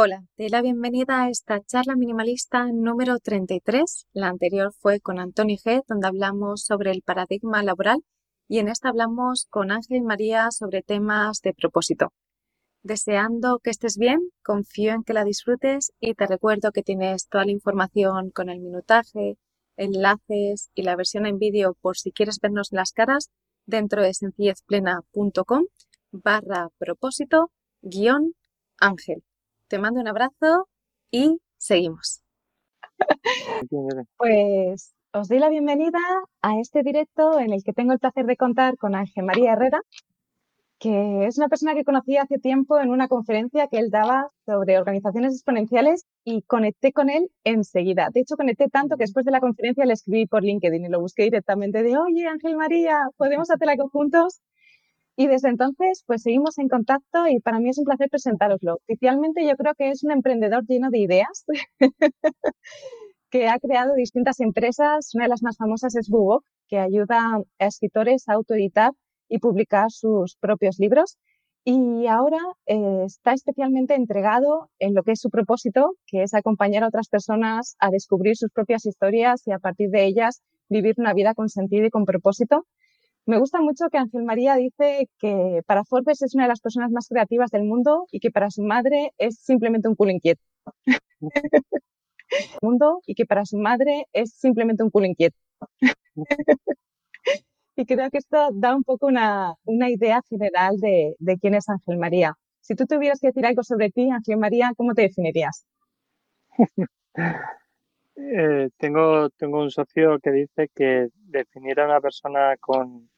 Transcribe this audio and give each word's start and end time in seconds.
Hola, 0.00 0.22
te 0.36 0.44
doy 0.44 0.50
la 0.50 0.62
bienvenida 0.62 1.24
a 1.24 1.28
esta 1.28 1.60
charla 1.60 1.96
minimalista 1.96 2.66
número 2.72 3.18
33. 3.18 4.06
La 4.12 4.28
anterior 4.28 4.72
fue 4.72 5.00
con 5.00 5.18
Antonio 5.18 5.56
G, 5.56 5.82
donde 5.88 6.06
hablamos 6.06 6.62
sobre 6.62 6.92
el 6.92 7.02
paradigma 7.02 7.64
laboral 7.64 8.04
y 8.46 8.60
en 8.60 8.68
esta 8.68 8.90
hablamos 8.90 9.48
con 9.50 9.72
Ángel 9.72 10.02
María 10.02 10.52
sobre 10.52 10.82
temas 10.82 11.40
de 11.40 11.52
propósito. 11.52 12.12
Deseando 12.84 13.58
que 13.58 13.70
estés 13.70 13.96
bien, 13.96 14.20
confío 14.44 14.92
en 14.92 15.02
que 15.02 15.14
la 15.14 15.24
disfrutes 15.24 15.90
y 15.98 16.14
te 16.14 16.28
recuerdo 16.28 16.70
que 16.70 16.84
tienes 16.84 17.26
toda 17.26 17.44
la 17.44 17.50
información 17.50 18.30
con 18.30 18.50
el 18.50 18.60
minutaje, 18.60 19.36
enlaces 19.76 20.70
y 20.74 20.82
la 20.82 20.94
versión 20.94 21.26
en 21.26 21.40
vídeo 21.40 21.76
por 21.80 21.96
si 21.96 22.12
quieres 22.12 22.38
vernos 22.40 22.68
las 22.70 22.92
caras 22.92 23.30
dentro 23.66 24.00
de 24.02 24.14
sencillezplena.com 24.14 25.64
barra 26.12 26.68
propósito 26.78 27.50
guion 27.82 28.34
ángel. 28.78 29.24
Te 29.68 29.78
mando 29.78 30.00
un 30.00 30.08
abrazo 30.08 30.66
y 31.10 31.38
seguimos. 31.58 32.22
Pues 34.16 34.94
os 35.12 35.28
doy 35.28 35.38
la 35.38 35.48
bienvenida 35.50 35.98
a 36.42 36.58
este 36.58 36.82
directo 36.82 37.38
en 37.38 37.52
el 37.52 37.62
que 37.62 37.72
tengo 37.72 37.92
el 37.92 37.98
placer 37.98 38.26
de 38.26 38.36
contar 38.36 38.76
con 38.76 38.94
Ángel 38.94 39.24
María 39.24 39.52
Herrera, 39.52 39.80
que 40.78 41.26
es 41.26 41.38
una 41.38 41.48
persona 41.48 41.74
que 41.74 41.84
conocí 41.84 42.16
hace 42.16 42.38
tiempo 42.38 42.78
en 42.78 42.90
una 42.90 43.08
conferencia 43.08 43.66
que 43.68 43.78
él 43.78 43.90
daba 43.90 44.30
sobre 44.46 44.78
organizaciones 44.78 45.34
exponenciales 45.34 46.04
y 46.24 46.42
conecté 46.42 46.92
con 46.92 47.10
él 47.10 47.30
enseguida. 47.44 48.08
De 48.12 48.20
hecho, 48.20 48.36
conecté 48.36 48.68
tanto 48.68 48.96
que 48.96 49.04
después 49.04 49.26
de 49.26 49.32
la 49.32 49.40
conferencia 49.40 49.84
le 49.84 49.94
escribí 49.94 50.26
por 50.26 50.44
LinkedIn 50.44 50.84
y 50.84 50.88
lo 50.88 51.00
busqué 51.00 51.24
directamente 51.24 51.82
de, 51.82 51.98
oye, 51.98 52.26
Ángel 52.26 52.56
María, 52.56 53.00
¿podemos 53.16 53.50
hacer 53.50 53.68
algo 53.68 53.88
juntos? 53.90 54.40
Y 55.20 55.26
desde 55.26 55.48
entonces, 55.48 56.04
pues 56.06 56.22
seguimos 56.22 56.58
en 56.58 56.68
contacto 56.68 57.26
y 57.26 57.40
para 57.40 57.58
mí 57.58 57.70
es 57.70 57.78
un 57.78 57.84
placer 57.84 58.08
presentároslo. 58.08 58.76
Oficialmente 58.84 59.44
yo 59.44 59.56
creo 59.56 59.74
que 59.74 59.90
es 59.90 60.04
un 60.04 60.12
emprendedor 60.12 60.64
lleno 60.64 60.90
de 60.90 60.98
ideas 60.98 61.44
que 63.30 63.48
ha 63.48 63.58
creado 63.58 63.94
distintas 63.94 64.38
empresas. 64.38 65.10
Una 65.14 65.24
de 65.24 65.30
las 65.30 65.42
más 65.42 65.56
famosas 65.56 65.96
es 65.96 66.08
Bubok, 66.08 66.44
que 66.68 66.78
ayuda 66.78 67.40
a 67.58 67.66
escritores 67.66 68.28
a 68.28 68.34
autoeditar 68.34 68.92
y 69.28 69.40
publicar 69.40 69.90
sus 69.90 70.36
propios 70.36 70.78
libros. 70.78 71.18
Y 71.64 72.06
ahora 72.06 72.38
eh, 72.66 73.02
está 73.04 73.32
especialmente 73.32 73.96
entregado 73.96 74.70
en 74.78 74.94
lo 74.94 75.02
que 75.02 75.12
es 75.12 75.20
su 75.20 75.30
propósito, 75.30 75.96
que 76.06 76.22
es 76.22 76.32
acompañar 76.32 76.84
a 76.84 76.88
otras 76.88 77.08
personas 77.08 77.74
a 77.80 77.90
descubrir 77.90 78.36
sus 78.36 78.52
propias 78.52 78.86
historias 78.86 79.42
y 79.48 79.50
a 79.50 79.58
partir 79.58 79.90
de 79.90 80.04
ellas 80.04 80.42
vivir 80.68 80.94
una 80.96 81.12
vida 81.12 81.34
con 81.34 81.48
sentido 81.48 81.86
y 81.86 81.90
con 81.90 82.04
propósito. 82.04 82.66
Me 83.28 83.38
gusta 83.38 83.60
mucho 83.60 83.90
que 83.90 83.98
Ángel 83.98 84.22
María 84.22 84.56
dice 84.56 85.06
que 85.18 85.60
para 85.66 85.84
Forbes 85.84 86.22
es 86.22 86.34
una 86.34 86.44
de 86.44 86.48
las 86.48 86.62
personas 86.62 86.90
más 86.90 87.08
creativas 87.08 87.50
del 87.50 87.64
mundo 87.64 88.06
y 88.10 88.20
que 88.20 88.30
para 88.30 88.48
su 88.50 88.62
madre 88.62 89.12
es 89.18 89.38
simplemente 89.38 89.86
un 89.86 89.96
culo 89.96 90.12
inquieto. 90.12 90.40
mundo 92.62 93.02
y 93.04 93.14
que 93.14 93.26
para 93.26 93.44
su 93.44 93.58
madre 93.58 94.06
es 94.14 94.32
simplemente 94.32 94.82
un 94.82 94.88
culo 94.88 95.04
inquieto. 95.04 95.36
y 97.76 97.84
creo 97.84 98.08
que 98.10 98.16
esto 98.16 98.48
da 98.54 98.74
un 98.74 98.82
poco 98.82 99.08
una, 99.08 99.56
una 99.64 99.90
idea 99.90 100.22
general 100.30 100.78
de, 100.78 101.14
de, 101.18 101.38
quién 101.38 101.54
es 101.54 101.68
Ángel 101.68 101.98
María. 101.98 102.32
Si 102.62 102.74
tú 102.74 102.86
tuvieras 102.86 103.20
que 103.20 103.26
decir 103.26 103.44
algo 103.44 103.62
sobre 103.62 103.90
ti, 103.90 104.10
Ángel 104.10 104.38
María, 104.38 104.72
¿cómo 104.74 104.94
te 104.94 105.02
definirías? 105.02 105.66
eh, 108.16 108.70
tengo, 108.78 109.28
tengo 109.36 109.60
un 109.60 109.70
socio 109.70 110.18
que 110.18 110.30
dice 110.30 110.70
que 110.74 111.08
definir 111.12 111.78
a 111.80 111.84
una 111.84 112.00
persona 112.00 112.56
con, 112.58 113.10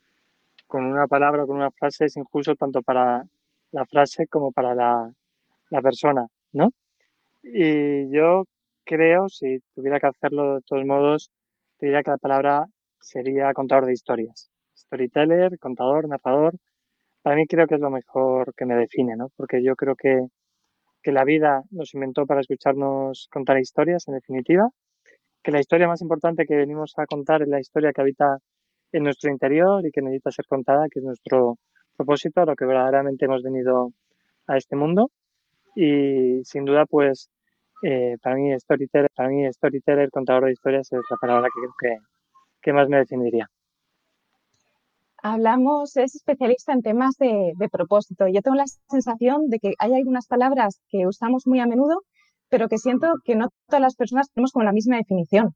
con 0.71 0.85
una 0.87 1.07
palabra, 1.09 1.47
con 1.47 1.57
una 1.57 1.73
frase 1.73 2.07
es 2.07 2.17
injusto 2.17 2.55
tanto 2.55 2.81
para 2.83 3.25
la 3.73 3.87
frase 3.87 4.27
como 4.29 4.53
para 4.53 4.75
la, 4.75 5.13
persona, 5.83 6.27
¿no? 6.53 6.71
Y 7.43 8.11
yo 8.13 8.45
creo, 8.85 9.29
si 9.29 9.61
tuviera 9.75 10.01
que 10.01 10.09
hacerlo 10.09 10.57
de 10.57 10.63
todos 10.63 10.85
modos, 10.87 11.31
diría 11.81 12.03
que 12.03 12.13
la 12.13 12.19
palabra 12.19 12.67
sería 13.01 13.53
contador 13.55 13.87
de 13.87 13.95
historias. 13.95 14.51
Storyteller, 14.77 15.59
contador, 15.59 16.09
narrador. 16.09 16.55
Para 17.23 17.37
mí 17.37 17.47
creo 17.47 17.67
que 17.67 17.77
es 17.77 17.81
lo 17.81 17.91
mejor 17.91 18.55
que 18.57 18.67
me 18.67 18.77
define, 18.77 19.17
¿no? 19.17 19.31
Porque 19.37 19.63
yo 19.63 19.77
creo 19.77 19.97
que, 19.97 20.27
que 21.03 21.13
la 21.13 21.25
vida 21.25 21.63
nos 21.71 21.95
inventó 21.95 22.27
para 22.27 22.41
escucharnos 22.43 23.29
contar 23.33 23.59
historias, 23.59 24.09
en 24.09 24.15
definitiva. 24.15 24.69
Que 25.43 25.53
la 25.53 25.61
historia 25.61 25.89
más 25.89 26.03
importante 26.03 26.47
que 26.47 26.57
venimos 26.57 26.95
a 26.99 27.07
contar 27.07 27.43
es 27.43 27.49
la 27.49 27.61
historia 27.61 27.93
que 27.93 28.03
habita 28.03 28.39
en 28.93 29.05
nuestro 29.05 29.31
interior 29.31 29.87
y 29.87 29.91
que 29.91 30.03
necesita 30.03 30.31
ser 30.31 30.47
contada, 30.47 30.87
que 30.91 31.01
es 31.01 31.05
nuestro 31.05 31.57
propósito, 31.97 32.41
a 32.41 32.47
lo 32.47 32.55
que 32.57 32.65
verdaderamente 32.65 33.27
hemos 33.27 33.43
venido 33.43 33.93
a 34.47 34.57
este 34.57 34.77
mundo. 34.77 35.11
Y 35.75 36.43
sin 36.45 36.65
duda, 36.65 36.87
pues, 36.87 37.31
eh, 37.83 38.17
para 38.23 38.37
mí 38.37 38.53
storyteller, 38.59 39.11
para 39.15 39.29
mí 39.29 39.51
storyteller, 39.53 40.11
contador 40.11 40.47
de 40.47 40.53
historias, 40.53 40.93
es 40.93 41.01
la 41.11 41.17
palabra 41.21 41.49
que 41.49 41.61
creo 41.61 41.75
que, 41.79 42.07
que 42.63 42.73
más 42.73 42.89
me 42.89 42.99
definiría. 42.99 43.47
Hablamos, 45.23 45.97
es 45.97 46.15
especialista 46.15 46.73
en 46.73 46.83
temas 46.83 47.17
de, 47.19 47.53
de, 47.57 47.69
propósito. 47.69 48.27
Yo 48.27 48.41
tengo 48.41 48.57
la 48.57 48.67
sensación 48.89 49.49
de 49.49 49.59
que 49.59 49.73
hay 49.79 49.95
algunas 49.95 50.27
palabras 50.27 50.81
que 50.89 51.07
usamos 51.07 51.47
muy 51.47 51.61
a 51.61 51.67
menudo, 51.67 52.03
pero 52.49 52.69
que 52.69 52.79
siento 52.79 53.07
que 53.25 53.37
no 53.37 53.49
todas 53.67 53.83
las 53.83 53.97
personas 53.97 54.31
tenemos 54.33 54.53
como 54.53 54.65
la 54.65 54.73
misma 54.73 54.97
definición. 54.97 55.55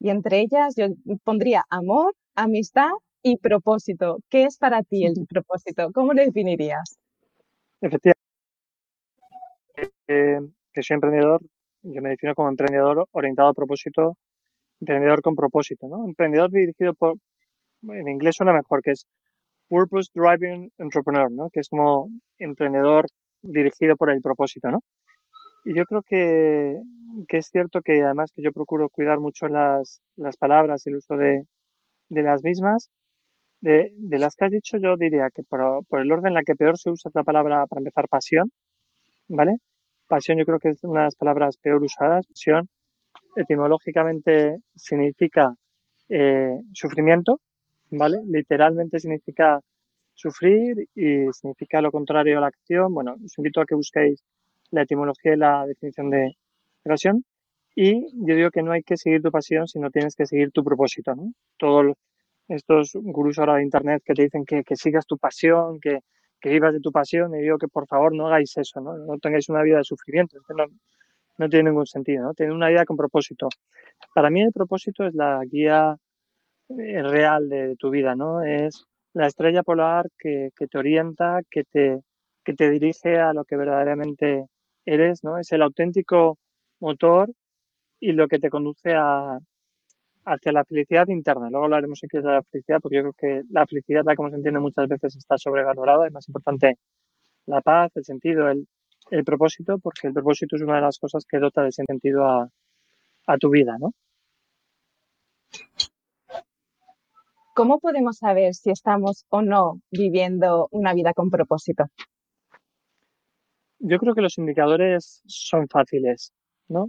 Y 0.00 0.10
entre 0.10 0.40
ellas 0.40 0.74
yo 0.76 0.86
pondría 1.24 1.62
amor, 1.70 2.14
amistad 2.34 2.90
y 3.22 3.36
propósito. 3.38 4.18
¿Qué 4.28 4.44
es 4.44 4.58
para 4.58 4.82
ti 4.82 5.06
el 5.06 5.14
propósito? 5.28 5.90
¿Cómo 5.92 6.12
lo 6.12 6.22
definirías? 6.22 6.98
Efectivamente. 7.80 8.20
Eh, 10.08 10.40
que 10.72 10.82
soy 10.82 10.94
emprendedor, 10.94 11.40
yo 11.82 12.02
me 12.02 12.10
defino 12.10 12.34
como 12.34 12.48
emprendedor 12.48 13.06
orientado 13.12 13.48
a 13.48 13.54
propósito, 13.54 14.16
emprendedor 14.80 15.22
con 15.22 15.34
propósito, 15.34 15.88
¿no? 15.88 16.04
Emprendedor 16.04 16.50
dirigido 16.50 16.94
por, 16.94 17.16
en 17.82 18.08
inglés 18.08 18.36
suena 18.36 18.52
mejor, 18.52 18.82
que 18.82 18.92
es 18.92 19.06
Purpose 19.68 20.10
Driving 20.14 20.70
Entrepreneur, 20.78 21.30
¿no? 21.30 21.48
Que 21.50 21.60
es 21.60 21.68
como 21.68 22.08
emprendedor 22.38 23.06
dirigido 23.42 23.96
por 23.96 24.10
el 24.10 24.20
propósito, 24.20 24.70
¿no? 24.70 24.80
Y 25.64 25.74
yo 25.74 25.84
creo 25.84 26.02
que, 26.02 26.80
que 27.28 27.38
es 27.38 27.46
cierto 27.46 27.80
que 27.82 28.02
además 28.02 28.32
que 28.34 28.42
yo 28.42 28.52
procuro 28.52 28.88
cuidar 28.88 29.20
mucho 29.20 29.48
las, 29.48 30.00
las 30.16 30.36
palabras 30.36 30.86
y 30.86 30.90
el 30.90 30.96
uso 30.96 31.16
de, 31.16 31.44
de 32.12 32.22
las 32.22 32.42
mismas, 32.44 32.90
de, 33.60 33.92
las 34.18 34.34
que 34.36 34.44
has 34.46 34.50
dicho, 34.50 34.76
yo 34.78 34.96
diría 34.96 35.28
que 35.34 35.42
por, 35.44 35.86
por, 35.86 36.00
el 36.00 36.12
orden 36.12 36.28
en 36.28 36.34
la 36.34 36.42
que 36.42 36.54
peor 36.54 36.76
se 36.78 36.90
usa 36.90 37.10
la 37.14 37.24
palabra, 37.24 37.66
para 37.66 37.80
empezar, 37.80 38.08
pasión, 38.08 38.50
¿vale? 39.28 39.56
Pasión 40.08 40.38
yo 40.38 40.44
creo 40.44 40.58
que 40.58 40.70
es 40.70 40.84
una 40.84 41.00
de 41.00 41.06
las 41.06 41.16
palabras 41.16 41.56
peor 41.58 41.82
usadas. 41.82 42.26
Pasión 42.26 42.68
etimológicamente 43.36 44.58
significa 44.74 45.54
eh, 46.08 46.58
sufrimiento, 46.74 47.40
¿vale? 47.90 48.18
Literalmente 48.26 48.98
significa 48.98 49.60
sufrir 50.14 50.88
y 50.94 51.32
significa 51.32 51.80
lo 51.80 51.90
contrario 51.90 52.38
a 52.38 52.40
la 52.42 52.48
acción. 52.48 52.92
Bueno, 52.92 53.14
os 53.24 53.38
invito 53.38 53.60
a 53.60 53.66
que 53.66 53.74
busquéis 53.74 54.22
la 54.70 54.82
etimología 54.82 55.34
y 55.34 55.38
la 55.38 55.66
definición 55.66 56.10
de 56.10 56.32
pasión. 56.84 57.24
Y 57.74 58.06
yo 58.26 58.34
digo 58.36 58.50
que 58.50 58.62
no 58.62 58.72
hay 58.72 58.82
que 58.82 58.96
seguir 58.96 59.22
tu 59.22 59.30
pasión, 59.30 59.66
sino 59.66 59.90
tienes 59.90 60.14
que 60.14 60.26
seguir 60.26 60.50
tu 60.52 60.62
propósito, 60.62 61.14
¿no? 61.14 61.32
Todos 61.56 61.94
estos 62.48 62.92
gurús 62.94 63.38
ahora 63.38 63.56
de 63.56 63.62
internet 63.62 64.02
que 64.04 64.14
te 64.14 64.22
dicen 64.24 64.44
que, 64.44 64.62
que 64.64 64.76
sigas 64.76 65.06
tu 65.06 65.16
pasión, 65.18 65.80
que, 65.80 66.00
que, 66.40 66.50
vivas 66.50 66.74
de 66.74 66.80
tu 66.80 66.92
pasión, 66.92 67.34
y 67.34 67.42
digo 67.42 67.58
que 67.58 67.68
por 67.68 67.86
favor 67.86 68.14
no 68.14 68.26
hagáis 68.26 68.56
eso, 68.58 68.80
¿no? 68.80 68.96
No 68.98 69.18
tengáis 69.18 69.48
una 69.48 69.62
vida 69.62 69.78
de 69.78 69.84
sufrimiento, 69.84 70.38
no, 70.56 70.66
no 71.38 71.48
tiene 71.48 71.70
ningún 71.70 71.86
sentido, 71.86 72.24
¿no? 72.24 72.34
Tener 72.34 72.52
una 72.52 72.68
vida 72.68 72.84
con 72.84 72.96
propósito. 72.96 73.48
Para 74.14 74.30
mí 74.30 74.42
el 74.42 74.52
propósito 74.52 75.06
es 75.06 75.14
la 75.14 75.40
guía 75.44 75.96
eh, 76.68 77.02
real 77.02 77.48
de 77.48 77.76
tu 77.76 77.90
vida, 77.90 78.14
¿no? 78.14 78.42
Es 78.42 78.84
la 79.14 79.26
estrella 79.26 79.62
polar 79.62 80.08
que, 80.18 80.50
que 80.56 80.66
te 80.66 80.78
orienta, 80.78 81.40
que 81.50 81.64
te, 81.64 82.00
que 82.44 82.54
te 82.54 82.70
dirige 82.70 83.18
a 83.18 83.32
lo 83.32 83.44
que 83.44 83.56
verdaderamente 83.56 84.46
eres, 84.84 85.24
¿no? 85.24 85.38
Es 85.38 85.52
el 85.52 85.62
auténtico 85.62 86.38
motor 86.80 87.30
y 88.02 88.12
lo 88.12 88.26
que 88.26 88.40
te 88.40 88.50
conduce 88.50 88.94
a, 88.94 89.38
hacia 90.24 90.52
la 90.52 90.64
felicidad 90.64 91.06
interna. 91.06 91.48
Luego 91.48 91.66
hablaremos 91.66 92.02
en 92.02 92.08
qué 92.08 92.18
es 92.18 92.24
la 92.24 92.42
felicidad, 92.42 92.80
porque 92.82 92.96
yo 92.96 93.02
creo 93.02 93.12
que 93.12 93.42
la 93.48 93.64
felicidad, 93.64 94.02
como 94.16 94.28
se 94.28 94.36
entiende 94.36 94.58
muchas 94.58 94.88
veces, 94.88 95.14
está 95.14 95.38
sobrevalorada. 95.38 96.08
Es 96.08 96.12
más 96.12 96.28
importante 96.28 96.78
la 97.46 97.60
paz, 97.60 97.92
el 97.94 98.04
sentido, 98.04 98.48
el, 98.50 98.66
el 99.12 99.24
propósito, 99.24 99.78
porque 99.78 100.08
el 100.08 100.14
propósito 100.14 100.56
es 100.56 100.62
una 100.62 100.76
de 100.76 100.82
las 100.82 100.98
cosas 100.98 101.24
que 101.28 101.38
dota 101.38 101.62
de 101.62 101.70
sentido 101.70 102.26
a, 102.26 102.48
a 103.28 103.38
tu 103.38 103.50
vida, 103.50 103.76
¿no? 103.78 103.92
¿Cómo 107.54 107.78
podemos 107.78 108.16
saber 108.16 108.54
si 108.54 108.70
estamos 108.70 109.26
o 109.28 109.42
no 109.42 109.80
viviendo 109.92 110.66
una 110.72 110.92
vida 110.92 111.12
con 111.14 111.30
propósito? 111.30 111.84
Yo 113.78 113.98
creo 113.98 114.14
que 114.14 114.22
los 114.22 114.38
indicadores 114.38 115.22
son 115.26 115.68
fáciles, 115.68 116.32
¿no? 116.66 116.88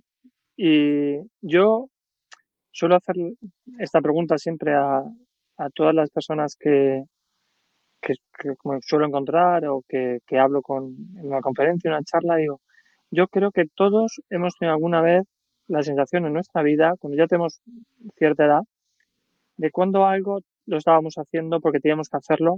Y 0.55 1.17
yo 1.41 1.87
suelo 2.71 2.95
hacer 2.95 3.15
esta 3.79 4.01
pregunta 4.01 4.37
siempre 4.37 4.73
a, 4.73 5.03
a 5.57 5.69
todas 5.73 5.95
las 5.95 6.09
personas 6.09 6.55
que, 6.59 7.03
que, 8.01 8.15
suelo 8.81 9.07
encontrar 9.07 9.65
o 9.67 9.83
que, 9.87 10.19
que, 10.27 10.39
hablo 10.39 10.61
con, 10.61 10.95
en 11.17 11.27
una 11.27 11.41
conferencia, 11.41 11.89
en 11.89 11.95
una 11.95 12.03
charla, 12.03 12.35
digo, 12.35 12.61
yo 13.11 13.27
creo 13.27 13.51
que 13.51 13.65
todos 13.75 14.21
hemos 14.29 14.55
tenido 14.57 14.73
alguna 14.73 15.01
vez 15.01 15.23
la 15.67 15.83
sensación 15.83 16.25
en 16.25 16.33
nuestra 16.33 16.63
vida, 16.63 16.93
cuando 16.99 17.17
ya 17.17 17.27
tenemos 17.27 17.61
cierta 18.17 18.45
edad, 18.45 18.61
de 19.57 19.71
cuando 19.71 20.05
algo 20.05 20.39
lo 20.65 20.77
estábamos 20.77 21.15
haciendo 21.15 21.59
porque 21.61 21.79
teníamos 21.79 22.09
que 22.09 22.17
hacerlo 22.17 22.57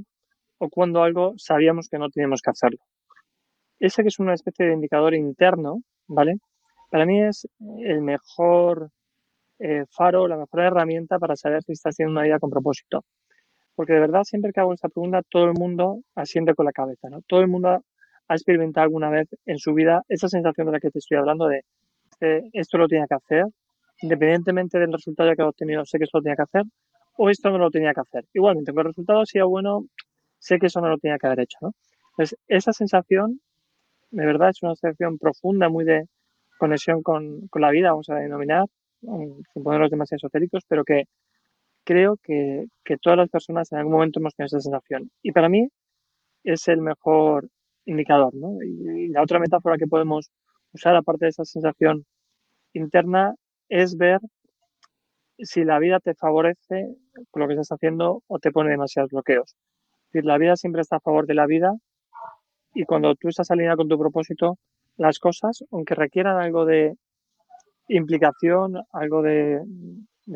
o 0.58 0.70
cuando 0.70 1.04
algo 1.04 1.34
sabíamos 1.38 1.90
que 1.90 1.98
no 1.98 2.10
teníamos 2.10 2.42
que 2.42 2.52
hacerlo. 2.52 2.80
Ese 3.80 4.04
que 4.04 4.08
es 4.08 4.20
una 4.20 4.34
especie 4.34 4.66
de 4.66 4.74
indicador 4.74 5.14
interno, 5.14 5.82
¿vale? 6.08 6.38
Para 6.90 7.06
mí 7.06 7.22
es 7.22 7.48
el 7.80 8.02
mejor 8.02 8.90
eh, 9.60 9.86
faro, 9.90 10.28
la 10.28 10.38
mejor 10.38 10.62
herramienta 10.62 11.20
para 11.20 11.36
saber 11.36 11.64
si 11.64 11.74
estás 11.74 11.94
haciendo 11.94 12.12
una 12.12 12.24
vida 12.24 12.40
con 12.40 12.50
propósito. 12.50 13.04
Porque 13.76 13.94
de 13.94 14.00
verdad, 14.00 14.24
siempre 14.24 14.52
que 14.54 14.62
hago 14.62 14.74
esta 14.74 14.90
pregunta, 14.90 15.22
todo 15.30 15.46
el 15.46 15.54
mundo 15.54 16.02
asiente 16.16 16.54
con 16.56 16.66
la 16.66 16.72
cabeza, 16.72 17.10
¿no? 17.10 17.22
Todo 17.28 17.42
el 17.42 17.48
mundo 17.48 17.70
ha 18.28 18.34
experimentado 18.34 18.84
alguna 18.86 19.10
vez 19.10 19.28
en 19.46 19.58
su 19.60 19.74
vida 19.74 20.04
esa 20.10 20.30
sensación 20.30 20.68
de 20.68 20.74
la 20.74 20.80
que 20.80 20.90
te 20.90 21.00
estoy 21.00 21.18
hablando 21.18 21.48
de 21.48 21.62
esto 22.54 22.78
lo 22.78 22.88
tenía 22.88 23.06
que 23.08 23.16
hacer, 23.16 23.46
independientemente 24.02 24.80
del 24.80 24.92
resultado 24.92 25.34
que 25.36 25.42
he 25.42 25.46
obtenido, 25.46 25.86
sé 25.86 25.98
que 25.98 26.06
esto 26.06 26.20
lo 26.20 26.24
tenía 26.24 26.36
que 26.38 26.44
hacer, 26.44 26.64
o 27.18 27.30
esto 27.30 27.50
no 27.50 27.58
lo 27.58 27.70
tenía 27.70 27.94
que 27.94 28.02
hacer. 28.02 28.26
Igualmente, 28.34 28.72
aunque 28.72 28.82
el 28.82 28.88
resultado 28.88 29.26
sea 29.26 29.46
bueno, 29.46 29.86
sé 30.40 30.60
que 30.60 30.68
eso 30.68 30.82
no 30.82 30.90
lo 30.90 30.98
tenía 30.98 31.18
que 31.18 31.28
haber 31.28 31.42
hecho, 31.42 31.58
¿no? 31.62 31.72
Entonces, 32.12 32.38
esa 32.48 32.72
sensación, 32.74 33.42
de 34.12 34.26
verdad, 34.26 34.50
es 34.50 34.64
una 34.64 34.76
sensación 34.76 35.18
profunda, 35.18 35.70
muy 35.70 35.86
de 35.86 36.06
conexión 36.58 37.02
con, 37.04 37.48
con 37.50 37.62
la 37.62 37.72
vida, 37.72 37.92
vamos 37.92 38.10
a 38.10 38.16
denominar, 38.16 38.66
sin 39.02 39.64
ponerlos 39.64 39.92
demasiado 39.92 40.18
esotéricos, 40.18 40.64
pero 40.68 40.84
que 40.84 41.06
creo 41.84 42.18
que, 42.22 42.66
que 42.84 42.98
todas 42.98 43.18
las 43.18 43.30
personas 43.30 43.72
en 43.72 43.80
algún 43.80 43.94
momento 43.94 44.20
hemos 44.20 44.36
tenido 44.36 44.48
esa 44.48 44.62
sensación. 44.62 45.12
Y 45.22 45.32
para 45.32 45.50
mí 45.50 45.68
es 46.44 46.68
el 46.68 46.82
mejor 46.82 47.50
indicador, 47.86 48.34
¿no? 48.34 48.62
Y, 48.64 49.10
la 49.10 49.22
otra 49.22 49.40
metáfora 49.40 49.78
que 49.78 49.88
podemos 49.88 50.32
usar, 50.74 50.96
aparte 50.96 51.26
de 51.26 51.30
esa 51.30 51.46
sensación 51.46 52.06
interna, 52.74 53.36
es 53.70 53.98
ver 53.98 54.20
si 55.40 55.64
la 55.64 55.80
vida 55.80 56.00
te 56.00 56.16
favorece 56.16 56.96
con 57.32 57.42
lo 57.42 57.48
que 57.48 57.54
estás 57.54 57.72
haciendo 57.72 58.24
o 58.28 58.40
te 58.40 58.52
pone 58.52 58.72
demasiados 58.72 59.12
bloqueos. 59.12 59.56
Es 60.08 60.14
decir, 60.14 60.26
la 60.26 60.38
vida 60.38 60.56
siempre 60.56 60.82
está 60.82 60.98
a 60.98 61.02
favor 61.02 61.28
de 61.28 61.34
la 61.34 61.46
vida 61.46 61.74
y 62.74 62.86
cuando 62.86 63.16
tú 63.16 63.30
estás 63.30 63.52
alineado 63.52 63.78
con 63.78 63.90
tu 63.90 63.98
propósito, 63.98 64.58
las 64.98 65.20
cosas, 65.20 65.64
aunque 65.72 65.96
requieran 65.96 66.38
algo 66.38 66.66
de 66.66 66.96
implicación, 67.88 68.76
algo 68.92 69.22
de, 69.22 69.62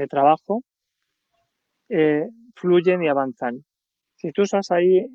trabajo, 0.09 0.63
eh, 1.89 2.27
fluyen 2.55 3.03
y 3.03 3.07
avanzan. 3.07 3.63
Si 4.15 4.31
tú 4.31 4.43
estás 4.43 4.69
ahí 4.71 5.05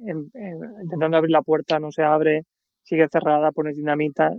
intentando 0.83 1.17
abrir 1.17 1.31
la 1.31 1.43
puerta, 1.43 1.79
no 1.79 1.91
se 1.93 2.03
abre, 2.03 2.45
sigue 2.83 3.07
cerrada, 3.09 3.53
pones 3.53 3.77
dinamita, 3.77 4.31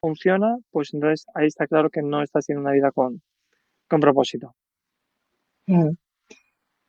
funciona, 0.00 0.56
pues 0.70 0.92
entonces 0.92 1.26
ahí 1.34 1.46
está 1.46 1.66
claro 1.66 1.88
que 1.88 2.02
no 2.02 2.22
estás 2.22 2.44
haciendo 2.44 2.62
una 2.62 2.72
vida 2.72 2.90
con, 2.90 3.22
con 3.88 4.00
propósito. 4.00 4.54
Mm. 5.66 5.90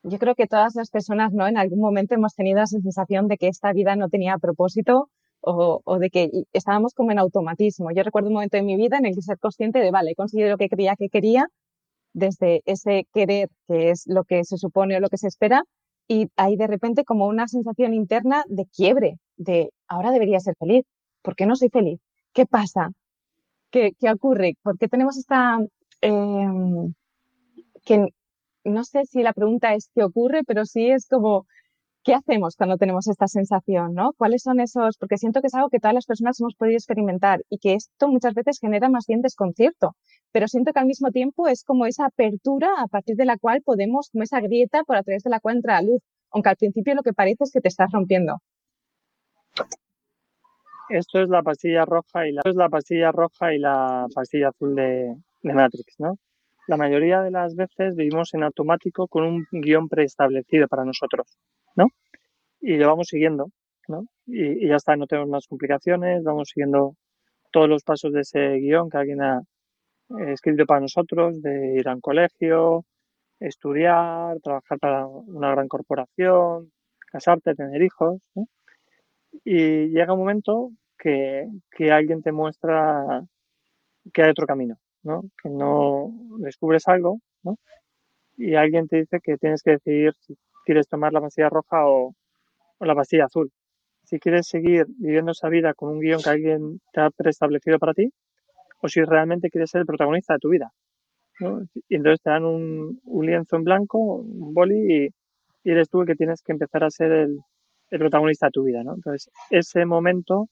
Yo 0.04 0.20
creo 0.20 0.36
que 0.36 0.48
todas 0.48 0.76
las 0.76 0.92
personas, 0.92 1.34
¿no? 1.34 1.48
En 1.48 1.58
algún 1.58 1.80
momento 1.80 2.14
hemos 2.14 2.36
tenido 2.36 2.62
esa 2.62 2.80
sensación 2.80 3.28
de 3.28 3.38
que 3.38 3.48
esta 3.48 3.74
vida 3.74 3.96
no 3.96 4.10
tenía 4.10 4.38
propósito 4.38 5.10
o, 5.46 5.82
o, 5.84 6.00
de 6.00 6.10
que 6.10 6.30
estábamos 6.54 6.94
como 6.94 7.12
en 7.12 7.20
automatismo. 7.20 7.92
Yo 7.92 8.04
recuerdo 8.04 8.30
un 8.30 8.36
momento 8.36 8.58
en 8.58 8.66
mi 8.66 8.76
vida 8.76 8.98
en 8.98 9.06
el 9.06 9.16
que 9.16 9.22
ser 9.22 9.40
consciente 9.40 9.80
de, 9.80 9.92
vale, 9.92 10.12
he 10.12 10.16
conseguido 10.16 10.50
lo 10.50 10.58
que 10.58 10.70
creía 10.70 10.96
que 10.96 11.10
quería, 11.10 11.48
desde 12.14 12.62
ese 12.66 13.08
querer, 13.14 13.50
que 13.68 13.92
es 13.92 14.04
lo 14.08 14.24
que 14.24 14.44
se 14.44 14.58
supone 14.58 14.98
o 14.98 15.00
lo 15.00 15.10
que 15.10 15.18
se 15.18 15.28
espera, 15.28 15.64
y 16.08 16.28
hay 16.36 16.56
de 16.56 16.68
repente 16.68 17.04
como 17.04 17.28
una 17.28 17.48
sensación 17.48 17.94
interna 17.94 18.44
de 18.48 18.66
quiebre, 18.66 19.18
de 19.38 19.72
ahora 19.88 20.12
debería 20.12 20.40
ser 20.40 20.56
feliz, 20.58 20.86
¿por 21.22 21.36
qué 21.36 21.46
no 21.46 21.56
soy 21.56 21.70
feliz? 21.70 22.00
¿Qué 22.34 22.46
pasa? 22.46 22.92
¿Qué, 23.72 23.94
qué 24.00 24.12
ocurre? 24.12 24.56
¿Por 24.64 24.78
qué 24.78 24.88
tenemos 24.88 25.18
esta... 25.18 25.60
Em, 26.02 26.94
que 27.86 28.08
no 28.64 28.84
sé 28.84 29.06
si 29.06 29.22
la 29.24 29.34
pregunta 29.34 29.74
es 29.76 29.90
qué 29.94 30.04
ocurre, 30.04 30.44
pero 30.44 30.66
sí 30.66 30.90
es 30.90 31.08
como, 31.08 31.46
¿qué 32.06 32.14
hacemos 32.14 32.56
cuando 32.56 32.78
tenemos 32.78 33.08
esta 33.08 33.28
sensación? 33.28 33.96
¿no? 33.96 34.14
¿Cuáles 34.16 34.44
son 34.44 34.60
esos? 34.60 34.96
Porque 34.98 35.18
siento 35.18 35.42
que 35.42 35.48
es 35.48 35.56
algo 35.56 35.70
que 35.70 35.80
todas 35.80 35.96
las 35.96 36.06
personas 36.06 36.40
hemos 36.40 36.56
podido 36.56 36.78
experimentar 36.78 37.42
y 37.50 37.58
que 37.58 37.74
esto 37.74 38.08
muchas 38.08 38.36
veces 38.36 38.60
genera 38.62 38.90
más 38.90 39.06
bien 39.08 39.22
desconcierto, 39.22 39.96
pero 40.32 40.48
siento 40.48 40.72
que 40.72 40.80
al 40.80 40.86
mismo 40.86 41.10
tiempo 41.10 41.48
es 41.48 41.64
como 41.64 41.88
esa 41.88 42.06
apertura 42.06 42.70
a 42.78 42.88
partir 42.88 43.16
de 43.16 43.26
la 43.26 43.38
cual 43.38 43.62
podemos, 43.64 44.10
como 44.12 44.24
esa 44.24 44.40
grieta 44.40 44.84
por 44.84 44.96
a 44.96 45.04
través 45.04 45.24
de 45.24 45.32
la 45.32 45.40
cual 45.40 45.58
entra 45.58 45.82
la 45.82 45.88
luz, 45.88 46.02
aunque 46.32 46.50
al 46.50 46.56
principio 46.58 46.94
lo 46.94 47.02
que 47.02 47.14
parece 47.14 47.44
es 47.44 47.52
que 47.52 47.62
te 47.62 47.70
estás 47.70 47.92
rompiendo. 47.92 48.38
Esto 50.90 51.20
es 51.20 51.30
la 51.30 51.42
pastilla 51.42 51.86
roja 51.86 52.28
y 52.28 52.34
la, 52.34 52.42
es 52.46 52.56
la 52.56 52.70
pastilla 52.70 53.12
roja 53.12 53.56
y 53.56 53.58
la 53.58 54.06
pastilla 54.14 54.50
azul 54.50 54.76
de, 54.76 55.16
de 55.42 55.54
Matrix, 55.54 55.96
¿no? 55.98 56.18
La 56.68 56.78
mayoría 56.78 57.22
de 57.22 57.32
las 57.32 57.56
veces 57.56 57.96
vivimos 57.96 58.34
en 58.36 58.44
automático 58.44 59.08
con 59.08 59.24
un 59.24 59.48
guion 59.52 59.88
preestablecido 59.88 60.68
para 60.68 60.84
nosotros, 60.84 61.38
¿no? 61.76 61.88
Y 62.62 62.78
lo 62.78 62.88
vamos 62.88 63.08
siguiendo, 63.08 63.50
¿no? 63.88 64.06
Y, 64.26 64.68
ya 64.68 64.76
está, 64.78 64.96
no 64.96 65.08
tenemos 65.08 65.30
más 65.30 65.48
complicaciones, 65.48 66.24
vamos 66.24 66.50
siguiendo 66.50 66.96
todos 67.52 67.70
los 67.70 67.84
pasos 67.84 68.12
de 68.14 68.22
ese 68.22 68.56
guion 68.58 68.90
que 68.90 68.98
alguien 68.98 69.22
ha, 69.22 69.42
escrito 70.28 70.66
para 70.66 70.82
nosotros, 70.82 71.42
de 71.42 71.76
ir 71.80 71.88
a 71.90 71.96
un 71.96 72.02
colegio, 72.02 72.86
estudiar, 73.40 74.40
trabajar 74.42 74.80
para 74.80 75.08
una 75.08 75.52
gran 75.52 75.68
corporación, 75.68 76.72
casarte, 77.12 77.56
tener 77.56 77.82
hijos. 77.82 78.22
Y 79.44 79.90
llega 79.90 80.14
un 80.14 80.20
momento 80.20 80.72
que, 80.98 81.48
que, 81.72 81.92
alguien 81.92 82.22
te 82.22 82.32
muestra 82.32 83.24
que 84.14 84.24
hay 84.24 84.30
otro 84.30 84.46
camino, 84.46 84.78
¿no? 85.04 85.24
que 85.42 85.50
no 85.50 86.12
descubres 86.40 86.88
algo 86.88 87.20
¿no? 87.44 87.58
y 88.38 88.56
alguien 88.56 88.88
te 88.88 88.98
dice 88.98 89.20
que 89.22 89.38
tienes 89.38 89.64
que 89.64 89.72
decidir 89.72 90.14
si 90.22 90.38
quieres 90.66 90.88
tomar 90.88 91.14
la 91.14 91.22
pastilla 91.22 91.50
roja 91.50 91.88
o, 91.88 92.14
la 92.80 92.96
pastilla 92.96 93.26
azul. 93.26 93.52
Si 94.04 94.20
quieres 94.20 94.48
seguir 94.48 94.86
viviendo 94.98 95.32
esa 95.32 95.50
vida 95.50 95.74
con 95.74 95.90
un 95.94 96.00
guion 96.00 96.22
que 96.22 96.30
alguien 96.30 96.82
te 96.92 97.02
ha 97.02 97.10
preestablecido 97.10 97.80
para 97.80 97.94
ti, 97.94 98.12
o 98.82 98.90
si 98.90 99.02
realmente 99.04 99.50
quieres 99.50 99.72
ser 99.72 99.82
el 99.82 99.88
protagonista 99.88 100.34
de 100.34 100.40
tu 100.40 100.50
vida. 100.50 100.72
Y 101.90 101.96
entonces 101.96 102.22
te 102.22 102.30
dan 102.30 102.46
un, 102.46 103.02
lienzo 103.22 103.56
en 103.58 103.64
blanco, 103.64 103.98
un 103.98 104.54
boli, 104.54 105.06
y, 105.06 105.70
eres 105.70 105.90
tú 105.90 106.02
el 106.02 106.08
que 106.08 106.16
tienes 106.16 106.42
que 106.42 106.52
empezar 106.52 106.84
a 106.84 106.90
ser 106.90 107.12
el, 107.12 107.40
protagonista 107.90 108.48
de 108.48 108.52
tu 108.52 108.64
vida. 108.64 108.84
¿no? 108.84 108.96
Entonces, 108.96 109.30
ese 109.50 109.86
momento 109.86 110.50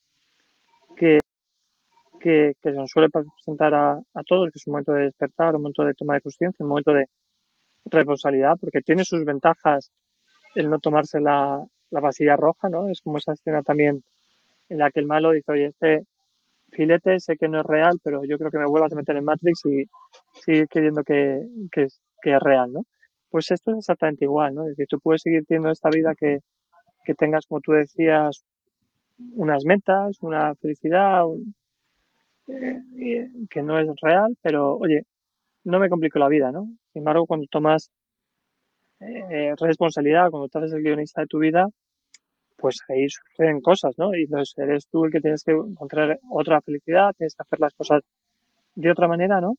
que, 0.96 1.20
que, 2.20 2.54
se 2.62 2.72
nos 2.72 2.90
suele 2.90 3.10
presentar 3.10 3.74
a, 3.74 4.02
todos, 4.26 4.50
que 4.52 4.58
es 4.58 4.68
un 4.68 4.72
momento 4.72 4.94
de 4.94 5.04
despertar, 5.04 5.56
un 5.56 5.62
momento 5.62 5.84
de 5.84 5.94
toma 5.94 6.16
de 6.16 6.22
conciencia, 6.22 6.64
un 6.64 6.70
momento 6.70 6.94
de 6.94 7.06
responsabilidad, 7.86 8.56
porque 8.60 8.82
tiene 8.82 9.04
sus 9.04 9.24
ventajas 9.26 9.92
el 10.56 10.70
no 10.70 10.80
tomarse 10.80 11.20
la, 11.20 11.64
la 11.92 12.02
pasilla 12.02 12.36
roja, 12.36 12.70
¿no? 12.70 12.90
Es 12.90 13.02
como 13.02 13.18
esa 13.18 13.34
escena 13.34 13.62
también 13.64 14.04
en 14.70 14.78
la 14.78 14.92
que 14.92 15.00
el 15.00 15.08
malo 15.08 15.32
dice, 15.32 15.52
oye, 15.52 15.66
este, 15.68 16.04
filete, 16.72 17.20
sé 17.20 17.38
que 17.38 17.48
no 17.48 17.62
es 17.62 17.66
real, 17.66 18.00
pero 18.04 18.24
yo 18.26 18.38
creo 18.38 18.52
que 18.52 18.58
me 18.58 18.66
vuelvas 18.66 18.92
a 18.94 18.96
meter 18.96 19.16
en 19.18 19.26
Matrix 19.26 19.66
y 19.66 19.86
seguir 20.42 20.68
queriendo 20.68 21.04
que, 21.04 21.42
que, 21.72 21.84
es, 21.84 22.00
real, 22.42 22.74
¿no? 22.74 22.84
Pues 23.30 23.52
esto 23.52 23.72
es 23.72 23.80
exactamente 23.80 24.26
igual, 24.26 24.56
¿no? 24.56 24.64
Es 24.64 24.70
decir, 24.70 24.88
tú 24.88 25.00
puedes 25.00 25.22
seguir 25.22 25.46
teniendo 25.46 25.72
esta 25.72 25.90
vida 25.90 26.14
que, 26.16 26.40
que 27.06 27.14
tengas, 27.16 27.46
como 27.48 27.62
tú 27.62 27.74
decías, 27.74 28.44
unas 29.36 29.66
metas, 29.66 30.18
una 30.22 30.56
felicidad, 30.56 31.26
eh, 32.48 33.30
que 33.50 33.62
no 33.62 33.80
es 33.80 33.88
real, 34.02 34.36
pero 34.42 34.76
oye, 34.78 35.04
no 35.64 35.80
me 35.80 35.90
complico 35.90 36.20
la 36.20 36.28
vida, 36.28 36.52
¿no? 36.52 36.66
Sin 36.92 37.02
embargo, 37.02 37.26
cuando 37.26 37.48
tomas 37.50 37.92
eh, 39.06 39.54
responsabilidad, 39.60 40.30
cuando 40.30 40.48
te 40.50 40.58
haces 40.60 40.74
el 40.74 40.84
guionista 40.84 41.22
de 41.22 41.28
tu 41.28 41.40
vida, 41.40 41.68
pues 42.58 42.80
ahí 42.88 43.10
suceden 43.10 43.62
cosas, 43.62 43.94
¿no? 43.98 44.16
Y 44.16 44.24
entonces 44.24 44.58
eres 44.58 44.88
tú 44.88 45.06
el 45.06 45.12
que 45.12 45.20
tienes 45.20 45.44
que 45.44 45.52
encontrar 45.52 46.20
otra 46.32 46.62
felicidad, 46.62 47.14
tienes 47.18 47.36
que 47.36 47.44
hacer 47.44 47.60
las 47.60 47.74
cosas 47.74 48.02
de 48.76 48.92
otra 48.92 49.08
manera, 49.08 49.42
¿no? 49.42 49.56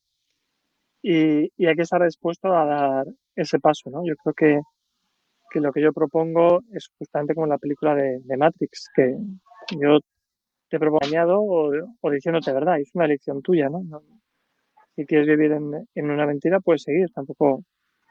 Y, 1.03 1.51
hay 1.65 1.75
que 1.75 1.83
estar 1.83 2.03
dispuesto 2.03 2.51
a 2.51 2.65
dar 2.65 3.05
ese 3.35 3.59
paso, 3.59 3.91
¿no? 3.91 4.01
Yo 4.05 4.15
creo 4.15 4.33
que, 4.33 5.59
lo 5.59 5.71
que 5.71 5.81
yo 5.81 5.93
propongo 5.93 6.61
es 6.73 6.89
justamente 6.97 7.35
como 7.35 7.47
la 7.47 7.59
película 7.59 7.95
de, 7.95 8.37
Matrix, 8.37 8.89
que 8.95 9.15
yo 9.79 9.99
te 10.67 10.79
propongo 10.79 11.79
o, 12.01 12.11
diciéndote 12.11 12.51
verdad, 12.51 12.79
es 12.79 12.89
una 12.95 13.05
elección 13.05 13.41
tuya, 13.43 13.69
¿no? 13.69 13.83
Si 14.95 15.05
quieres 15.05 15.27
vivir 15.27 15.51
en, 15.51 15.87
en, 15.93 16.09
una 16.09 16.25
mentira, 16.25 16.59
puedes 16.59 16.83
seguir, 16.83 17.11
tampoco 17.13 17.63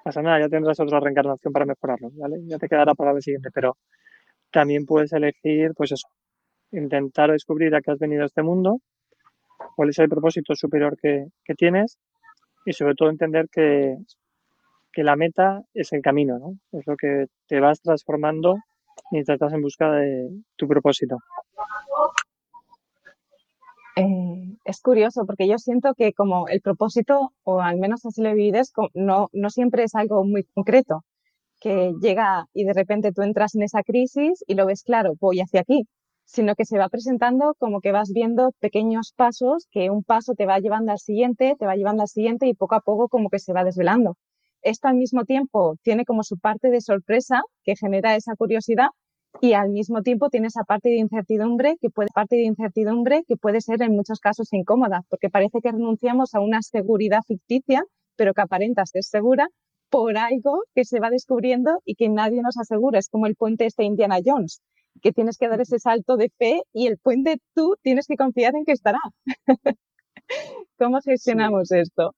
pasa 0.05 0.21
nada, 0.21 0.39
ya 0.39 0.49
tendrás 0.51 0.79
otra 0.79 1.01
reencarnación 1.01 1.53
para 1.53 1.65
mejorarlo, 1.65 2.11
¿vale? 2.13 2.37
Ya 2.45 2.59
te 2.59 2.69
quedará 2.69 2.95
para 2.95 3.13
el 3.13 3.23
siguiente, 3.23 3.49
pero 3.53 3.79
también 4.53 4.85
puedes 4.85 5.13
elegir, 5.15 5.73
pues 5.75 5.93
eso, 5.93 6.07
intentar 6.73 7.33
descubrir 7.33 7.75
a 7.75 7.81
qué 7.81 7.91
has 7.91 7.99
venido 7.99 8.23
a 8.23 8.27
este 8.27 8.43
mundo, 8.43 8.81
cuál 9.75 9.89
es 9.89 9.99
el 9.99 10.11
propósito 10.11 10.55
superior 10.55 10.97
que, 11.01 11.29
tienes 11.57 11.99
y 12.67 12.75
sobre 12.75 12.95
todo 12.95 13.09
entender 13.09 13.49
que, 13.51 13.97
la 14.97 15.17
meta 15.17 15.63
es 15.73 15.93
el 15.93 16.03
camino, 16.03 16.39
¿no? 16.39 16.79
Es 16.79 16.87
lo 16.87 16.97
que 16.97 17.27
te 17.49 17.59
vas 17.59 17.81
transformando 17.81 18.57
mientras 19.11 19.37
estás 19.37 19.53
en 19.55 19.63
busca 19.63 19.91
de 19.91 20.29
tu 20.57 20.69
propósito. 20.69 21.17
Eh, 23.97 24.54
es 24.65 24.81
curioso 24.81 25.27
porque 25.27 25.49
yo 25.49 25.59
siento 25.59 25.95
que 25.95 26.13
como 26.13 26.49
el 26.49 26.61
propósito, 26.61 27.33
o 27.43 27.61
al 27.61 27.79
menos 27.79 28.05
así 28.07 28.23
lo 28.23 28.35
vivides, 28.35 28.73
no, 28.95 29.29
no 29.33 29.51
siempre 29.51 29.85
es 29.85 29.95
algo 29.95 30.25
muy 30.25 30.45
concreto, 30.55 31.05
que 31.61 31.93
llega 32.01 32.47
y 32.53 32.65
de 32.65 32.73
repente 32.75 33.13
tú 33.13 33.23
entras 33.23 33.55
en 33.55 33.63
esa 33.63 33.83
crisis 33.83 34.45
y 34.47 34.55
lo 34.55 34.67
ves 34.67 34.83
claro, 34.83 35.15
voy 35.21 35.41
hacia 35.41 35.61
aquí, 35.61 35.87
sino 36.25 36.55
que 36.55 36.65
se 36.65 36.79
va 36.79 36.89
presentando 36.89 37.55
como 37.59 37.81
que 37.81 37.93
vas 37.93 38.11
viendo 38.13 38.53
pequeños 38.61 39.13
pasos, 39.17 39.67
que 39.71 39.91
un 39.91 40.03
paso 40.03 40.35
te 40.35 40.47
va 40.47 40.59
llevando 40.59 40.93
al 40.93 40.99
siguiente, 40.99 41.57
te 41.59 41.67
va 41.67 41.77
llevando 41.77 42.03
al 42.03 42.09
siguiente 42.09 42.47
y 42.47 42.55
poco 42.55 42.75
a 42.75 42.81
poco 42.81 43.09
como 43.09 43.31
que 43.31 43.39
se 43.39 43.53
va 43.53 43.65
desvelando. 43.65 44.17
Esto 44.63 44.89
al 44.89 44.97
mismo 44.97 45.25
tiempo 45.25 45.77
tiene 45.83 46.07
como 46.07 46.23
su 46.23 46.39
parte 46.39 46.71
de 46.71 46.81
sorpresa 46.81 47.43
que 47.65 47.77
genera 47.77 48.17
esa 48.17 48.35
curiosidad 48.35 48.89
y 49.41 49.53
al 49.53 49.71
mismo 49.71 50.03
tiempo 50.03 50.31
tiene 50.31 50.47
esa 50.49 50.65
parte 50.65 50.89
de 50.89 50.97
incertidumbre 50.97 51.77
que 51.81 51.91
puede 51.91 52.09
parte 52.15 52.37
de 52.37 52.45
incertidumbre 52.45 53.25
que 53.27 53.37
puede 53.37 53.61
ser 53.61 53.83
en 53.83 53.93
muchos 53.93 54.21
casos 54.21 54.53
incómoda 54.53 55.03
porque 55.09 55.31
parece 55.31 55.61
que 55.61 55.73
renunciamos 55.73 56.35
a 56.35 56.41
una 56.41 56.63
seguridad 56.63 57.21
ficticia 57.27 57.85
pero 58.17 58.35
que 58.35 58.43
aparenta 58.43 58.87
ser 58.87 59.03
segura 59.03 59.49
por 59.91 60.17
algo 60.17 60.63
que 60.75 60.85
se 60.85 60.99
va 60.99 61.11
descubriendo 61.11 61.81
y 61.85 61.95
que 61.95 62.09
nadie 62.09 62.43
nos 62.43 62.57
asegura. 62.59 62.99
Es 62.99 63.09
como 63.09 63.27
el 63.27 63.37
puente 63.37 63.67
este 63.67 63.85
Indiana 63.85 64.19
Jones 64.25 64.61
que 65.03 65.13
tienes 65.13 65.39
que 65.39 65.49
dar 65.49 65.61
ese 65.61 65.79
salto 65.79 66.17
de 66.17 66.31
fe 66.37 66.63
y 66.73 66.87
el 66.87 66.99
puente 66.99 67.39
tú 67.55 67.77
tienes 67.83 68.07
que 68.07 68.17
confiar 68.17 68.55
en 68.55 68.65
que 68.65 68.73
estará. 68.73 68.99
¿Cómo 70.79 71.01
gestionamos 71.01 71.71
esto? 71.73 72.15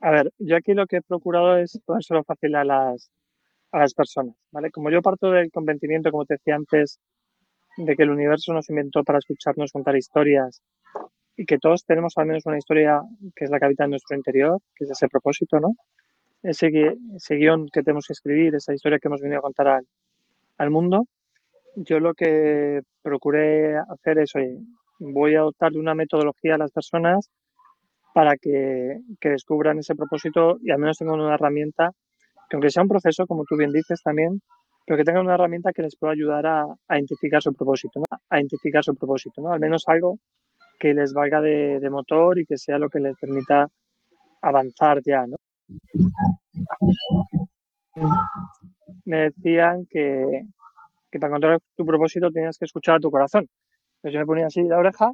A 0.00 0.10
ver, 0.10 0.32
yo 0.38 0.56
aquí 0.56 0.74
lo 0.74 0.86
que 0.86 0.98
he 0.98 1.02
procurado 1.02 1.56
es 1.56 1.80
ponérselo 1.84 2.24
fácil 2.24 2.54
a 2.54 2.64
las, 2.64 3.10
a 3.72 3.78
las 3.78 3.94
personas, 3.94 4.34
¿vale? 4.50 4.70
Como 4.70 4.90
yo 4.90 5.02
parto 5.02 5.30
del 5.30 5.50
convencimiento, 5.50 6.10
como 6.10 6.24
te 6.24 6.34
decía 6.34 6.56
antes, 6.56 6.98
de 7.76 7.94
que 7.96 8.02
el 8.02 8.10
universo 8.10 8.52
nos 8.52 8.68
inventó 8.70 9.04
para 9.04 9.18
escucharnos 9.18 9.72
contar 9.72 9.96
historias 9.96 10.62
y 11.36 11.44
que 11.46 11.58
todos 11.58 11.84
tenemos 11.84 12.14
al 12.16 12.26
menos 12.26 12.46
una 12.46 12.58
historia 12.58 13.00
que 13.36 13.44
es 13.44 13.50
la 13.50 13.58
que 13.58 13.66
habita 13.66 13.84
en 13.84 13.90
nuestro 13.90 14.16
interior, 14.16 14.58
que 14.74 14.84
es 14.84 14.90
ese 14.90 15.08
propósito, 15.08 15.60
¿no? 15.60 15.74
Ese, 16.42 16.70
ese 17.14 17.34
guion 17.36 17.68
que 17.72 17.82
tenemos 17.82 18.06
que 18.06 18.12
escribir, 18.14 18.54
esa 18.54 18.74
historia 18.74 18.98
que 18.98 19.08
hemos 19.08 19.20
venido 19.20 19.38
a 19.38 19.42
contar 19.42 19.68
al, 19.68 19.86
al 20.58 20.70
mundo. 20.70 21.06
Yo 21.76 22.00
lo 22.00 22.14
que 22.14 22.80
procuré 23.02 23.76
hacer 23.76 24.18
es, 24.18 24.34
oye, 24.34 24.58
voy 24.98 25.36
a 25.36 25.40
adoptar 25.40 25.72
una 25.76 25.94
metodología 25.94 26.56
a 26.56 26.58
las 26.58 26.72
personas 26.72 27.30
para 28.12 28.36
que, 28.36 29.00
descubran 29.20 29.78
ese 29.78 29.94
propósito 29.94 30.58
y 30.60 30.70
al 30.70 30.78
menos 30.78 30.98
tengan 30.98 31.20
una 31.20 31.34
herramienta, 31.34 31.92
que 32.48 32.56
aunque 32.56 32.70
sea 32.70 32.82
un 32.82 32.88
proceso, 32.88 33.26
como 33.26 33.44
tú 33.44 33.56
bien 33.56 33.72
dices 33.72 34.00
también, 34.02 34.40
pero 34.86 34.96
que 34.96 35.04
tengan 35.04 35.24
una 35.24 35.34
herramienta 35.34 35.72
que 35.72 35.82
les 35.82 35.96
pueda 35.96 36.14
ayudar 36.14 36.46
a, 36.46 36.66
identificar 36.90 37.42
su 37.42 37.52
propósito, 37.52 38.00
¿no? 38.00 38.18
a 38.30 38.38
identificar 38.38 38.82
su 38.82 38.94
propósito, 38.94 39.42
¿no? 39.42 39.52
al 39.52 39.60
menos 39.60 39.84
algo 39.86 40.18
que 40.78 40.94
les 40.94 41.12
valga 41.12 41.40
de, 41.40 41.88
motor 41.90 42.38
y 42.38 42.46
que 42.46 42.56
sea 42.56 42.78
lo 42.78 42.88
que 42.88 43.00
les 43.00 43.16
permita 43.18 43.68
avanzar 44.40 45.00
ya. 45.04 45.26
¿no? 45.26 45.36
Me 49.04 49.30
decían 49.30 49.86
que, 49.90 50.44
que 51.10 51.18
para 51.18 51.30
encontrar 51.30 51.58
tu 51.76 51.84
propósito 51.84 52.30
tenías 52.30 52.56
que 52.56 52.64
escuchar 52.64 52.96
a 52.96 53.00
tu 53.00 53.10
corazón. 53.10 53.46
Entonces 53.96 54.14
yo 54.14 54.20
me 54.20 54.26
ponía 54.26 54.46
así 54.46 54.62
la 54.62 54.78
oreja 54.78 55.10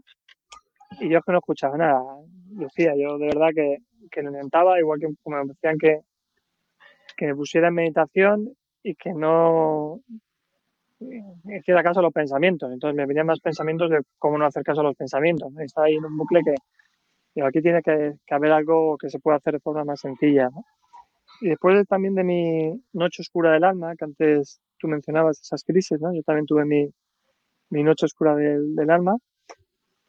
y 1.00 1.08
yo 1.08 1.18
es 1.18 1.24
que 1.24 1.32
no 1.32 1.38
escuchaba 1.38 1.76
nada, 1.76 2.00
Lucía. 2.52 2.92
Yo 2.96 3.18
de 3.18 3.26
verdad 3.26 3.48
que, 3.54 3.78
que 4.10 4.22
lo 4.22 4.30
intentaba, 4.30 4.78
igual 4.78 5.00
que 5.00 5.08
como 5.22 5.38
me 5.38 5.48
decían 5.48 5.78
que, 5.78 6.00
que 7.16 7.26
me 7.26 7.34
pusiera 7.34 7.68
en 7.68 7.74
meditación 7.74 8.56
y 8.82 8.94
que 8.94 9.12
no 9.12 10.00
hiciera 11.44 11.82
caso 11.82 12.00
a 12.00 12.02
los 12.02 12.12
pensamientos. 12.12 12.72
Entonces 12.72 12.96
me 12.96 13.06
venían 13.06 13.26
más 13.26 13.40
pensamientos 13.40 13.90
de 13.90 14.00
cómo 14.18 14.38
no 14.38 14.46
hacer 14.46 14.62
caso 14.62 14.80
a 14.80 14.84
los 14.84 14.96
pensamientos. 14.96 15.52
Estaba 15.58 15.86
ahí 15.86 15.94
en 15.94 16.04
un 16.04 16.16
bucle 16.16 16.40
que 16.44 17.42
aquí 17.42 17.60
tiene 17.60 17.82
que, 17.82 18.14
haber 18.30 18.52
algo 18.52 18.96
que 18.98 19.10
se 19.10 19.18
pueda 19.18 19.36
hacer 19.38 19.54
de 19.54 19.60
forma 19.60 19.84
más 19.84 20.00
sencilla. 20.00 20.50
Y 21.40 21.48
después 21.48 21.86
también 21.88 22.14
de 22.14 22.24
mi 22.24 22.82
noche 22.92 23.22
oscura 23.22 23.52
del 23.52 23.64
alma, 23.64 23.94
que 23.96 24.04
antes 24.04 24.60
tú 24.78 24.88
mencionabas 24.88 25.40
esas 25.40 25.64
crisis, 25.64 26.00
¿no? 26.00 26.14
yo 26.14 26.22
también 26.22 26.46
tuve 26.46 26.64
mi, 26.64 26.88
mi 27.70 27.82
noche 27.82 28.06
oscura 28.06 28.36
del, 28.36 28.74
del 28.74 28.90
alma 28.90 29.16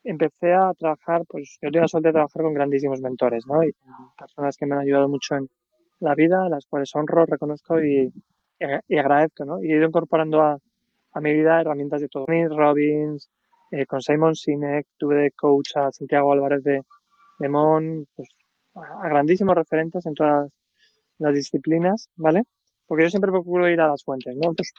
empecé 0.05 0.53
a 0.53 0.73
trabajar, 0.77 1.23
pues 1.27 1.57
yo 1.61 1.71
tengo 1.71 1.81
la 1.81 1.87
suerte 1.87 2.09
de 2.09 2.13
trabajar 2.13 2.43
con 2.43 2.53
grandísimos 2.53 3.01
mentores, 3.01 3.45
¿no? 3.47 3.63
Y 3.63 3.73
personas 4.17 4.55
que 4.55 4.65
me 4.65 4.75
han 4.75 4.81
ayudado 4.81 5.09
mucho 5.09 5.35
en 5.35 5.49
la 6.05 6.15
vida, 6.15 6.47
las 6.49 6.65
cuales 6.65 6.95
honro, 6.95 7.25
reconozco 7.25 7.83
y, 7.83 8.11
agradezco, 8.59 9.45
¿no? 9.45 9.61
Y 9.61 9.71
he 9.71 9.77
ido 9.77 9.87
incorporando 9.87 10.41
a, 10.41 10.57
a, 11.13 11.21
mi 11.21 11.33
vida 11.33 11.61
herramientas 11.61 12.01
de 12.01 12.07
todo. 12.07 12.25
Robbins, 12.27 13.29
eh, 13.71 13.85
con 13.85 14.01
Simon 14.01 14.35
Sinek, 14.35 14.87
tuve 14.97 15.15
de 15.15 15.31
coach 15.31 15.75
a 15.75 15.91
Santiago 15.91 16.31
Álvarez 16.31 16.63
de, 16.63 16.81
de 17.39 17.49
Mon, 17.49 18.05
pues 18.15 18.29
a 18.75 19.09
grandísimos 19.09 19.55
referentes 19.55 20.05
en 20.05 20.13
todas 20.13 20.49
las 21.17 21.33
disciplinas, 21.33 22.09
¿vale? 22.15 22.43
Porque 22.87 23.03
yo 23.03 23.09
siempre 23.09 23.31
procuro 23.31 23.69
ir 23.69 23.81
a 23.81 23.87
las 23.87 24.03
fuentes, 24.03 24.35
¿no? 24.35 24.53
Pues, 24.53 24.73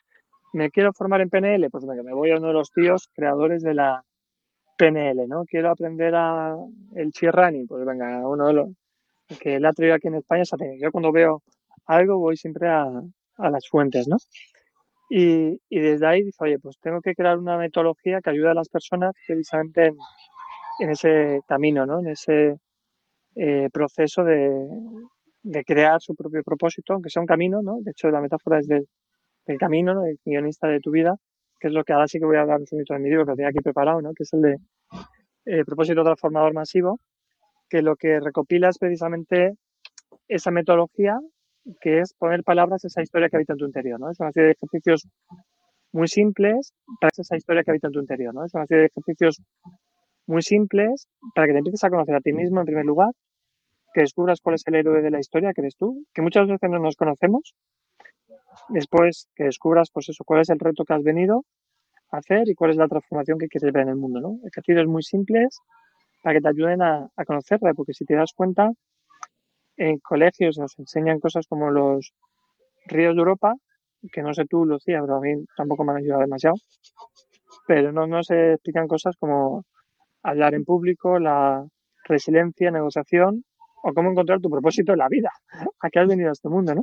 ¿me 0.52 0.70
quiero 0.70 0.92
formar 0.92 1.20
en 1.20 1.30
PNL? 1.30 1.70
Pues 1.70 1.84
venga, 1.86 2.02
me 2.02 2.14
voy 2.14 2.30
a 2.30 2.38
uno 2.38 2.48
de 2.48 2.54
los 2.54 2.70
tíos 2.70 3.08
creadores 3.14 3.62
de 3.62 3.74
la, 3.74 4.04
PNL, 4.76 5.26
¿no? 5.26 5.44
Quiero 5.44 5.70
aprender 5.70 6.14
el 6.94 7.12
running, 7.32 7.66
pues 7.66 7.84
venga, 7.84 8.26
uno 8.28 8.46
de 8.46 8.52
los 8.52 8.68
que 9.40 9.58
le 9.60 9.68
ha 9.68 9.72
traído 9.72 9.94
aquí 9.94 10.08
en 10.08 10.16
España 10.16 10.42
es 10.42 10.50
Yo 10.80 10.92
cuando 10.92 11.12
veo 11.12 11.42
algo 11.86 12.18
voy 12.18 12.36
siempre 12.36 12.68
a, 12.68 12.86
a 13.38 13.50
las 13.50 13.68
fuentes, 13.68 14.08
¿no? 14.08 14.16
Y, 15.08 15.60
y, 15.68 15.80
desde 15.80 16.06
ahí 16.06 16.22
dice, 16.24 16.36
oye, 16.40 16.58
pues 16.58 16.78
tengo 16.80 17.00
que 17.00 17.14
crear 17.14 17.38
una 17.38 17.56
metodología 17.58 18.20
que 18.20 18.30
ayude 18.30 18.50
a 18.50 18.54
las 18.54 18.68
personas 18.68 19.12
precisamente 19.26 19.86
en, 19.86 19.96
en 20.80 20.90
ese 20.90 21.40
camino, 21.46 21.86
¿no? 21.86 22.00
En 22.00 22.08
ese 22.08 22.56
eh, 23.36 23.68
proceso 23.72 24.24
de, 24.24 24.50
de, 25.42 25.64
crear 25.64 26.00
su 26.00 26.14
propio 26.16 26.42
propósito, 26.42 26.94
aunque 26.94 27.10
sea 27.10 27.22
un 27.22 27.26
camino, 27.26 27.62
¿no? 27.62 27.78
De 27.82 27.92
hecho, 27.92 28.10
la 28.10 28.20
metáfora 28.20 28.58
es 28.58 28.66
del, 28.66 28.88
del 29.46 29.58
camino, 29.58 29.94
¿no? 29.94 30.04
El 30.06 30.18
guionista 30.24 30.68
de 30.68 30.80
tu 30.80 30.90
vida 30.90 31.16
que 31.58 31.68
es 31.68 31.72
lo 31.72 31.84
que 31.84 31.92
ahora 31.92 32.08
sí 32.08 32.18
que 32.18 32.26
voy 32.26 32.36
a 32.36 32.46
dar 32.46 32.60
un 32.60 32.66
segundito 32.66 32.94
en 32.94 33.02
mi 33.02 33.10
libro 33.10 33.26
que 33.26 33.32
tenía 33.32 33.48
aquí 33.48 33.60
preparado, 33.60 34.00
¿no? 34.02 34.12
que 34.14 34.22
es 34.22 34.32
el 34.32 34.42
de 34.42 34.56
eh, 35.46 35.64
propósito 35.64 36.02
transformador 36.02 36.52
masivo, 36.52 37.00
que 37.68 37.82
lo 37.82 37.96
que 37.96 38.20
recopila 38.20 38.68
es 38.68 38.78
precisamente 38.78 39.54
esa 40.28 40.50
metodología 40.50 41.18
que 41.80 42.00
es 42.00 42.14
poner 42.14 42.44
palabras 42.44 42.84
a 42.84 42.88
esa 42.88 43.02
historia 43.02 43.28
que 43.28 43.36
habita 43.36 43.54
en 43.54 43.58
tu 43.58 43.66
interior. 43.66 43.98
¿no? 43.98 44.10
Es 44.10 44.20
una 44.20 44.32
serie 44.32 44.48
de 44.48 44.52
ejercicios 44.52 45.08
muy 45.92 46.08
simples 46.08 46.72
para 47.00 47.10
esa 47.16 47.36
historia 47.36 47.62
que 47.64 47.70
habita 47.72 47.88
en 47.88 47.92
tu 47.92 48.00
interior. 48.00 48.34
¿no? 48.34 48.44
Es 48.44 48.54
una 48.54 48.66
serie 48.66 48.82
de 48.82 48.86
ejercicios 48.86 49.42
muy 50.26 50.42
simples 50.42 51.08
para 51.34 51.46
que 51.46 51.52
te 51.52 51.58
empieces 51.58 51.84
a 51.84 51.90
conocer 51.90 52.14
a 52.14 52.20
ti 52.20 52.32
mismo 52.32 52.60
en 52.60 52.66
primer 52.66 52.84
lugar, 52.84 53.10
que 53.94 54.02
descubras 54.02 54.40
cuál 54.40 54.56
es 54.56 54.62
el 54.66 54.74
héroe 54.74 55.02
de 55.02 55.10
la 55.10 55.20
historia 55.20 55.52
que 55.52 55.62
eres 55.62 55.76
tú, 55.76 56.04
que 56.12 56.22
muchas 56.22 56.46
veces 56.46 56.70
no 56.70 56.78
nos 56.78 56.96
conocemos 56.96 57.54
después 58.68 59.28
que 59.34 59.44
descubras, 59.44 59.90
pues 59.92 60.08
eso, 60.08 60.24
cuál 60.24 60.40
es 60.40 60.50
el 60.50 60.58
reto 60.58 60.84
que 60.84 60.94
has 60.94 61.02
venido 61.02 61.44
a 62.10 62.18
hacer 62.18 62.48
y 62.48 62.54
cuál 62.54 62.70
es 62.70 62.76
la 62.76 62.88
transformación 62.88 63.38
que 63.38 63.48
quieres 63.48 63.72
ver 63.72 63.82
en 63.84 63.90
el 63.90 63.96
mundo, 63.96 64.20
¿no? 64.20 64.38
Ejercicios 64.46 64.86
muy 64.86 65.02
simples 65.02 65.58
para 66.26 66.38
que 66.38 66.42
te 66.42 66.48
ayuden 66.48 66.82
a, 66.82 67.08
conocerla, 67.24 67.72
porque 67.72 67.92
si 67.92 68.04
te 68.04 68.16
das 68.16 68.32
cuenta, 68.34 68.68
en 69.76 70.00
colegios 70.00 70.58
nos 70.58 70.76
enseñan 70.76 71.20
cosas 71.20 71.46
como 71.46 71.70
los 71.70 72.12
ríos 72.86 73.14
de 73.14 73.20
Europa, 73.20 73.54
que 74.10 74.22
no 74.22 74.34
sé 74.34 74.44
tú, 74.44 74.64
Lucía, 74.64 74.98
pero 75.02 75.18
a 75.18 75.20
mí 75.20 75.34
tampoco 75.56 75.84
me 75.84 75.92
han 75.92 75.98
ayudado 75.98 76.22
demasiado, 76.22 76.56
pero 77.68 77.92
no, 77.92 78.08
no 78.08 78.24
se 78.24 78.54
explican 78.54 78.88
cosas 78.88 79.14
como 79.20 79.62
hablar 80.24 80.54
en 80.54 80.64
público, 80.64 81.20
la 81.20 81.64
resiliencia, 82.08 82.72
negociación 82.72 83.44
o 83.84 83.94
cómo 83.94 84.10
encontrar 84.10 84.40
tu 84.40 84.50
propósito 84.50 84.94
en 84.94 84.98
la 84.98 85.08
vida. 85.08 85.30
¿A 85.80 85.90
qué 85.90 86.00
has 86.00 86.08
venido 86.08 86.30
a 86.30 86.32
este 86.32 86.48
mundo, 86.48 86.74
no? 86.74 86.82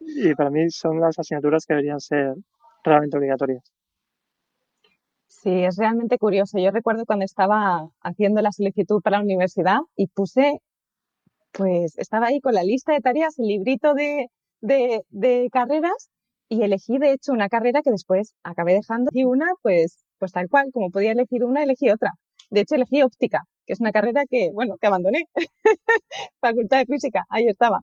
y 0.00 0.34
para 0.34 0.50
mí 0.50 0.68
son 0.70 0.98
las 0.98 1.16
asignaturas 1.20 1.66
que 1.66 1.74
deberían 1.74 2.00
ser 2.00 2.34
realmente 2.82 3.16
obligatorias. 3.16 3.62
Sí, 5.42 5.50
es 5.64 5.76
realmente 5.76 6.18
curioso. 6.18 6.58
Yo 6.58 6.70
recuerdo 6.70 7.04
cuando 7.04 7.24
estaba 7.24 7.88
haciendo 8.02 8.40
la 8.42 8.52
solicitud 8.52 9.02
para 9.02 9.18
la 9.18 9.24
universidad 9.24 9.78
y 9.96 10.06
puse, 10.06 10.60
pues 11.52 11.98
estaba 11.98 12.28
ahí 12.28 12.40
con 12.40 12.54
la 12.54 12.62
lista 12.64 12.92
de 12.92 13.00
tareas, 13.00 13.38
el 13.38 13.46
librito 13.48 13.94
de, 13.94 14.28
de, 14.60 15.48
carreras 15.52 16.10
y 16.48 16.62
elegí 16.62 16.98
de 16.98 17.12
hecho 17.12 17.32
una 17.32 17.48
carrera 17.48 17.82
que 17.82 17.90
después 17.90 18.34
acabé 18.44 18.74
dejando 18.74 19.10
y 19.12 19.24
una 19.24 19.46
pues, 19.62 20.04
pues 20.18 20.32
tal 20.32 20.48
cual, 20.48 20.70
como 20.72 20.90
podía 20.90 21.12
elegir 21.12 21.44
una, 21.44 21.64
elegí 21.64 21.90
otra. 21.90 22.12
De 22.50 22.60
hecho 22.60 22.76
elegí 22.76 23.02
óptica, 23.02 23.42
que 23.66 23.72
es 23.74 23.80
una 23.80 23.92
carrera 23.92 24.24
que, 24.30 24.50
bueno, 24.52 24.76
que 24.80 24.86
abandoné. 24.86 25.24
Facultad 26.40 26.78
de 26.78 26.86
Física, 26.86 27.24
ahí 27.30 27.48
estaba. 27.48 27.80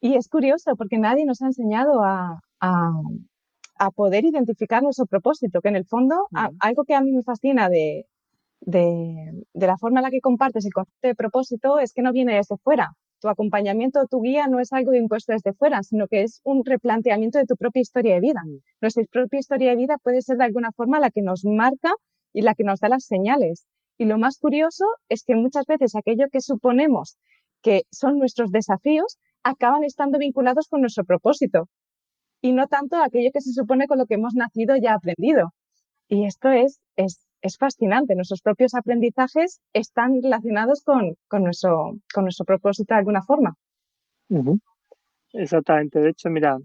Y 0.00 0.16
es 0.16 0.28
curioso 0.28 0.76
porque 0.76 0.98
nadie 0.98 1.24
nos 1.24 1.42
ha 1.42 1.46
enseñado 1.46 2.02
a, 2.04 2.40
a, 2.60 2.92
a 3.78 3.90
poder 3.90 4.24
identificar 4.24 4.82
nuestro 4.82 5.06
propósito, 5.06 5.60
que 5.60 5.68
en 5.68 5.76
el 5.76 5.86
fondo 5.86 6.28
algo 6.60 6.84
que 6.84 6.94
a 6.94 7.00
mí 7.00 7.12
me 7.12 7.22
fascina 7.22 7.68
de, 7.68 8.06
de, 8.60 9.44
de, 9.52 9.66
la 9.66 9.76
forma 9.76 10.00
en 10.00 10.04
la 10.04 10.10
que 10.10 10.20
compartes 10.20 10.64
el 10.64 10.72
concepto 10.72 11.08
de 11.08 11.14
propósito 11.14 11.78
es 11.78 11.92
que 11.92 12.02
no 12.02 12.12
viene 12.12 12.34
desde 12.34 12.56
fuera. 12.58 12.92
Tu 13.20 13.28
acompañamiento, 13.28 14.06
tu 14.08 14.20
guía 14.20 14.46
no 14.46 14.60
es 14.60 14.72
algo 14.72 14.94
impuesto 14.94 15.32
desde 15.32 15.52
fuera, 15.52 15.82
sino 15.82 16.06
que 16.06 16.22
es 16.22 16.40
un 16.44 16.64
replanteamiento 16.64 17.38
de 17.38 17.46
tu 17.46 17.56
propia 17.56 17.82
historia 17.82 18.14
de 18.14 18.20
vida. 18.20 18.42
Nuestra 18.80 19.02
propia 19.10 19.40
historia 19.40 19.70
de 19.70 19.76
vida 19.76 19.96
puede 20.02 20.22
ser 20.22 20.36
de 20.36 20.44
alguna 20.44 20.70
forma 20.72 21.00
la 21.00 21.10
que 21.10 21.22
nos 21.22 21.44
marca 21.44 21.92
y 22.32 22.42
la 22.42 22.54
que 22.54 22.64
nos 22.64 22.78
da 22.80 22.88
las 22.88 23.04
señales. 23.04 23.66
Y 23.96 24.04
lo 24.04 24.18
más 24.18 24.38
curioso 24.38 24.84
es 25.08 25.24
que 25.24 25.34
muchas 25.34 25.66
veces 25.66 25.96
aquello 25.96 26.26
que 26.30 26.40
suponemos 26.40 27.16
que 27.62 27.82
son 27.90 28.18
nuestros 28.18 28.52
desafíos 28.52 29.18
acaban 29.42 29.82
estando 29.82 30.18
vinculados 30.18 30.68
con 30.68 30.80
nuestro 30.80 31.04
propósito 31.04 31.68
y 32.40 32.52
no 32.52 32.66
tanto 32.66 32.96
aquello 32.96 33.30
que 33.32 33.40
se 33.40 33.52
supone 33.52 33.86
con 33.86 33.98
lo 33.98 34.06
que 34.06 34.14
hemos 34.14 34.34
nacido 34.34 34.76
y 34.76 34.86
aprendido. 34.86 35.52
Y 36.08 36.24
esto 36.24 36.50
es, 36.50 36.80
es, 36.96 37.18
fascinante. 37.58 38.14
Nuestros 38.14 38.40
propios 38.40 38.74
aprendizajes 38.74 39.60
están 39.72 40.22
relacionados 40.22 40.82
con, 40.82 41.16
nuestro, 41.42 41.96
con 42.12 42.24
nuestro 42.24 42.44
propósito 42.44 42.94
de 42.94 42.98
alguna 42.98 43.22
forma. 43.22 43.54
Exactamente. 45.32 46.00
De 46.00 46.10
hecho, 46.10 46.30
mira, 46.30 46.58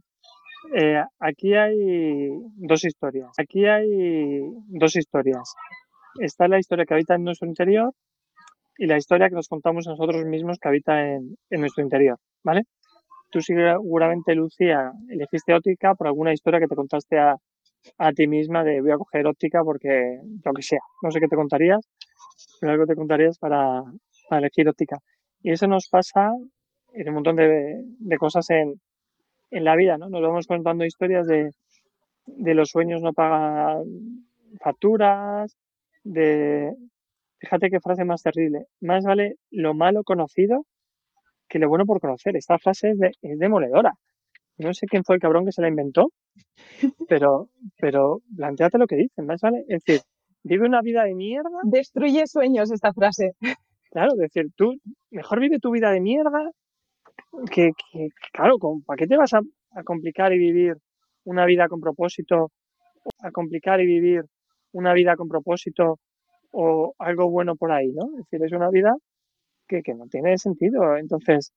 eh, 0.75 1.03
aquí 1.19 1.53
hay 1.55 2.29
dos 2.55 2.85
historias. 2.85 3.31
Aquí 3.37 3.65
hay 3.65 4.41
dos 4.67 4.95
historias. 4.95 5.53
Está 6.19 6.47
la 6.47 6.59
historia 6.59 6.85
que 6.85 6.93
habita 6.93 7.15
en 7.15 7.23
nuestro 7.23 7.47
interior 7.47 7.93
y 8.77 8.85
la 8.85 8.97
historia 8.97 9.29
que 9.29 9.35
nos 9.35 9.47
contamos 9.47 9.87
nosotros 9.87 10.23
mismos 10.25 10.57
que 10.59 10.67
habita 10.67 11.05
en, 11.05 11.35
en 11.49 11.61
nuestro 11.61 11.83
interior, 11.83 12.17
¿vale? 12.43 12.63
Tú 13.33 13.41
seguramente, 13.41 14.35
Lucía, 14.35 14.91
elegiste 15.09 15.55
óptica 15.55 15.95
por 15.95 16.05
alguna 16.05 16.33
historia 16.33 16.59
que 16.59 16.67
te 16.67 16.75
contaste 16.75 17.17
a, 17.17 17.35
a 17.97 18.11
ti 18.11 18.27
misma 18.27 18.63
de 18.63 18.79
voy 18.79 18.91
a 18.91 18.97
coger 18.97 19.25
óptica 19.25 19.63
porque 19.63 20.19
lo 20.45 20.53
que 20.53 20.61
sea. 20.61 20.81
No 21.01 21.09
sé 21.09 21.19
qué 21.19 21.27
te 21.27 21.35
contarías, 21.35 21.79
pero 22.61 22.73
algo 22.73 22.85
te 22.85 22.93
contarías 22.93 23.39
para, 23.39 23.81
para 24.29 24.39
elegir 24.39 24.69
óptica. 24.69 24.99
Y 25.41 25.49
eso 25.49 25.65
nos 25.65 25.89
pasa 25.89 26.31
en 26.93 27.09
un 27.09 27.15
montón 27.15 27.35
de, 27.35 27.81
de 27.83 28.17
cosas 28.19 28.47
en, 28.51 28.79
en, 29.49 29.63
la 29.63 29.75
vida, 29.75 29.97
¿no? 29.97 30.09
Nos 30.09 30.21
vamos 30.21 30.45
contando 30.45 30.85
historias 30.85 31.25
de, 31.25 31.49
de 32.27 32.53
los 32.53 32.69
sueños 32.69 33.01
no 33.01 33.13
pagan 33.13 33.83
facturas, 34.61 35.57
de... 36.03 36.71
Fíjate 37.39 37.71
qué 37.71 37.79
frase 37.79 38.05
más 38.05 38.21
terrible. 38.21 38.67
Más 38.79 39.03
vale 39.03 39.37
lo 39.49 39.73
malo 39.73 40.03
conocido 40.03 40.67
que 41.53 41.60
lo 41.60 41.69
bueno 41.69 41.86
por 41.86 42.01
conocer. 42.01 42.36
Esta 42.36 42.57
frase 42.57 42.89
es, 42.89 42.98
de, 42.98 43.12
es 43.22 43.38
demoledora. 43.38 43.93
No 44.57 44.74
sé 44.74 44.88
quién 44.88 45.03
fue 45.03 45.15
el 45.15 45.22
cabrón 45.22 45.45
que 45.45 45.51
se 45.51 45.62
la 45.62 45.67
inventó, 45.67 46.07
pero, 47.07 47.50
pero 47.77 48.22
planteate 48.36 48.79
lo 48.79 48.88
que 48.88 48.95
dicen, 48.95 49.27
más 49.27 49.39
vale. 49.41 49.60
Es 49.67 49.83
decir, 49.83 50.01
vive 50.43 50.65
una 50.65 50.81
vida 50.81 51.03
de 51.03 51.13
mierda. 51.13 51.60
Destruye 51.63 52.25
sueños 52.25 52.72
esta 52.72 52.91
frase. 52.91 53.33
Claro, 53.91 54.13
es 54.13 54.19
decir, 54.19 54.48
tú 54.55 54.74
mejor 55.12 55.39
vive 55.39 55.60
tu 55.60 55.69
vida 55.69 55.91
de 55.91 56.01
mierda 56.01 56.50
que, 57.51 57.69
que 57.91 58.07
claro, 58.31 58.57
¿para 58.88 58.98
qué 58.98 59.05
te 59.05 59.15
vas 59.15 59.33
a, 59.36 59.41
a, 59.75 59.83
complicar 59.83 60.33
y 60.33 60.39
vivir 60.39 60.74
una 61.24 61.45
vida 61.45 61.67
con 61.67 61.79
propósito? 61.79 62.51
A 63.19 63.29
complicar 63.29 63.79
y 63.79 63.86
vivir 63.86 64.24
una 64.72 64.93
vida 64.93 65.15
con 65.15 65.27
propósito 65.27 66.00
o 66.51 66.95
algo 66.98 67.29
bueno 67.29 67.55
por 67.55 67.72
ahí, 67.72 67.91
¿no? 67.91 68.05
Es 68.17 68.25
decir, 68.25 68.43
es 68.43 68.53
una 68.53 68.69
vida 68.72 68.95
que, 69.67 69.93
no 69.93 70.08
tiene 70.08 70.38
sentido. 70.38 70.98
Entonces, 70.98 71.51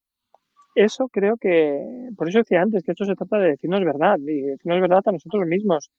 eso 0.74 1.08
creo 1.08 1.36
que, 1.36 2.10
por 2.16 2.28
eso 2.28 2.38
decía 2.38 2.62
antes, 2.62 2.82
que 2.84 2.92
esto 2.92 3.04
se 3.04 3.14
trata 3.14 3.38
de 3.38 3.50
decirnos 3.50 3.84
verdad, 3.84 4.18
y 4.18 4.42
decirnos 4.42 4.80
verdad 4.80 5.02
a 5.06 5.12
nosotros 5.12 5.46
mismos, 5.46 5.90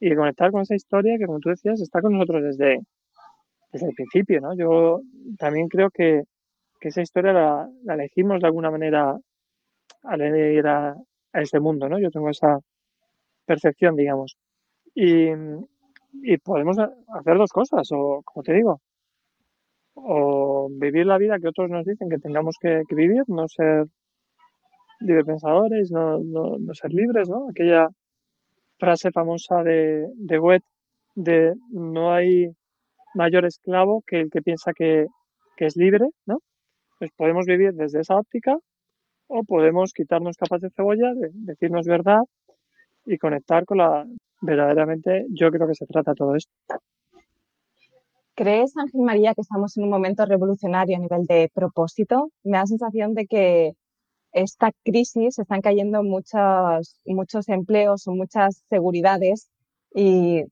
y 0.00 0.10
de 0.10 0.16
conectar 0.16 0.50
con 0.50 0.62
esa 0.62 0.74
historia 0.74 1.18
que, 1.18 1.26
como 1.26 1.40
tú 1.40 1.50
decías, 1.50 1.80
está 1.80 2.00
con 2.00 2.14
nosotros 2.14 2.42
desde, 2.42 2.80
desde 3.72 3.86
el 3.88 3.94
principio, 3.94 4.40
¿no? 4.40 4.56
Yo 4.56 5.00
también 5.38 5.68
creo 5.68 5.90
que, 5.90 6.24
que 6.80 6.88
esa 6.88 7.02
historia 7.02 7.32
la, 7.32 7.68
la, 7.84 7.94
elegimos 7.94 8.40
de 8.40 8.46
alguna 8.46 8.70
manera 8.70 9.16
al 10.02 10.20
ir 10.20 10.66
a, 10.66 10.90
a, 11.32 11.40
este 11.40 11.60
mundo, 11.60 11.88
¿no? 11.88 11.98
Yo 11.98 12.10
tengo 12.10 12.30
esa 12.30 12.58
percepción, 13.46 13.96
digamos. 13.96 14.36
Y, 14.94 15.28
y 16.22 16.36
podemos 16.38 16.78
hacer 16.78 17.38
dos 17.38 17.52
cosas, 17.52 17.88
o 17.92 18.22
como 18.24 18.42
te 18.42 18.52
digo, 18.52 18.80
o 19.94 20.68
vivir 20.70 21.06
la 21.06 21.18
vida 21.18 21.38
que 21.38 21.48
otros 21.48 21.70
nos 21.70 21.84
dicen 21.84 22.08
que 22.08 22.18
tengamos 22.18 22.56
que, 22.60 22.82
vivir, 22.90 23.22
no 23.28 23.48
ser 23.48 23.86
librepensadores, 25.00 25.90
no, 25.90 26.18
no, 26.18 26.74
ser 26.74 26.92
libres, 26.92 27.28
¿no? 27.28 27.48
Aquella 27.50 27.88
frase 28.78 29.10
famosa 29.12 29.62
de, 29.62 30.06
de 30.14 30.38
Goethe 30.38 30.66
de 31.14 31.54
no 31.70 32.12
hay 32.12 32.48
mayor 33.14 33.44
esclavo 33.44 34.02
que 34.06 34.20
el 34.20 34.30
que 34.30 34.42
piensa 34.42 34.72
que, 34.72 35.06
que 35.56 35.66
es 35.66 35.76
libre, 35.76 36.08
¿no? 36.26 36.38
Pues 36.98 37.10
podemos 37.16 37.46
vivir 37.46 37.72
desde 37.72 38.00
esa 38.00 38.16
óptica 38.16 38.56
o 39.28 39.44
podemos 39.44 39.92
quitarnos 39.92 40.36
capas 40.36 40.60
de 40.60 40.70
cebolla, 40.70 41.12
de, 41.14 41.30
decirnos 41.32 41.86
verdad 41.86 42.20
y 43.06 43.18
conectar 43.18 43.64
con 43.64 43.78
la 43.78 44.04
verdaderamente 44.40 45.26
yo 45.30 45.50
creo 45.50 45.66
que 45.66 45.74
se 45.74 45.86
trata 45.86 46.14
todo 46.14 46.34
esto. 46.34 46.52
¿Crees, 48.36 48.76
Ángel 48.76 49.02
María, 49.02 49.32
que 49.34 49.42
estamos 49.42 49.76
en 49.76 49.84
un 49.84 49.90
momento 49.90 50.26
revolucionario 50.26 50.96
a 50.96 51.00
nivel 51.00 51.24
de 51.26 51.50
propósito? 51.54 52.30
Me 52.42 52.52
da 52.52 52.60
la 52.60 52.66
sensación 52.66 53.14
de 53.14 53.26
que 53.26 53.74
esta 54.32 54.72
crisis 54.84 55.38
están 55.38 55.60
cayendo 55.60 56.02
muchos, 56.02 57.00
muchos 57.04 57.48
empleos 57.48 58.08
o 58.08 58.12
muchas 58.12 58.64
seguridades 58.68 59.50
y 59.94 60.42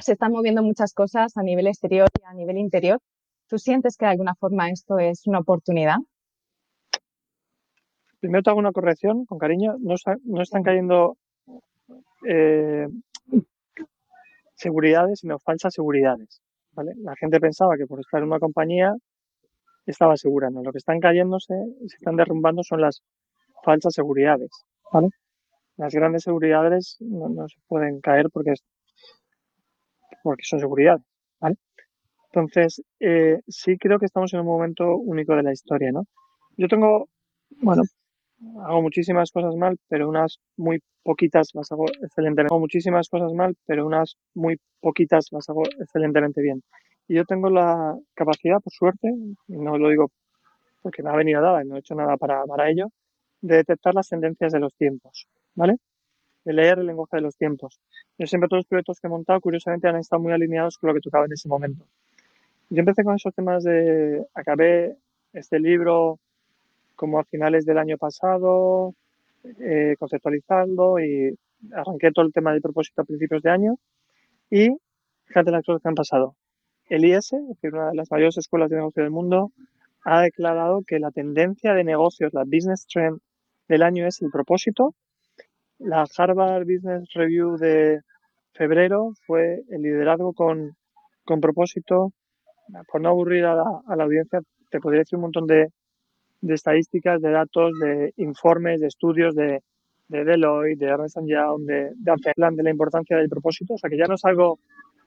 se 0.00 0.12
están 0.12 0.32
moviendo 0.32 0.64
muchas 0.64 0.92
cosas 0.94 1.36
a 1.36 1.44
nivel 1.44 1.68
exterior 1.68 2.08
y 2.20 2.24
a 2.24 2.34
nivel 2.34 2.58
interior. 2.58 2.98
¿Tú 3.48 3.58
sientes 3.58 3.96
que 3.96 4.06
de 4.06 4.10
alguna 4.12 4.34
forma 4.34 4.70
esto 4.70 4.98
es 4.98 5.24
una 5.28 5.38
oportunidad? 5.38 5.98
Primero 8.18 8.42
te 8.42 8.50
hago 8.50 8.58
una 8.58 8.72
corrección, 8.72 9.26
con 9.26 9.38
cariño. 9.38 9.76
No, 9.78 9.94
no 10.24 10.42
están 10.42 10.64
cayendo 10.64 11.16
eh, 12.28 12.88
seguridades, 14.56 15.20
sino 15.20 15.38
falsas 15.38 15.74
seguridades. 15.74 16.40
¿Vale? 16.72 16.92
La 16.98 17.14
gente 17.16 17.40
pensaba 17.40 17.76
que 17.76 17.86
por 17.86 18.00
estar 18.00 18.20
en 18.20 18.28
una 18.28 18.38
compañía 18.38 18.94
estaba 19.86 20.16
segura. 20.16 20.50
¿no? 20.50 20.62
Lo 20.62 20.72
que 20.72 20.78
están 20.78 21.00
cayéndose, 21.00 21.54
se 21.86 21.96
están 21.96 22.16
derrumbando 22.16 22.62
son 22.62 22.80
las 22.80 23.02
falsas 23.64 23.94
seguridades. 23.94 24.50
¿vale? 24.92 25.08
Las 25.76 25.94
grandes 25.94 26.22
seguridades 26.22 26.96
no, 27.00 27.48
se 27.48 27.56
pueden 27.66 28.00
caer 28.00 28.28
porque, 28.32 28.52
es, 28.52 28.62
porque 30.22 30.42
son 30.44 30.60
seguridades. 30.60 31.02
¿vale? 31.40 31.56
Entonces, 32.32 32.82
eh, 33.00 33.40
sí 33.48 33.76
creo 33.78 33.98
que 33.98 34.06
estamos 34.06 34.32
en 34.34 34.40
un 34.40 34.46
momento 34.46 34.96
único 34.96 35.34
de 35.36 35.42
la 35.42 35.52
historia. 35.52 35.92
¿no? 35.92 36.04
Yo 36.56 36.68
tengo, 36.68 37.08
bueno, 37.60 37.82
hago 38.64 38.82
muchísimas 38.82 39.30
cosas 39.30 39.54
mal, 39.56 39.78
pero 39.88 40.08
unas 40.08 40.38
muy 40.56 40.80
poquitas 41.02 41.50
las 41.54 41.70
hago 41.72 41.86
excelentemente. 42.02 42.52
Hago 42.52 42.60
muchísimas 42.60 43.08
cosas 43.08 43.32
mal, 43.32 43.56
pero 43.66 43.86
unas 43.86 44.16
muy 44.34 44.58
poquitas 44.80 45.28
las 45.30 45.48
hago 45.48 45.62
excelentemente 45.78 46.42
bien. 46.42 46.62
Y 47.08 47.16
yo 47.16 47.24
tengo 47.24 47.50
la 47.50 47.96
capacidad, 48.14 48.60
por 48.60 48.72
suerte, 48.72 49.12
no 49.48 49.78
lo 49.78 49.88
digo 49.88 50.10
porque 50.82 51.02
me 51.02 51.10
ha 51.10 51.16
venido 51.16 51.40
dada 51.40 51.62
y 51.64 51.68
no 51.68 51.76
he 51.76 51.78
hecho 51.78 51.94
nada 51.94 52.16
para, 52.16 52.44
para 52.44 52.68
ello, 52.68 52.88
de 53.40 53.56
detectar 53.56 53.94
las 53.94 54.08
tendencias 54.08 54.52
de 54.52 54.60
los 54.60 54.74
tiempos, 54.74 55.28
¿vale? 55.54 55.76
De 56.44 56.52
leer 56.52 56.80
el 56.80 56.86
lenguaje 56.86 57.16
de 57.16 57.22
los 57.22 57.36
tiempos. 57.36 57.80
Yo 58.18 58.26
siempre 58.26 58.48
todos 58.48 58.60
los 58.60 58.66
proyectos 58.66 59.00
que 59.00 59.06
he 59.06 59.10
montado, 59.10 59.40
curiosamente, 59.40 59.88
han 59.88 59.96
estado 59.96 60.22
muy 60.22 60.32
alineados 60.32 60.76
con 60.78 60.88
lo 60.88 60.94
que 60.94 61.00
tocaba 61.00 61.26
en 61.26 61.32
ese 61.32 61.48
momento. 61.48 61.86
Yo 62.70 62.80
empecé 62.80 63.04
con 63.04 63.14
esos 63.14 63.34
temas 63.34 63.62
de, 63.64 64.24
acabé 64.34 64.96
este 65.32 65.60
libro 65.60 66.18
como 67.02 67.18
a 67.18 67.24
finales 67.24 67.64
del 67.64 67.78
año 67.78 67.98
pasado, 67.98 68.94
eh, 69.58 69.96
conceptualizando 69.98 71.00
y 71.00 71.36
arranqué 71.72 72.12
todo 72.12 72.24
el 72.24 72.32
tema 72.32 72.52
de 72.52 72.60
propósito 72.60 73.02
a 73.02 73.04
principios 73.04 73.42
de 73.42 73.50
año 73.50 73.74
y 74.48 74.68
fíjate 75.24 75.50
las 75.50 75.64
cosas 75.64 75.82
que 75.82 75.88
han 75.88 75.96
pasado. 75.96 76.36
El 76.88 77.04
IS, 77.04 77.32
es 77.32 77.48
decir, 77.48 77.74
una 77.74 77.88
de 77.88 77.96
las 77.96 78.08
mayores 78.08 78.38
escuelas 78.38 78.70
de 78.70 78.76
negocio 78.76 79.02
del 79.02 79.10
mundo, 79.10 79.50
ha 80.04 80.22
declarado 80.22 80.84
que 80.86 81.00
la 81.00 81.10
tendencia 81.10 81.74
de 81.74 81.82
negocios, 81.82 82.32
la 82.34 82.44
business 82.44 82.86
trend 82.86 83.18
del 83.66 83.82
año 83.82 84.06
es 84.06 84.22
el 84.22 84.30
propósito. 84.30 84.94
La 85.80 86.06
Harvard 86.16 86.62
Business 86.66 87.12
Review 87.14 87.56
de 87.56 88.02
febrero 88.52 89.10
fue 89.26 89.64
el 89.70 89.82
liderazgo 89.82 90.34
con, 90.34 90.76
con 91.24 91.40
propósito. 91.40 92.12
Por 92.92 93.00
no 93.00 93.08
aburrir 93.08 93.44
a 93.44 93.56
la, 93.56 93.64
a 93.88 93.96
la 93.96 94.04
audiencia, 94.04 94.40
te 94.70 94.78
podría 94.78 95.00
decir 95.00 95.16
un 95.16 95.22
montón 95.22 95.48
de, 95.48 95.66
de 96.42 96.54
estadísticas, 96.54 97.22
de 97.22 97.30
datos, 97.30 97.72
de 97.80 98.12
informes, 98.16 98.80
de 98.80 98.88
estudios 98.88 99.34
de, 99.34 99.62
de 100.08 100.24
Deloitte, 100.24 100.78
de 100.78 100.86
Ernst 100.86 101.18
Young, 101.24 101.62
de, 101.64 101.92
de 101.94 102.32
de 102.56 102.62
la 102.62 102.70
importancia 102.70 103.16
del 103.16 103.28
propósito. 103.28 103.74
O 103.74 103.78
sea, 103.78 103.88
que 103.88 103.96
ya 103.96 104.06
no 104.06 104.16
es 104.16 104.24
algo 104.24 104.58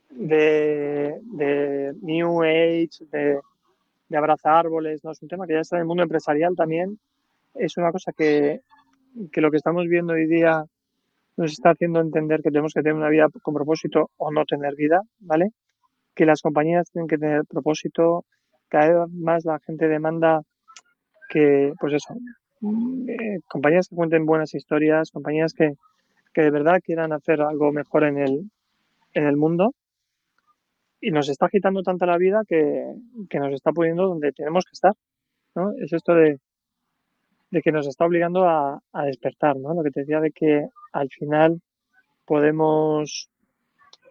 de, 0.09 1.93
New 2.01 2.41
Age, 2.41 3.05
de, 3.11 3.39
de 4.09 4.17
abrazar 4.17 4.55
árboles, 4.65 5.03
no 5.03 5.11
es 5.11 5.21
un 5.21 5.27
tema 5.27 5.45
que 5.45 5.53
ya 5.53 5.59
está 5.59 5.75
en 5.75 5.81
el 5.81 5.87
mundo 5.87 6.03
empresarial 6.03 6.55
también. 6.55 6.97
Es 7.53 7.77
una 7.77 7.91
cosa 7.91 8.11
que, 8.13 8.61
que 9.31 9.41
lo 9.41 9.51
que 9.51 9.57
estamos 9.57 9.85
viendo 9.87 10.13
hoy 10.13 10.27
día 10.27 10.63
nos 11.37 11.51
está 11.51 11.71
haciendo 11.71 11.99
entender 11.99 12.41
que 12.41 12.49
tenemos 12.49 12.73
que 12.73 12.81
tener 12.81 12.95
una 12.95 13.09
vida 13.09 13.27
con 13.41 13.53
propósito 13.53 14.09
o 14.17 14.31
no 14.31 14.45
tener 14.45 14.73
vida, 14.75 15.01
¿vale? 15.19 15.49
Que 16.15 16.25
las 16.25 16.41
compañías 16.41 16.89
tienen 16.91 17.09
que 17.09 17.17
tener 17.17 17.43
propósito. 17.45 18.23
Cada 18.69 19.05
vez 19.05 19.13
más 19.13 19.43
la 19.43 19.59
gente 19.59 19.89
demanda 19.89 20.41
que, 21.35 21.73
pues 21.81 21.93
eso, 21.95 22.13
eh, 23.09 23.39
compañías 23.49 23.89
que 23.89 23.95
cuenten 23.97 24.25
buenas 24.25 24.53
historias, 24.55 25.11
compañías 25.11 25.53
que, 25.53 25.73
que 26.33 26.43
de 26.43 26.49
verdad 26.49 26.79
quieran 26.81 27.11
hacer 27.11 27.41
algo 27.41 27.73
mejor 27.73 28.05
en 28.05 28.17
el, 28.19 28.49
en 29.13 29.25
el 29.25 29.35
mundo. 29.35 29.73
y 31.01 31.11
nos 31.11 31.27
está 31.29 31.47
agitando 31.47 31.83
tanta 31.83 32.05
la 32.05 32.17
vida 32.17 32.43
que, 32.47 32.85
que, 33.29 33.39
nos 33.39 33.53
está 33.53 33.71
poniendo 33.73 34.07
donde 34.07 34.31
tenemos 34.31 34.63
que 34.63 34.71
estar, 34.73 34.93
¿no? 35.55 35.73
Es 35.83 35.91
esto 35.91 36.15
de, 36.15 36.39
de 37.51 37.61
que 37.61 37.71
nos 37.73 37.85
está 37.87 38.05
obligando 38.05 38.45
a, 38.45 38.79
a, 38.93 39.05
despertar, 39.05 39.57
¿no? 39.57 39.73
Lo 39.73 39.83
que 39.83 39.91
te 39.91 40.01
decía 40.01 40.21
de 40.21 40.31
que 40.31 40.67
al 40.93 41.09
final 41.09 41.59
podemos 42.25 43.29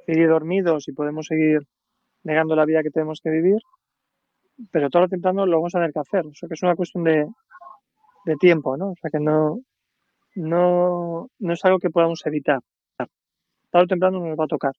seguir 0.06 0.28
dormidos 0.28 0.88
y 0.88 0.92
podemos 0.92 1.26
seguir 1.26 1.60
negando 2.22 2.54
la 2.54 2.66
vida 2.66 2.82
que 2.82 2.90
tenemos 2.90 3.20
que 3.22 3.30
vivir, 3.30 3.60
pero 4.70 4.90
todo 4.90 5.02
lo 5.02 5.08
temprano 5.08 5.46
lo 5.46 5.58
vamos 5.58 5.74
a 5.74 5.78
tener 5.78 5.92
que 5.92 6.00
hacer. 6.00 6.26
O 6.26 6.34
sea 6.34 6.48
que 6.48 6.54
es 6.54 6.62
una 6.62 6.76
cuestión 6.76 7.04
de, 7.04 7.26
de 8.24 8.36
tiempo, 8.36 8.76
¿no? 8.76 8.90
O 8.90 8.94
sea 9.00 9.10
que 9.10 9.20
no, 9.20 9.60
no, 10.34 11.28
no 11.38 11.52
es 11.52 11.64
algo 11.64 11.78
que 11.78 11.90
podamos 11.90 12.24
evitar. 12.26 12.60
Tarde 13.70 13.84
o 13.84 13.88
temprano 13.88 14.20
nos 14.20 14.38
va 14.38 14.44
a 14.44 14.48
tocar. 14.48 14.72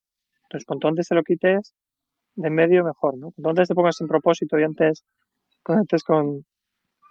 Entonces, 0.43 0.65
cuanto 0.65 0.87
antes 0.87 1.07
te 1.07 1.15
lo 1.15 1.23
quites 1.23 1.73
de 2.35 2.47
en 2.47 2.55
medio, 2.55 2.83
mejor, 2.83 3.17
¿no? 3.17 3.31
Cuanto 3.31 3.49
antes 3.49 3.67
te 3.67 3.75
pongas 3.75 3.99
en 4.01 4.07
propósito 4.07 4.59
y 4.59 4.63
antes 4.63 5.03
conectes 5.63 6.03
con, 6.03 6.45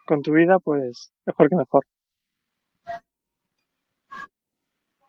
con 0.07 0.23
tu 0.23 0.33
vida, 0.33 0.59
pues 0.59 1.13
mejor 1.27 1.49
que 1.49 1.57
mejor. 1.57 1.85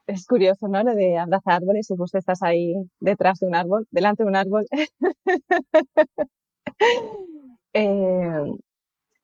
Es 0.07 0.27
curioso, 0.27 0.67
¿no? 0.67 0.83
Lo 0.83 0.93
de 0.93 1.17
abrazar 1.17 1.55
árboles 1.55 1.89
y 1.89 1.95
justo 1.95 2.17
estás 2.17 2.43
ahí 2.43 2.75
detrás 2.99 3.39
de 3.39 3.47
un 3.47 3.55
árbol, 3.55 3.87
delante 3.89 4.23
de 4.23 4.29
un 4.29 4.35
árbol. 4.35 4.65
eh, 7.75 8.53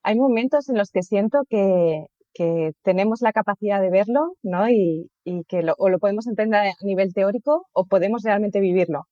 hay 0.04 0.16
momentos 0.16 0.70
en 0.70 0.78
los 0.78 0.92
que 0.92 1.04
siento 1.04 1.44
que, 1.50 2.06
que 2.34 2.74
tenemos 2.84 3.22
la 3.22 3.34
capacidad 3.34 3.82
de 3.82 3.90
verlo, 3.90 4.34
¿no? 4.44 4.70
Y, 4.70 5.10
y 5.24 5.44
que 5.46 5.64
lo, 5.64 5.76
o 5.78 5.90
lo 5.90 6.00
podemos 6.00 6.28
entender 6.28 6.62
a 6.62 6.86
nivel 6.86 7.14
teórico 7.14 7.68
o 7.74 7.86
podemos 7.86 8.24
realmente 8.24 8.60
vivirlo. 8.60 9.04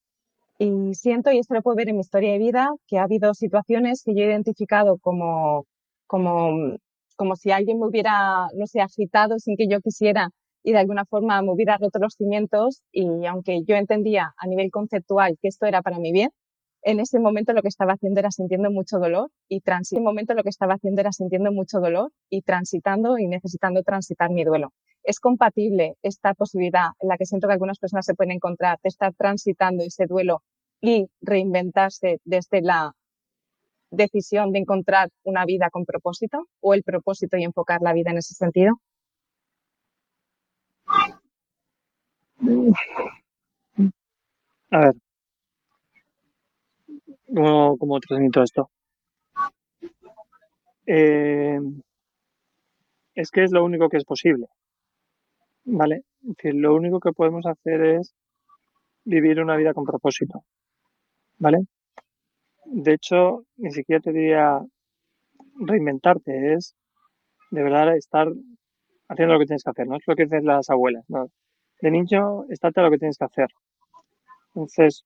Y 0.60 0.96
siento, 0.96 1.32
y 1.32 1.40
esto 1.40 1.54
lo 1.56 1.62
puedo 1.62 1.78
ver 1.78 1.90
en 1.90 1.96
mi 1.98 2.02
historia 2.02 2.34
de 2.34 2.40
vida, 2.40 2.70
que 2.88 2.98
ha 3.00 3.04
habido 3.04 3.34
situaciones 3.34 4.04
que 4.04 4.14
yo 4.16 4.24
he 4.24 4.28
identificado 4.28 4.98
como, 5.00 5.66
como, 6.08 6.78
como 7.16 7.36
si 7.38 7.52
alguien 7.52 7.80
me 7.80 7.88
hubiera, 7.88 8.48
no 8.56 8.68
sé, 8.68 8.82
agitado 8.82 9.40
sin 9.40 9.56
que 9.58 9.68
yo 9.70 9.82
quisiera 9.82 10.30
y 10.64 10.74
de 10.74 10.80
alguna 10.80 11.06
forma 11.06 11.42
me 11.42 11.52
hubiera 11.52 11.78
roto 11.78 12.00
los 12.00 12.16
cimientos 12.16 12.82
y 12.92 13.26
aunque 13.26 13.64
yo 13.66 13.76
entendía 13.76 14.34
a 14.38 14.48
nivel 14.48 14.72
conceptual 14.72 15.38
que 15.42 15.48
esto 15.50 15.66
era 15.66 15.82
para 15.82 16.00
mi 16.00 16.12
bien, 16.12 16.32
en 16.82 17.00
ese 17.00 17.20
momento 17.20 17.54
lo 17.54 17.62
que 17.62 17.68
estaba 17.68 17.94
haciendo 17.94 18.20
era 18.20 18.32
sintiendo 18.32 18.72
mucho 18.72 19.00
dolor 19.00 19.30
y 19.48 19.62
en 19.66 20.04
momento 20.04 20.34
lo 20.34 20.44
que 20.44 20.50
estaba 20.50 20.76
haciendo 20.76 21.02
era 21.02 21.12
sintiendo 21.12 21.52
mucho 21.52 21.80
dolor 21.80 22.12
y 22.30 22.42
transitando 22.42 23.18
y 23.18 23.28
necesitando 23.28 23.84
transitar 23.84 24.30
mi 24.30 24.44
duelo. 24.44 24.74
Es 25.04 25.20
compatible 25.20 25.96
esta 26.02 26.34
posibilidad 26.34 26.90
en 27.00 27.10
la 27.10 27.18
que 27.18 27.26
siento 27.26 27.48
que 27.48 27.54
algunas 27.54 27.80
personas 27.80 28.06
se 28.06 28.16
pueden 28.16 28.32
encontrar 28.32 28.78
de 28.84 28.90
estar 28.90 29.14
transitando 29.14 29.84
ese 29.84 30.06
duelo 30.06 30.44
y 30.82 31.08
reinventarse 31.22 32.20
desde 32.24 32.62
la 32.62 32.94
decisión 33.92 34.52
de 34.52 34.60
encontrar 34.60 35.10
una 35.24 35.46
vida 35.46 35.70
con 35.70 35.86
propósito 35.86 36.48
o 36.62 36.74
el 36.74 36.84
propósito 36.84 37.38
y 37.38 37.44
enfocar 37.44 37.82
la 37.82 37.94
vida 37.94 38.12
en 38.12 38.18
ese 38.18 38.34
sentido? 38.36 38.80
A 44.72 44.80
ver, 44.80 44.94
¿Cómo, 47.34 47.78
cómo 47.78 48.00
transmito 48.00 48.42
esto? 48.42 48.70
Eh, 50.86 51.60
es 53.14 53.30
que 53.32 53.44
es 53.44 53.52
lo 53.52 53.64
único 53.64 53.90
que 53.90 53.98
es 53.98 54.06
posible. 54.06 54.48
¿Vale? 55.66 56.04
Lo 56.44 56.74
único 56.74 57.00
que 57.00 57.12
podemos 57.12 57.46
hacer 57.46 57.82
es 57.82 58.16
vivir 59.06 59.40
una 59.42 59.56
vida 59.56 59.74
con 59.74 59.86
propósito. 59.86 60.44
¿Vale? 61.38 61.60
De 62.66 62.94
hecho, 62.94 63.46
ni 63.58 63.72
siquiera 63.72 64.02
te 64.02 64.12
diría 64.12 64.60
reinventarte, 65.56 66.54
es 66.54 66.76
de 67.52 67.64
verdad 67.64 67.96
estar 67.96 68.28
haciendo 69.08 69.34
lo 69.34 69.40
que 69.40 69.46
tienes 69.46 69.64
que 69.64 69.70
hacer, 69.70 69.88
no 69.88 69.96
es 69.98 70.04
lo 70.06 70.16
que 70.16 70.24
dicen 70.24 70.46
las 70.46 70.70
abuelas, 70.70 71.04
¿no? 71.08 71.28
De 71.82 71.92
niño, 71.92 72.46
estate 72.50 72.80
a 72.80 72.84
lo 72.84 72.92
que 72.92 73.00
tienes 73.00 73.18
que 73.18 73.26
hacer. 73.26 73.48
Entonces, 74.50 75.04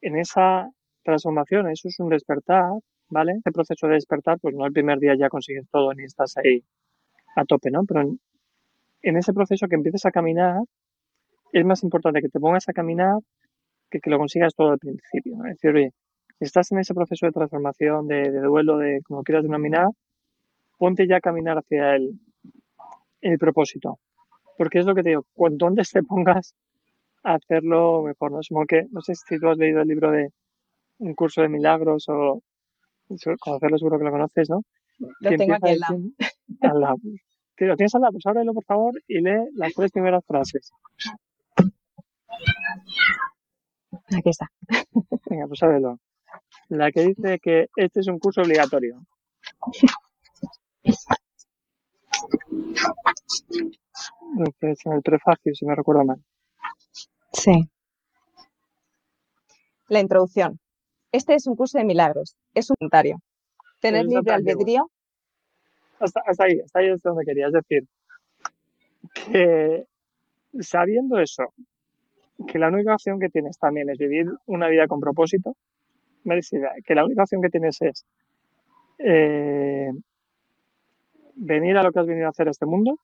en 0.00 0.18
esa 0.18 0.70
transformación, 1.04 1.70
eso 1.70 1.88
es 1.88 1.98
un 2.00 2.08
despertar, 2.08 2.72
¿vale? 3.08 3.32
Ese 3.38 3.52
proceso 3.52 3.86
de 3.86 3.94
despertar, 3.94 4.38
pues 4.40 4.54
no 4.54 4.66
el 4.66 4.72
primer 4.72 4.98
día 4.98 5.14
ya 5.16 5.28
consigues 5.28 5.68
todo 5.70 5.92
ni 5.94 6.04
estás 6.04 6.36
ahí 6.38 6.64
a 7.36 7.44
tope, 7.44 7.70
¿no? 7.70 7.84
Pero 7.84 8.00
en, 8.02 8.20
en 9.02 9.16
ese 9.16 9.32
proceso 9.32 9.68
que 9.68 9.76
empieces 9.76 10.06
a 10.06 10.10
caminar, 10.10 10.62
es 11.52 11.64
más 11.64 11.82
importante 11.84 12.20
que 12.20 12.28
te 12.28 12.40
pongas 12.40 12.68
a 12.68 12.72
caminar 12.72 13.18
que 13.90 14.00
que 14.00 14.10
lo 14.10 14.18
consigas 14.18 14.54
todo 14.54 14.72
al 14.72 14.78
principio, 14.78 15.36
¿no? 15.36 15.44
Es 15.46 15.52
decir, 15.56 15.70
oye, 15.76 15.92
estás 16.40 16.72
en 16.72 16.78
ese 16.78 16.94
proceso 16.94 17.26
de 17.26 17.32
transformación, 17.32 18.08
de, 18.08 18.30
duelo, 18.40 18.78
de 18.78 19.00
como 19.04 19.22
quieras 19.22 19.44
denominar, 19.44 19.88
ponte 20.78 21.06
ya 21.06 21.16
a 21.16 21.20
caminar 21.20 21.58
hacia 21.58 21.96
el, 21.96 22.18
el 23.20 23.38
propósito. 23.38 23.98
Porque 24.58 24.78
es 24.80 24.86
lo 24.86 24.94
que 24.94 25.02
te 25.02 25.10
digo, 25.10 25.26
cuanto 25.34 25.66
antes 25.66 25.90
te 25.90 26.02
pongas 26.02 26.54
a 27.22 27.34
hacerlo 27.34 28.02
mejor, 28.02 28.32
¿no? 28.32 28.40
No 28.90 29.00
sé 29.00 29.14
si 29.14 29.38
tú 29.38 29.48
has 29.48 29.58
leído 29.58 29.80
el 29.80 29.88
libro 29.88 30.10
de 30.10 30.30
un 30.98 31.14
curso 31.14 31.42
de 31.42 31.48
milagros 31.48 32.08
o 32.08 32.42
conocerlo 33.40 33.78
seguro 33.78 33.98
que 33.98 34.04
lo 34.04 34.10
conoces, 34.10 34.50
¿no? 34.50 34.62
Lo 34.98 35.30
tengo 35.30 35.54
aquí 35.54 35.70
al 35.70 35.78
lado. 35.78 35.98
al 36.60 36.80
lado. 36.80 36.96
¿Lo 37.58 37.76
tienes 37.76 37.94
al 37.94 38.00
lado? 38.02 38.12
Pues 38.12 38.26
ábrelo, 38.26 38.52
por 38.52 38.64
favor, 38.64 38.94
y 39.06 39.20
lee 39.20 39.48
las 39.54 39.72
tres 39.74 39.92
primeras 39.92 40.24
frases. 40.26 40.72
Aquí 44.16 44.28
está. 44.28 44.50
Venga, 45.30 45.46
pues 45.46 45.62
ábrelo. 45.62 45.98
La 46.68 46.90
que 46.90 47.06
dice 47.06 47.38
que 47.38 47.68
este 47.76 48.00
es 48.00 48.08
un 48.08 48.18
curso 48.18 48.42
obligatorio. 48.42 49.04
Entonces, 54.36 54.86
en 54.86 54.92
el 54.92 55.02
prefagio, 55.02 55.54
si 55.54 55.64
me 55.64 55.74
recuerdo 55.74 56.04
mal. 56.04 56.24
Sí. 57.32 57.68
La 59.88 60.00
introducción. 60.00 60.58
Este 61.14 61.36
es 61.36 61.46
un 61.46 61.54
curso 61.54 61.78
de 61.78 61.84
milagros. 61.84 62.34
Es 62.54 62.70
un 62.70 62.76
voluntario. 62.80 63.18
Tener 63.80 64.04
libre 64.04 64.32
albedrío. 64.32 64.90
Hasta, 66.00 66.20
hasta 66.26 66.44
ahí, 66.44 66.58
hasta 66.58 66.80
ahí 66.80 66.88
es 66.88 67.02
donde 67.02 67.24
quería. 67.24 67.46
Es 67.46 67.52
decir, 67.52 67.84
que 69.14 69.84
sabiendo 70.58 71.20
eso, 71.20 71.54
que 72.48 72.58
la 72.58 72.66
única 72.66 72.94
opción 72.94 73.20
que 73.20 73.28
tienes 73.28 73.56
también 73.58 73.90
es 73.90 73.98
vivir 73.98 74.26
una 74.46 74.66
vida 74.66 74.88
con 74.88 74.98
propósito, 74.98 75.54
que 76.84 76.94
la 76.96 77.04
única 77.04 77.22
opción 77.22 77.42
que 77.42 77.50
tienes 77.50 77.80
es 77.80 78.04
eh, 78.98 79.92
venir 81.36 81.76
a 81.76 81.84
lo 81.84 81.92
que 81.92 82.00
has 82.00 82.06
venido 82.06 82.26
a 82.26 82.30
hacer 82.30 82.48
a 82.48 82.50
este 82.50 82.66
mundo, 82.66 82.98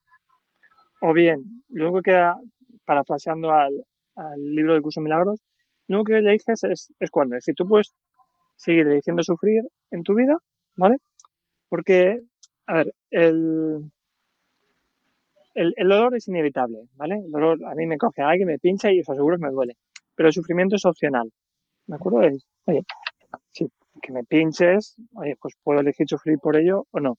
o 1.00 1.12
bien, 1.12 1.62
luego 1.68 2.02
que 2.02 2.10
queda, 2.10 2.40
parafraseando 2.84 3.52
al, 3.52 3.84
al 4.16 4.52
libro 4.52 4.72
del 4.72 4.82
curso 4.82 4.98
de 4.98 5.04
milagros, 5.04 5.40
lo 5.96 6.04
que 6.04 6.20
le 6.20 6.32
dices 6.32 6.62
es, 6.64 6.92
es 6.98 7.10
cuando. 7.10 7.36
Es 7.36 7.44
decir, 7.44 7.54
tú 7.54 7.66
puedes 7.66 7.94
seguir 8.56 8.88
diciendo 8.88 9.22
sufrir 9.22 9.62
en 9.90 10.02
tu 10.02 10.14
vida, 10.14 10.36
¿vale? 10.76 10.96
Porque, 11.68 12.20
a 12.66 12.74
ver, 12.74 12.94
el, 13.10 13.90
el, 15.54 15.74
el, 15.76 15.88
dolor 15.88 16.16
es 16.16 16.28
inevitable, 16.28 16.78
¿vale? 16.94 17.16
El 17.24 17.30
dolor 17.30 17.58
a 17.66 17.74
mí 17.74 17.86
me 17.86 17.98
coge 17.98 18.22
a 18.22 18.28
alguien, 18.28 18.48
me 18.48 18.58
pincha 18.58 18.92
y 18.92 19.00
os 19.00 19.08
aseguro 19.08 19.36
que 19.36 19.46
me 19.46 19.50
duele. 19.50 19.76
Pero 20.14 20.28
el 20.28 20.32
sufrimiento 20.32 20.76
es 20.76 20.84
opcional. 20.84 21.30
¿Me 21.86 21.96
acuerdo? 21.96 22.18
oye, 22.66 22.84
si 23.50 23.68
que 24.00 24.12
me 24.12 24.24
pinches, 24.24 24.96
oye, 25.14 25.36
pues 25.40 25.54
puedo 25.62 25.80
elegir 25.80 26.06
sufrir 26.08 26.38
por 26.38 26.56
ello 26.56 26.86
o 26.92 27.00
no. 27.00 27.18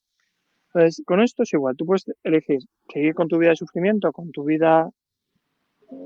Entonces, 0.67 1.03
con 1.05 1.21
esto 1.21 1.43
es 1.43 1.53
igual. 1.53 1.75
Tú 1.75 1.85
puedes 1.85 2.05
elegir 2.23 2.59
seguir 2.91 3.13
con 3.13 3.27
tu 3.27 3.37
vida 3.37 3.49
de 3.49 3.57
sufrimiento, 3.57 4.11
con 4.13 4.31
tu 4.31 4.45
vida 4.45 4.89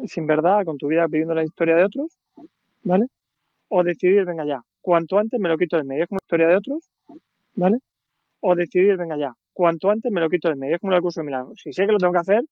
sin 0.07 0.25
verdad, 0.25 0.65
con 0.65 0.77
tu 0.77 0.87
vida 0.87 1.05
viviendo 1.07 1.35
la 1.35 1.43
historia 1.43 1.75
de 1.75 1.83
otros, 1.83 2.17
¿vale? 2.85 3.07
O 3.69 3.83
decidir, 3.83 4.25
venga 4.25 4.45
ya, 4.45 4.61
cuanto 4.81 5.19
antes 5.19 5.39
me 5.39 5.49
lo 5.49 5.57
quito 5.57 5.77
del 5.77 5.85
medio, 5.85 6.03
es 6.03 6.09
como 6.09 6.19
la 6.19 6.25
historia 6.25 6.47
de 6.47 6.55
otros, 6.57 6.89
¿vale? 7.55 7.79
O 8.41 8.55
decidir, 8.55 8.97
venga 8.97 9.17
ya, 9.17 9.33
cuanto 9.53 9.89
antes 9.91 10.11
me 10.11 10.21
lo 10.21 10.29
quito 10.29 10.49
del 10.49 10.57
medio, 10.57 10.75
es 10.75 10.81
como 10.81 10.93
el 10.93 11.01
curso 11.01 11.21
de 11.21 11.25
milagros. 11.25 11.59
Si 11.61 11.73
sé 11.73 11.85
que 11.85 11.91
lo 11.91 11.97
tengo 11.97 12.13
que 12.13 12.19
hacer, 12.19 12.43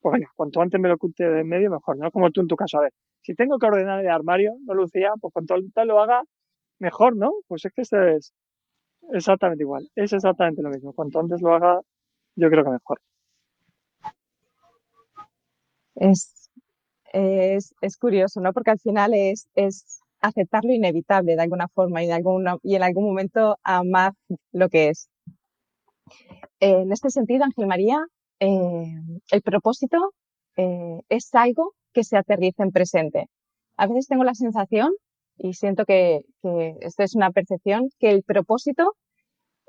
pues 0.00 0.14
venga, 0.14 0.30
cuanto 0.36 0.62
antes 0.62 0.80
me 0.80 0.88
lo 0.88 0.96
quite 0.98 1.24
del 1.28 1.44
medio, 1.44 1.70
mejor, 1.70 1.98
no 1.98 2.10
como 2.10 2.30
tú 2.30 2.40
en 2.40 2.48
tu 2.48 2.56
caso. 2.56 2.78
A 2.78 2.82
ver, 2.82 2.92
si 3.22 3.34
tengo 3.34 3.58
que 3.58 3.66
ordenar 3.66 4.00
el 4.00 4.08
armario, 4.08 4.54
no 4.64 4.74
Lucía, 4.74 5.12
pues 5.20 5.32
cuanto 5.32 5.54
antes 5.54 5.86
lo 5.86 6.00
haga, 6.00 6.22
mejor, 6.78 7.16
¿no? 7.16 7.32
Pues 7.48 7.64
es 7.66 7.72
que 7.72 7.82
esto 7.82 8.02
es 8.02 8.32
exactamente 9.12 9.64
igual, 9.64 9.90
es 9.96 10.12
exactamente 10.12 10.62
lo 10.62 10.70
mismo. 10.70 10.92
Cuanto 10.94 11.20
antes 11.20 11.42
lo 11.42 11.54
haga, 11.54 11.80
yo 12.36 12.50
creo 12.50 12.64
que 12.64 12.70
mejor. 12.70 13.00
Es 15.96 16.39
es, 17.12 17.96
curioso, 17.98 18.40
¿no? 18.40 18.52
Porque 18.52 18.70
al 18.70 18.78
final 18.78 19.14
es, 19.14 19.48
es 19.54 20.00
aceptar 20.20 20.64
lo 20.64 20.72
inevitable 20.72 21.34
de 21.34 21.42
alguna 21.42 21.68
forma 21.68 22.02
y, 22.02 22.06
en 22.06 22.82
algún 22.82 23.04
momento 23.04 23.56
amar 23.62 24.12
lo 24.52 24.68
que 24.68 24.88
es. 24.90 25.08
En 26.60 26.92
este 26.92 27.10
sentido, 27.10 27.44
Ángel 27.44 27.66
María, 27.66 27.98
eh, 28.40 28.94
el 29.30 29.42
propósito 29.42 30.12
eh, 30.56 31.00
es 31.08 31.34
algo 31.34 31.72
que 31.92 32.04
se 32.04 32.16
aterriza 32.16 32.62
en 32.64 32.70
presente. 32.70 33.26
A 33.76 33.86
veces 33.86 34.08
tengo 34.08 34.24
la 34.24 34.34
sensación 34.34 34.92
y 35.36 35.54
siento 35.54 35.84
que, 35.84 36.20
que 36.42 36.76
esto 36.80 37.02
es 37.02 37.14
una 37.14 37.30
percepción, 37.30 37.88
que 37.98 38.10
el 38.10 38.22
propósito 38.22 38.94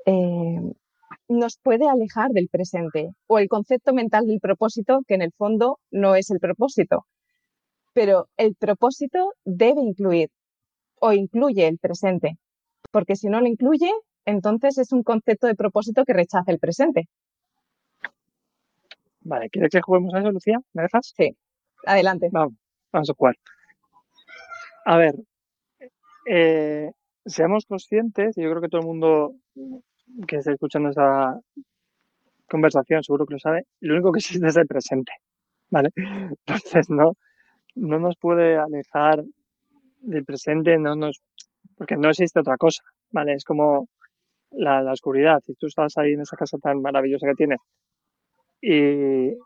eh, 0.04 0.60
nos 1.28 1.58
puede 1.58 1.88
alejar 1.88 2.30
del 2.30 2.48
presente 2.48 3.10
o 3.26 3.38
el 3.38 3.48
concepto 3.48 3.94
mental 3.94 4.26
del 4.26 4.40
propósito, 4.40 5.00
que 5.06 5.14
en 5.14 5.22
el 5.22 5.32
fondo 5.32 5.78
no 5.90 6.14
es 6.14 6.30
el 6.30 6.40
propósito. 6.40 7.06
Pero 7.92 8.28
el 8.36 8.54
propósito 8.54 9.34
debe 9.44 9.80
incluir 9.80 10.30
o 11.00 11.12
incluye 11.12 11.66
el 11.66 11.78
presente, 11.78 12.38
porque 12.90 13.16
si 13.16 13.28
no 13.28 13.40
lo 13.40 13.48
incluye, 13.48 13.90
entonces 14.24 14.78
es 14.78 14.92
un 14.92 15.02
concepto 15.02 15.46
de 15.46 15.54
propósito 15.54 16.04
que 16.04 16.12
rechaza 16.12 16.52
el 16.52 16.58
presente. 16.58 17.08
Vale, 19.20 19.50
¿quieres 19.50 19.70
que 19.70 19.80
juguemos 19.80 20.14
a 20.14 20.20
eso, 20.20 20.30
Lucía? 20.30 20.58
¿Me 20.72 20.82
dejas? 20.82 21.12
Sí, 21.16 21.36
adelante. 21.86 22.28
Vamos, 22.32 22.54
vamos 22.92 23.10
a 23.10 23.14
jugar. 23.14 23.36
A 24.84 24.96
ver, 24.96 25.14
eh, 26.26 26.90
seamos 27.24 27.66
conscientes, 27.66 28.36
y 28.36 28.42
yo 28.42 28.50
creo 28.50 28.62
que 28.62 28.68
todo 28.68 28.80
el 28.80 28.86
mundo 28.86 29.34
que 30.26 30.36
está 30.36 30.52
escuchando 30.52 30.90
esa 30.90 31.40
conversación 32.48 33.02
seguro 33.02 33.26
que 33.26 33.34
lo 33.34 33.38
sabe, 33.38 33.66
lo 33.80 33.94
único 33.94 34.12
que 34.12 34.18
existe 34.18 34.46
es 34.46 34.56
el 34.56 34.66
presente, 34.66 35.12
¿vale? 35.70 35.90
Entonces 36.46 36.90
no, 36.90 37.16
no 37.74 37.98
nos 37.98 38.16
puede 38.16 38.56
alejar 38.56 39.22
del 40.00 40.24
presente, 40.24 40.78
no 40.78 40.94
nos, 40.94 41.20
porque 41.76 41.96
no 41.96 42.10
existe 42.10 42.40
otra 42.40 42.56
cosa, 42.56 42.82
¿vale? 43.10 43.34
Es 43.34 43.44
como 43.44 43.88
la, 44.50 44.92
oscuridad, 44.92 45.40
si 45.44 45.54
tú 45.54 45.66
estás 45.66 45.96
ahí 45.98 46.12
en 46.12 46.20
esa 46.20 46.36
casa 46.36 46.58
tan 46.58 46.80
maravillosa 46.82 47.26
que 47.28 47.34
tienes 47.34 47.58
y 48.60 49.36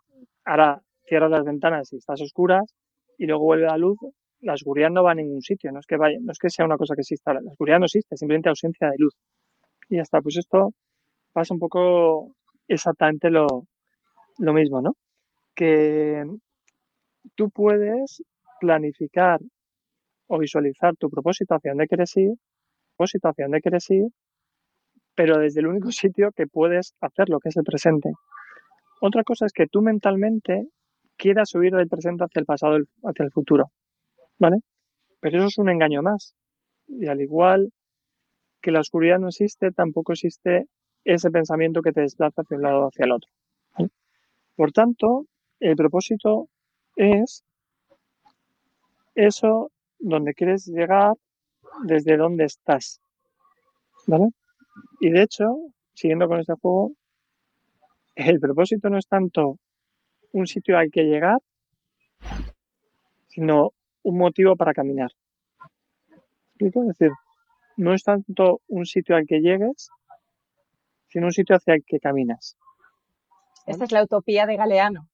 ahora 0.44 0.80
cierras 1.06 1.30
las 1.30 1.44
ventanas 1.44 1.92
y 1.92 1.96
estás 1.96 2.20
oscuras 2.20 2.64
y 3.18 3.26
luego 3.26 3.44
vuelve 3.44 3.66
la 3.66 3.78
luz, 3.78 3.98
la 4.40 4.54
oscuridad 4.54 4.90
no 4.90 5.02
va 5.02 5.12
a 5.12 5.14
ningún 5.14 5.40
sitio, 5.40 5.72
no 5.72 5.80
es 5.80 5.86
que 5.86 5.96
vaya, 5.96 6.18
no 6.20 6.32
es 6.32 6.38
que 6.38 6.50
sea 6.50 6.66
una 6.66 6.76
cosa 6.76 6.94
que 6.94 7.00
exista, 7.00 7.32
la 7.32 7.40
oscuridad 7.40 7.78
no 7.78 7.86
existe, 7.86 8.16
simplemente 8.16 8.48
ausencia 8.48 8.88
de 8.88 8.96
luz. 8.98 9.14
Y 9.88 9.96
ya 9.96 10.02
está, 10.02 10.20
pues 10.20 10.36
esto 10.36 10.72
pasa 11.32 11.54
un 11.54 11.60
poco 11.60 12.34
exactamente 12.68 13.30
lo, 13.30 13.46
lo 14.38 14.52
mismo, 14.52 14.82
¿no? 14.82 14.96
Que 15.54 16.24
tú 17.34 17.50
puedes 17.50 18.22
planificar 18.60 19.40
o 20.28 20.38
visualizar 20.38 20.94
tu 20.96 21.08
propósito 21.08 21.54
hacia 21.54 21.72
dónde 21.72 21.86
quieres 21.86 22.16
ir, 22.16 22.32
propósito 22.96 23.28
hacia 23.28 23.46
dónde 23.46 23.60
ir, 23.90 24.06
pero 25.14 25.38
desde 25.38 25.60
el 25.60 25.66
único 25.66 25.90
sitio 25.92 26.30
que 26.32 26.46
puedes 26.46 26.94
hacerlo, 27.00 27.40
que 27.40 27.48
es 27.48 27.56
el 27.56 27.64
presente. 27.64 28.10
Otra 29.00 29.24
cosa 29.24 29.46
es 29.46 29.52
que 29.52 29.66
tú 29.66 29.82
mentalmente 29.82 30.66
quieras 31.16 31.50
subir 31.50 31.72
del 31.74 31.88
presente 31.88 32.24
hacia 32.24 32.40
el 32.40 32.46
pasado, 32.46 32.78
hacia 33.02 33.24
el 33.24 33.30
futuro, 33.30 33.70
¿vale? 34.38 34.58
Pero 35.20 35.38
eso 35.38 35.46
es 35.46 35.58
un 35.58 35.68
engaño 35.68 36.02
más. 36.02 36.34
Y 36.88 37.06
al 37.06 37.20
igual 37.20 37.72
que 38.60 38.70
la 38.70 38.80
oscuridad 38.80 39.18
no 39.18 39.28
existe, 39.28 39.70
tampoco 39.72 40.12
existe 40.12 40.66
ese 41.04 41.30
pensamiento 41.30 41.82
que 41.82 41.92
te 41.92 42.00
desplaza 42.00 42.42
hacia 42.42 42.56
un 42.56 42.62
lado 42.62 42.80
o 42.84 42.88
hacia 42.88 43.04
el 43.04 43.12
otro. 43.12 43.30
Por 44.56 44.72
tanto, 44.72 45.26
el 45.60 45.76
propósito 45.76 46.48
es 46.96 47.44
eso 49.14 49.70
donde 49.98 50.34
quieres 50.34 50.66
llegar 50.66 51.14
desde 51.84 52.16
donde 52.16 52.44
estás. 52.44 53.00
¿Vale? 54.06 54.28
Y 55.00 55.10
de 55.10 55.22
hecho, 55.22 55.56
siguiendo 55.94 56.28
con 56.28 56.40
este 56.40 56.54
juego, 56.54 56.92
el 58.14 58.40
propósito 58.40 58.88
no 58.88 58.98
es 58.98 59.06
tanto 59.06 59.58
un 60.32 60.46
sitio 60.46 60.78
al 60.78 60.90
que 60.90 61.04
llegar, 61.04 61.38
sino 63.28 63.72
un 64.02 64.18
motivo 64.18 64.56
para 64.56 64.72
caminar. 64.72 65.10
Es 66.58 66.72
decir, 66.72 67.10
no 67.76 67.92
es 67.92 68.02
tanto 68.02 68.62
un 68.68 68.86
sitio 68.86 69.16
al 69.16 69.26
que 69.26 69.40
llegues, 69.40 69.90
sino 71.08 71.26
un 71.26 71.32
sitio 71.32 71.56
hacia 71.56 71.74
el 71.74 71.84
que 71.84 72.00
caminas. 72.00 72.56
Esta 73.66 73.84
es 73.84 73.92
la 73.92 74.02
utopía 74.04 74.46
de 74.46 74.56
Galeano. 74.56 75.08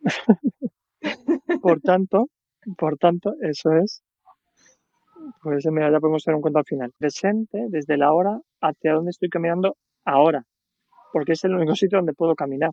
por 1.62 1.80
tanto, 1.80 2.28
por 2.76 2.96
tanto, 2.98 3.34
eso 3.40 3.72
es. 3.72 4.02
Pues 5.42 5.66
mira, 5.66 5.90
ya 5.90 6.00
podemos 6.00 6.22
hacer 6.22 6.34
un 6.34 6.42
cuento 6.42 6.58
al 6.58 6.64
final. 6.64 6.92
Presente, 6.98 7.66
desde 7.68 7.96
la 7.96 8.12
hora, 8.12 8.38
hacia 8.60 8.92
dónde 8.94 9.10
estoy 9.10 9.28
caminando 9.28 9.76
ahora 10.04 10.44
porque 11.16 11.32
es 11.32 11.44
el 11.44 11.54
único 11.54 11.74
sitio 11.74 11.96
donde 11.96 12.12
puedo 12.12 12.34
caminar. 12.34 12.72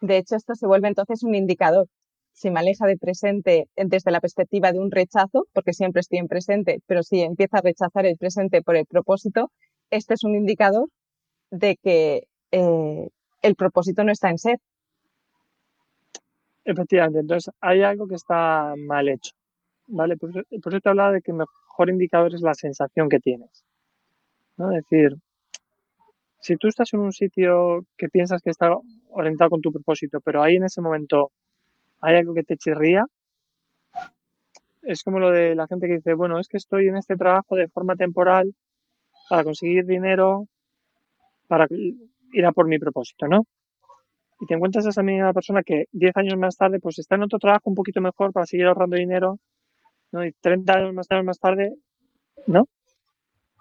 De 0.00 0.16
hecho, 0.16 0.34
esto 0.34 0.56
se 0.56 0.66
vuelve 0.66 0.88
entonces 0.88 1.22
un 1.22 1.36
indicador. 1.36 1.86
Si 2.32 2.50
me 2.50 2.58
aleja 2.58 2.84
de 2.86 2.98
presente 2.98 3.68
desde 3.76 4.10
la 4.10 4.20
perspectiva 4.20 4.72
de 4.72 4.80
un 4.80 4.90
rechazo, 4.90 5.46
porque 5.52 5.72
siempre 5.72 6.00
estoy 6.00 6.18
en 6.18 6.26
presente, 6.26 6.80
pero 6.86 7.04
si 7.04 7.20
empieza 7.20 7.58
a 7.58 7.60
rechazar 7.60 8.06
el 8.06 8.16
presente 8.16 8.60
por 8.60 8.74
el 8.74 8.86
propósito, 8.86 9.52
este 9.90 10.14
es 10.14 10.24
un 10.24 10.34
indicador 10.34 10.88
de 11.52 11.76
que 11.80 12.24
eh, 12.50 13.08
el 13.42 13.54
propósito 13.54 14.02
no 14.02 14.10
está 14.10 14.28
en 14.28 14.38
ser. 14.38 14.58
Efectivamente, 16.66 17.20
entonces 17.20 17.54
hay 17.60 17.82
algo 17.82 18.08
que 18.08 18.16
está 18.16 18.74
mal 18.76 19.08
hecho. 19.08 19.30
¿vale? 19.86 20.16
Por, 20.16 20.30
eso 20.30 20.80
te 20.80 20.88
hablaba 20.88 21.12
de 21.12 21.22
que 21.22 21.30
el 21.30 21.38
mejor 21.38 21.90
indicador 21.90 22.34
es 22.34 22.42
la 22.42 22.54
sensación 22.54 23.08
que 23.08 23.20
tienes. 23.20 23.64
¿no? 24.56 24.72
Es 24.72 24.82
decir, 24.82 25.16
si 26.40 26.56
tú 26.56 26.66
estás 26.66 26.92
en 26.92 27.00
un 27.00 27.12
sitio 27.12 27.86
que 27.96 28.08
piensas 28.08 28.42
que 28.42 28.50
está 28.50 28.76
orientado 29.10 29.50
con 29.50 29.60
tu 29.60 29.70
propósito, 29.70 30.20
pero 30.20 30.42
ahí 30.42 30.56
en 30.56 30.64
ese 30.64 30.80
momento 30.80 31.30
hay 32.00 32.16
algo 32.16 32.34
que 32.34 32.42
te 32.42 32.56
chirría, 32.56 33.06
es 34.82 35.04
como 35.04 35.20
lo 35.20 35.30
de 35.30 35.54
la 35.54 35.68
gente 35.68 35.86
que 35.86 35.94
dice, 35.94 36.14
bueno, 36.14 36.40
es 36.40 36.48
que 36.48 36.56
estoy 36.56 36.88
en 36.88 36.96
este 36.96 37.16
trabajo 37.16 37.54
de 37.54 37.68
forma 37.68 37.94
temporal 37.94 38.52
para 39.28 39.44
conseguir 39.44 39.86
dinero, 39.86 40.48
para 41.46 41.68
ir 41.70 42.44
a 42.44 42.50
por 42.50 42.66
mi 42.66 42.78
propósito, 42.80 43.28
¿no? 43.28 43.46
Y 44.40 44.46
te 44.46 44.54
encuentras 44.54 44.86
a 44.86 44.90
esa 44.90 45.02
misma 45.02 45.32
persona 45.32 45.62
que 45.62 45.86
10 45.92 46.16
años 46.16 46.38
más 46.38 46.56
tarde, 46.56 46.78
pues 46.80 46.98
está 46.98 47.16
en 47.16 47.22
otro 47.24 47.38
trabajo 47.38 47.70
un 47.70 47.74
poquito 47.74 48.00
mejor 48.00 48.32
para 48.32 48.46
seguir 48.46 48.66
ahorrando 48.66 48.96
dinero, 48.96 49.38
¿no? 50.12 50.24
Y 50.24 50.32
30 50.40 50.74
años 50.74 50.94
más 50.94 51.08
tarde, 51.08 51.22
más 51.24 51.38
tarde, 51.38 51.74
¿no? 52.46 52.66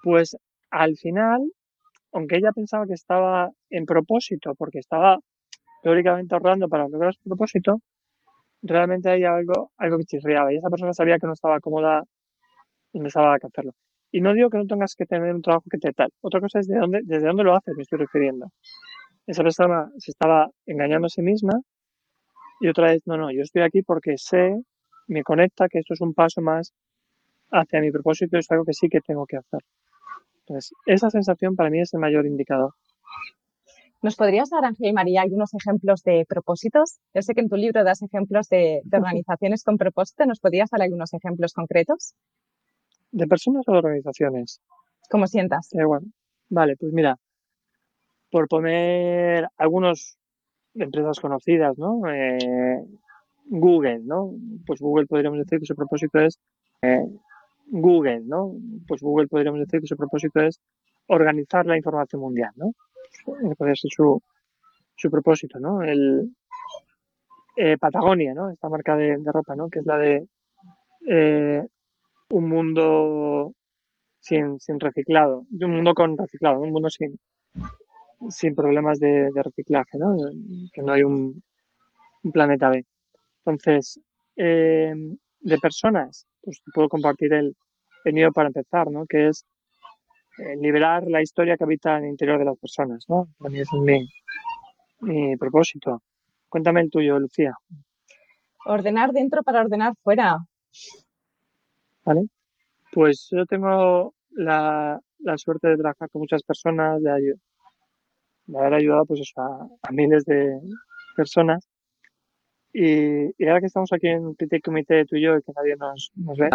Pues 0.04 0.38
al 0.70 0.96
final 0.98 1.50
aunque 2.16 2.38
ella 2.38 2.52
pensaba 2.54 2.88
que 2.88 2.94
estaba 2.94 3.52
en 3.70 3.86
propósito, 3.86 4.56
porque 4.56 4.80
estaba 4.80 5.20
teóricamente 5.84 6.34
ahorrando 6.34 6.70
para 6.70 6.88
lograr 6.88 7.14
su 7.14 7.22
propósito, 7.28 7.82
realmente 8.62 9.10
hay 9.10 9.26
algo, 9.26 9.72
algo 9.78 9.98
que 9.98 10.06
chirriaba 10.06 10.54
y 10.54 10.58
esa 10.58 10.70
persona 10.70 10.94
sabía 10.94 11.20
que 11.20 11.28
no 11.28 11.34
estaba 11.34 11.60
cómoda 11.60 12.04
y 12.94 13.00
no 13.00 13.08
estaba 13.08 13.38
que 13.38 13.48
hacerlo. 13.48 13.74
Y 14.12 14.22
no 14.22 14.34
digo 14.34 14.50
que 14.50 14.58
no 14.58 14.66
tengas 14.66 14.96
que 14.96 15.06
tener 15.06 15.36
un 15.36 15.42
trabajo 15.42 15.66
que 15.70 15.78
te 15.78 15.92
tal. 15.92 16.10
Otra 16.22 16.40
cosa 16.40 16.60
es 16.60 16.68
de 16.68 16.78
dónde, 16.80 17.02
desde 17.04 17.28
dónde 17.28 17.44
lo 17.44 17.54
haces, 17.54 17.76
me 17.76 17.84
estoy 17.84 18.00
refiriendo. 18.00 18.48
Esa 19.28 19.44
persona 19.44 19.90
se 19.98 20.12
estaba 20.12 20.50
engañando 20.66 21.08
a 21.08 21.10
sí 21.10 21.22
misma 21.22 21.60
y 22.60 22.68
otra 22.68 22.88
vez, 22.88 23.02
no, 23.06 23.18
no, 23.18 23.32
yo 23.32 23.42
estoy 23.42 23.64
aquí 23.64 23.82
porque 23.82 24.18
sé, 24.18 24.62
me 25.08 25.24
conecta 25.24 25.68
que 25.68 25.80
esto 25.80 25.94
es 25.94 26.02
un 26.02 26.14
paso 26.14 26.42
más 26.42 26.74
hacia 27.52 27.82
mi 27.82 27.92
propósito 27.92 28.38
es 28.38 28.50
algo 28.52 28.66
que 28.66 28.74
sí 28.74 28.90
que 28.90 29.02
tengo 29.02 29.26
que 29.26 29.38
hacer. 29.38 29.62
Entonces, 30.40 30.74
esa 30.86 31.10
sensación 31.10 31.56
para 31.56 31.70
mí 31.70 31.82
es 31.82 31.94
el 31.94 32.00
mayor 32.00 32.26
indicador. 32.26 32.74
¿Nos 34.02 34.16
podrías 34.16 34.50
dar, 34.52 34.64
Ángel 34.64 34.90
y 34.90 34.94
María, 34.94 35.24
algunos 35.24 35.54
ejemplos 35.56 36.04
de 36.04 36.26
propósitos? 36.28 37.00
Yo 37.14 37.24
sé 37.24 37.34
que 37.34 37.42
en 37.42 37.50
tu 37.50 37.56
libro 37.56 37.84
das 37.84 38.04
ejemplos 38.04 38.48
de, 38.50 38.82
organizaciones 38.92 39.64
con 39.64 39.78
propósito. 39.78 40.26
¿Nos 40.28 40.40
podrías 40.40 40.70
dar 40.70 40.84
algunos 40.84 41.12
ejemplos 41.14 41.54
concretos? 41.54 42.14
¿De 43.12 43.26
personas 43.26 43.64
o 43.68 43.72
de 43.72 43.78
organizaciones? 43.80 44.62
Como 45.10 45.26
sientas. 45.26 45.74
Eh, 45.74 45.86
bueno, 45.86 46.06
vale, 46.50 46.76
pues 46.78 46.94
mira, 46.94 47.18
por 48.32 48.48
poner 48.48 49.48
algunos 49.58 50.18
empresas 50.74 51.20
conocidas, 51.20 51.78
¿no? 51.78 52.02
Eh, 52.12 52.84
Google, 53.46 54.00
¿no? 54.04 54.32
Pues 54.66 54.80
Google 54.82 55.08
podríamos 55.08 55.40
decir 55.40 55.60
que 55.60 55.66
su 55.66 55.76
propósito 55.76 56.20
es 56.20 56.40
eh, 56.82 57.06
Google, 57.68 58.22
¿no? 58.26 58.54
Pues 58.88 59.02
Google 59.02 59.28
podríamos 59.28 59.60
decir 59.60 59.82
que 59.82 59.88
su 59.88 59.96
propósito 59.96 60.42
es 60.42 60.60
organizar 61.08 61.66
la 61.66 61.78
información 61.78 62.22
mundial, 62.22 62.52
¿no? 62.56 62.72
Puede 63.58 63.76
ser 63.76 63.92
su, 63.92 64.22
su 64.96 65.10
propósito, 65.10 65.60
¿no? 65.60 65.82
El 65.82 66.36
eh, 67.56 67.78
Patagonia, 67.78 68.34
¿no? 68.34 68.50
Esta 68.50 68.70
marca 68.70 68.96
de, 68.96 69.18
ropa, 69.26 69.56
¿no? 69.56 69.70
Que 69.70 69.80
es 69.80 69.86
la 69.86 69.98
de 69.98 70.28
eh, 71.08 71.64
un 72.30 72.50
mundo 72.50 73.54
sin, 74.20 74.60
sin 74.60 74.80
reciclado, 74.80 75.46
un 75.62 75.72
mundo 75.72 75.94
con 75.94 76.18
reciclado, 76.18 76.60
un 76.60 76.72
mundo 76.72 76.90
sin, 76.90 77.20
sin 78.30 78.56
problemas 78.56 79.00
de, 79.00 79.30
reciclaje, 79.34 79.98
¿no? 79.98 80.16
Que 80.74 80.82
no 80.82 80.94
hay 80.94 81.04
un, 81.04 81.44
un 82.24 82.32
planeta 82.32 82.70
B. 82.70 82.86
Entonces, 83.46 84.00
eh, 84.36 84.94
de 85.40 85.58
personas, 85.60 86.28
pues 86.42 86.62
puedo 86.74 86.90
compartir 86.90 87.34
el 87.34 87.56
venido 88.04 88.32
para 88.32 88.48
empezar, 88.48 88.90
¿no? 88.92 89.06
Que 89.06 89.28
es 89.30 89.46
eh, 90.38 90.56
liberar 90.58 91.06
la 91.08 91.22
historia 91.22 91.58
que 91.58 91.64
habita 91.64 91.98
en 91.98 92.06
el 92.06 92.10
interior 92.12 92.40
de 92.40 92.46
las 92.46 92.58
personas, 92.58 93.06
¿no? 93.08 93.28
Para 93.38 93.52
mí 93.52 93.60
es 93.60 93.70
mi, 93.74 94.08
mi 95.02 95.38
propósito. 95.38 96.02
Cuéntame 96.50 96.82
el 96.82 96.90
tuyo, 96.90 97.20
Lucía. 97.20 97.54
Ordenar 98.66 99.12
dentro 99.12 99.44
para 99.44 99.62
ordenar 99.62 99.94
fuera. 100.04 100.38
¿vale? 102.06 102.28
Pues 102.92 103.28
yo 103.32 103.46
tengo 103.46 104.14
la, 104.32 105.00
la 105.20 105.38
suerte 105.38 105.68
de 105.68 105.78
trabajar 105.78 106.10
con 106.10 106.22
muchas 106.22 106.44
personas, 106.44 107.02
de, 107.02 107.10
ayu- 107.10 107.40
de 108.48 108.60
haber 108.60 108.74
ayudado 108.76 109.06
pues 109.06 109.22
eso, 109.22 109.42
a, 109.42 109.68
a 109.82 109.92
miles 109.92 110.26
de 110.26 110.60
personas. 111.16 111.68
Y, 112.74 113.32
y 113.42 113.48
ahora 113.48 113.62
que 113.62 113.68
estamos 113.68 113.92
aquí 113.94 114.08
en 114.08 114.36
Petit 114.36 114.64
Comité 114.64 115.06
tú 115.06 115.16
y 115.16 115.24
yo 115.24 115.38
y 115.38 115.42
que 115.42 115.54
nadie 115.56 115.76
nos, 115.78 116.12
nos 116.16 116.38
ve, 116.38 116.50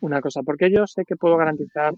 una 0.00 0.20
cosa, 0.20 0.42
porque 0.42 0.70
yo 0.70 0.86
sé 0.86 1.04
que 1.04 1.16
puedo 1.16 1.36
garantizar 1.36 1.94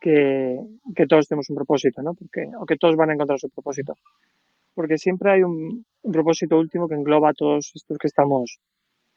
que, 0.00 0.58
que 0.94 1.06
todos 1.06 1.28
tenemos 1.28 1.50
un 1.50 1.56
propósito, 1.56 2.02
¿no? 2.02 2.14
Porque, 2.14 2.48
o 2.58 2.66
que 2.66 2.76
todos 2.76 2.96
van 2.96 3.10
a 3.10 3.14
encontrar 3.14 3.38
su 3.38 3.50
propósito. 3.50 3.94
Porque 4.74 4.96
siempre 4.96 5.32
hay 5.32 5.42
un, 5.42 5.84
un 6.02 6.12
propósito 6.12 6.56
último 6.56 6.88
que 6.88 6.94
engloba 6.94 7.30
a 7.30 7.34
todos 7.34 7.72
estos 7.74 7.98
que 7.98 8.06
estamos 8.06 8.58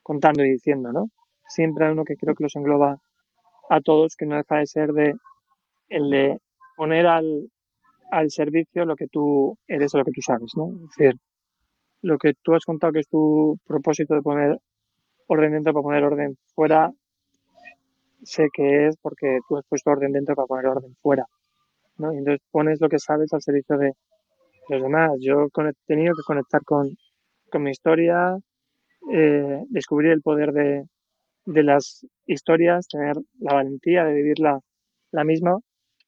contando 0.01 0.43
y 0.43 0.51
diciendo, 0.51 0.91
¿no? 0.91 1.09
Siempre 1.47 1.85
hay 1.85 1.91
uno 1.91 2.03
que 2.03 2.15
creo 2.15 2.33
que 2.33 2.43
los 2.43 2.55
engloba 2.55 2.97
a 3.69 3.81
todos, 3.81 4.15
que 4.15 4.25
no 4.25 4.37
deja 4.37 4.57
de 4.57 4.65
ser 4.65 4.91
de 4.93 5.13
el 5.89 6.09
de 6.09 6.39
poner 6.77 7.05
al, 7.05 7.49
al 8.11 8.29
servicio 8.29 8.85
lo 8.85 8.95
que 8.95 9.07
tú 9.07 9.57
eres 9.67 9.93
o 9.95 9.97
lo 9.97 10.05
que 10.05 10.11
tú 10.11 10.21
sabes, 10.21 10.51
¿no? 10.55 10.69
Es 10.73 10.95
decir, 10.97 11.19
lo 12.01 12.17
que 12.17 12.33
tú 12.41 12.53
has 12.53 12.65
contado 12.65 12.93
que 12.93 12.99
es 12.99 13.07
tu 13.07 13.57
propósito 13.65 14.15
de 14.15 14.21
poner 14.21 14.57
orden 15.27 15.53
dentro 15.53 15.73
para 15.73 15.83
poner 15.83 16.03
orden 16.03 16.37
fuera, 16.55 16.91
sé 18.23 18.49
que 18.53 18.87
es 18.87 18.97
porque 19.01 19.39
tú 19.47 19.57
has 19.57 19.65
puesto 19.67 19.91
orden 19.91 20.11
dentro 20.11 20.35
para 20.35 20.47
poner 20.47 20.65
orden 20.67 20.95
fuera, 21.01 21.25
¿no? 21.97 22.13
Y 22.13 22.17
entonces 22.17 22.41
pones 22.51 22.81
lo 22.81 22.89
que 22.89 22.99
sabes 22.99 23.33
al 23.33 23.41
servicio 23.41 23.77
de 23.77 23.93
los 24.69 24.81
demás. 24.81 25.11
Yo 25.19 25.45
he 25.45 25.73
tenido 25.87 26.13
que 26.15 26.23
conectar 26.25 26.61
con, 26.63 26.89
con 27.51 27.63
mi 27.63 27.71
historia, 27.71 28.37
eh, 29.11 29.63
descubrir 29.69 30.11
el 30.11 30.21
poder 30.21 30.51
de, 30.51 30.85
de 31.45 31.63
las 31.63 32.05
historias, 32.25 32.87
tener 32.87 33.15
la 33.39 33.53
valentía 33.55 34.03
de 34.03 34.13
vivir 34.13 34.39
la, 34.39 34.59
la 35.11 35.23
misma 35.23 35.59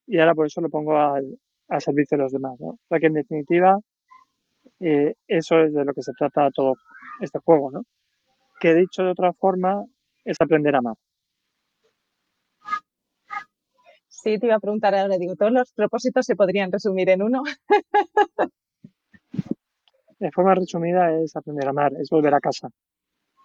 y 0.07 0.19
ahora 0.19 0.35
por 0.35 0.47
eso 0.47 0.61
lo 0.61 0.69
pongo 0.69 0.97
al, 0.97 1.37
al 1.69 1.81
servicio 1.81 2.17
de 2.17 2.23
los 2.23 2.31
demás. 2.31 2.59
¿no? 2.59 2.67
O 2.69 2.79
sea 2.89 2.99
que 2.99 3.07
en 3.07 3.13
definitiva 3.13 3.79
eh, 4.79 5.15
eso 5.27 5.59
es 5.61 5.73
de 5.73 5.85
lo 5.85 5.93
que 5.93 6.01
se 6.01 6.13
trata 6.13 6.49
todo 6.51 6.75
este 7.21 7.39
juego, 7.39 7.71
¿no? 7.71 7.83
Que 8.59 8.73
dicho 8.73 9.03
de 9.03 9.11
otra 9.11 9.33
forma 9.33 9.83
es 10.25 10.37
aprender 10.39 10.75
a 10.75 10.79
amar. 10.79 10.95
Sí, 14.07 14.39
te 14.39 14.45
iba 14.45 14.55
a 14.55 14.59
preguntar 14.59 14.95
ahora, 14.95 15.17
digo, 15.17 15.35
todos 15.35 15.51
los 15.51 15.73
propósitos 15.73 16.25
se 16.25 16.35
podrían 16.35 16.71
resumir 16.71 17.09
en 17.09 17.23
uno. 17.23 17.43
De 20.19 20.31
forma 20.31 20.55
resumida 20.55 21.11
es 21.19 21.35
aprender 21.35 21.67
a 21.67 21.71
amar, 21.71 21.91
es 21.99 22.09
volver 22.09 22.33
a 22.33 22.39
casa. 22.39 22.69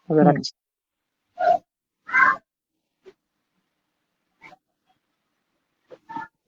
Volver 0.06 0.28
a 0.28 0.32
Mm. 0.32 0.36
casa. 0.36 0.54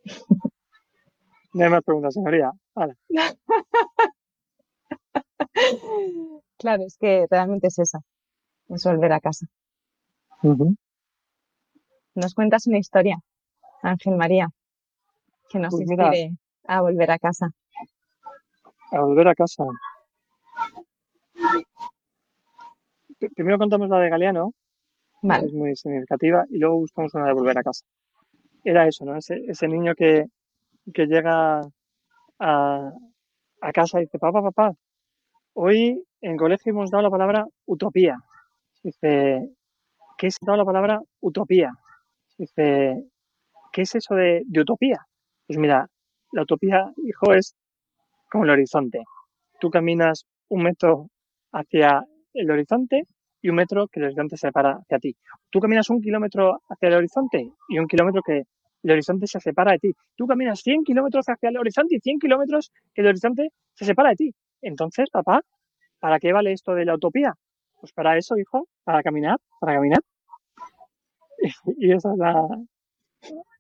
No 1.52 1.64
hay 1.64 1.70
más 1.70 1.82
preguntas, 1.82 2.14
señoría. 2.14 2.52
Vale. 2.74 2.94
Claro, 6.58 6.84
es 6.84 6.96
que 6.98 7.26
realmente 7.30 7.68
es 7.68 7.78
esa, 7.78 8.00
es 8.68 8.84
volver 8.84 9.12
a 9.12 9.20
casa. 9.20 9.46
Nos 12.14 12.34
cuentas 12.34 12.66
una 12.66 12.78
historia, 12.78 13.18
Ángel 13.82 14.16
María, 14.16 14.48
que 15.48 15.58
nos 15.58 15.70
Pues 15.70 15.90
inspire 15.90 16.36
a 16.66 16.82
volver 16.82 17.10
a 17.10 17.18
casa. 17.18 17.50
A 18.92 19.00
volver 19.00 19.28
a 19.28 19.34
casa. 19.34 19.64
Primero 23.34 23.58
contamos 23.58 23.88
la 23.88 23.98
de 23.98 24.10
Galeano, 24.10 24.52
que 25.20 25.28
Vale, 25.28 25.46
es 25.46 25.52
muy 25.52 25.76
significativa, 25.76 26.44
y 26.50 26.58
luego 26.58 26.76
buscamos 26.76 27.14
una 27.14 27.26
de 27.26 27.32
volver 27.32 27.58
a 27.58 27.62
casa. 27.62 27.84
Era 28.64 28.86
eso, 28.86 29.04
¿no? 29.04 29.16
Ese, 29.16 29.40
ese 29.48 29.66
niño 29.66 29.94
que, 29.94 30.26
que 30.92 31.06
llega 31.06 31.60
a, 32.38 32.92
casa 33.72 33.98
y 33.98 34.04
dice, 34.04 34.18
papá, 34.18 34.42
papá, 34.42 34.72
hoy 35.54 36.02
en 36.20 36.36
colegio 36.36 36.70
hemos 36.72 36.90
dado 36.90 37.02
la 37.02 37.10
palabra 37.10 37.46
utopía. 37.66 38.16
Dice, 38.82 39.50
¿qué 40.16 40.26
es 40.26 40.36
dado 40.40 40.58
la 40.58 40.64
palabra 40.64 41.00
utopía? 41.20 41.70
Dice, 42.38 43.04
¿qué 43.72 43.82
es 43.82 43.94
eso 43.94 44.14
de, 44.14 44.42
de 44.46 44.60
utopía? 44.60 44.98
Pues 45.46 45.58
mira, 45.58 45.86
la 46.32 46.42
utopía, 46.42 46.90
hijo, 47.04 47.34
es 47.34 47.54
como 48.30 48.44
el 48.44 48.50
horizonte. 48.50 49.02
Tú 49.58 49.70
caminas 49.70 50.24
un 50.48 50.62
metro 50.62 51.08
hacia 51.52 52.04
el 52.32 52.50
horizonte 52.50 53.02
y 53.42 53.48
un 53.48 53.56
metro 53.56 53.88
que 53.88 54.00
el 54.00 54.06
horizonte 54.06 54.36
se 54.36 54.46
separa 54.46 54.78
hacia 54.80 54.98
ti. 54.98 55.16
Tú 55.50 55.60
caminas 55.60 55.90
un 55.90 56.00
kilómetro 56.00 56.60
hacia 56.68 56.88
el 56.88 56.94
horizonte 56.94 57.50
y 57.68 57.78
un 57.78 57.86
kilómetro 57.86 58.22
que 58.22 58.44
el 58.82 58.90
horizonte 58.90 59.26
se 59.26 59.40
separa 59.40 59.72
de 59.72 59.78
ti. 59.78 59.92
Tú 60.16 60.26
caminas 60.26 60.60
100 60.60 60.84
kilómetros 60.84 61.26
hacia 61.28 61.48
el 61.48 61.58
horizonte 61.58 61.96
y 61.96 62.00
100 62.00 62.18
kilómetros 62.18 62.72
el 62.94 63.06
horizonte 63.06 63.50
se 63.74 63.84
separa 63.84 64.10
de 64.10 64.16
ti. 64.16 64.34
Entonces, 64.62 65.10
papá, 65.10 65.42
¿para 65.98 66.18
qué 66.18 66.32
vale 66.32 66.52
esto 66.52 66.74
de 66.74 66.84
la 66.84 66.94
utopía? 66.94 67.34
Pues 67.80 67.92
para 67.92 68.16
eso, 68.18 68.36
hijo, 68.36 68.68
para 68.84 69.02
caminar, 69.02 69.38
para 69.60 69.74
caminar. 69.74 70.00
Y 71.78 71.92
esa 71.92 72.12
es 72.12 72.18
la, 72.18 72.46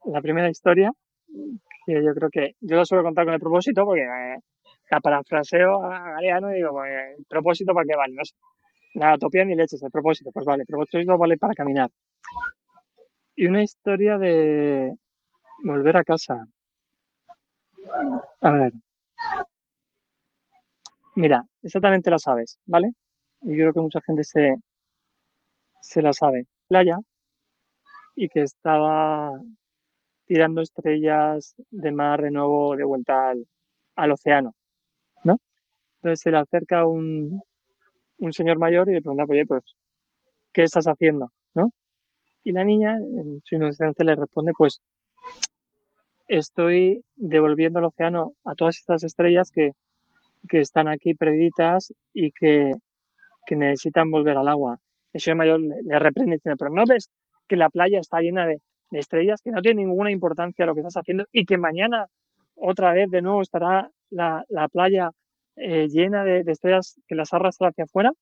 la 0.04 0.20
primera 0.20 0.50
historia 0.50 0.92
que 1.86 2.04
yo 2.04 2.14
creo 2.14 2.30
que 2.30 2.54
yo 2.60 2.76
la 2.76 2.84
suelo 2.84 3.02
contar 3.04 3.24
con 3.24 3.34
el 3.34 3.40
propósito 3.40 3.84
porque 3.84 4.02
eh, 4.02 4.38
la 4.90 5.00
parafraseo 5.00 5.82
a 5.84 6.12
Galeano 6.12 6.50
y 6.50 6.56
digo, 6.56 6.72
pues, 6.72 6.90
el 7.18 7.24
propósito 7.26 7.72
para 7.74 7.86
qué 7.86 7.96
vale, 7.96 8.14
no 8.14 8.24
sé. 8.24 8.34
La 8.94 9.14
utopía 9.14 9.44
ni 9.44 9.54
leches, 9.54 9.82
el 9.82 9.90
propósito, 9.90 10.30
pues 10.32 10.44
vale, 10.44 10.62
el 10.62 10.66
propósito 10.66 11.16
vale 11.16 11.36
para 11.36 11.54
caminar. 11.54 11.90
Y 13.36 13.46
una 13.46 13.62
historia 13.62 14.18
de 14.18 14.92
volver 15.62 15.96
a 15.96 16.04
casa. 16.04 16.46
A 18.40 18.50
ver. 18.50 18.72
Mira, 21.14 21.44
exactamente 21.62 22.10
la 22.10 22.18
sabes, 22.18 22.58
¿vale? 22.66 22.92
Y 23.42 23.50
yo 23.50 23.64
creo 23.64 23.72
que 23.74 23.80
mucha 23.80 24.00
gente 24.00 24.24
se, 24.24 24.54
se 25.82 26.02
la 26.02 26.12
sabe. 26.12 26.46
Playa 26.68 26.98
y 28.14 28.28
que 28.28 28.42
estaba 28.42 29.32
tirando 30.26 30.60
estrellas 30.60 31.54
de 31.70 31.92
mar 31.92 32.22
de 32.22 32.30
nuevo 32.30 32.76
de 32.76 32.84
vuelta 32.84 33.30
al, 33.30 33.46
al 33.96 34.12
océano, 34.12 34.54
¿no? 35.24 35.38
Entonces 35.96 36.20
se 36.20 36.30
le 36.30 36.38
acerca 36.38 36.86
un, 36.86 37.42
un 38.18 38.32
señor 38.32 38.58
mayor 38.58 38.88
y 38.88 38.94
le 38.94 39.02
pregunta, 39.02 39.24
oye, 39.28 39.46
pues, 39.46 39.64
¿qué 40.52 40.64
estás 40.64 40.86
haciendo? 40.86 41.32
¿no? 41.54 41.70
Y 42.44 42.52
la 42.52 42.64
niña, 42.64 42.96
en 42.98 43.40
su 43.44 43.56
inocencia, 43.56 44.04
le 44.04 44.16
responde, 44.16 44.52
pues, 44.56 44.80
estoy 46.28 47.04
devolviendo 47.16 47.80
al 47.80 47.86
océano 47.86 48.34
a 48.44 48.54
todas 48.54 48.78
estas 48.78 49.02
estrellas 49.02 49.50
que, 49.50 49.72
que 50.48 50.60
están 50.60 50.88
aquí 50.88 51.14
perdidas 51.14 51.92
y 52.12 52.30
que, 52.32 52.74
que 53.46 53.56
necesitan 53.56 54.10
volver 54.10 54.36
al 54.36 54.48
agua. 54.48 54.78
El 55.12 55.20
señor 55.20 55.38
mayor 55.38 55.60
le, 55.60 55.82
le 55.82 55.98
reprende 55.98 56.36
diciendo, 56.36 56.56
pero 56.56 56.70
¿no 56.70 56.84
ves 56.86 57.10
que 57.48 57.56
la 57.56 57.68
playa 57.68 57.98
está 57.98 58.20
llena 58.20 58.46
de, 58.46 58.60
estrellas, 58.92 59.40
que 59.42 59.50
no 59.50 59.60
tiene 59.62 59.82
ninguna 59.82 60.10
importancia 60.10 60.66
lo 60.66 60.74
que 60.74 60.80
estás 60.80 60.96
haciendo 60.96 61.24
y 61.30 61.44
que 61.44 61.58
mañana 61.58 62.06
otra 62.56 62.92
vez 62.92 63.08
de 63.10 63.22
nuevo 63.22 63.40
estará 63.40 63.88
la, 64.10 64.44
la 64.48 64.68
playa 64.68 65.10
eh, 65.56 65.88
llena 65.88 66.24
de, 66.24 66.42
de 66.42 66.52
estrellas 66.52 67.00
que 67.06 67.14
las 67.14 67.32
arrastra 67.32 67.68
hacia 67.68 67.84
afuera? 67.84 68.12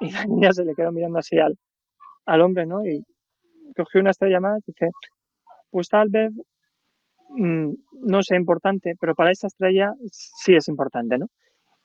Y 0.00 0.10
la 0.10 0.24
niña 0.26 0.52
se 0.52 0.64
le 0.64 0.74
quedó 0.74 0.92
mirando 0.92 1.18
así 1.18 1.38
al, 1.38 1.56
al 2.26 2.40
hombre, 2.42 2.66
¿no? 2.66 2.84
Y 2.86 3.04
cogió 3.76 4.00
una 4.00 4.10
estrella 4.10 4.40
más 4.40 4.60
y 4.66 4.72
dice, 4.72 4.90
pues 5.74 5.88
tal 5.88 6.08
vez 6.08 6.30
mm, 7.30 7.72
no 8.06 8.22
sea 8.22 8.36
importante, 8.38 8.94
pero 9.00 9.16
para 9.16 9.32
esta 9.32 9.48
estrella 9.48 9.92
sí 10.12 10.54
es 10.54 10.68
importante, 10.68 11.18
¿no? 11.18 11.26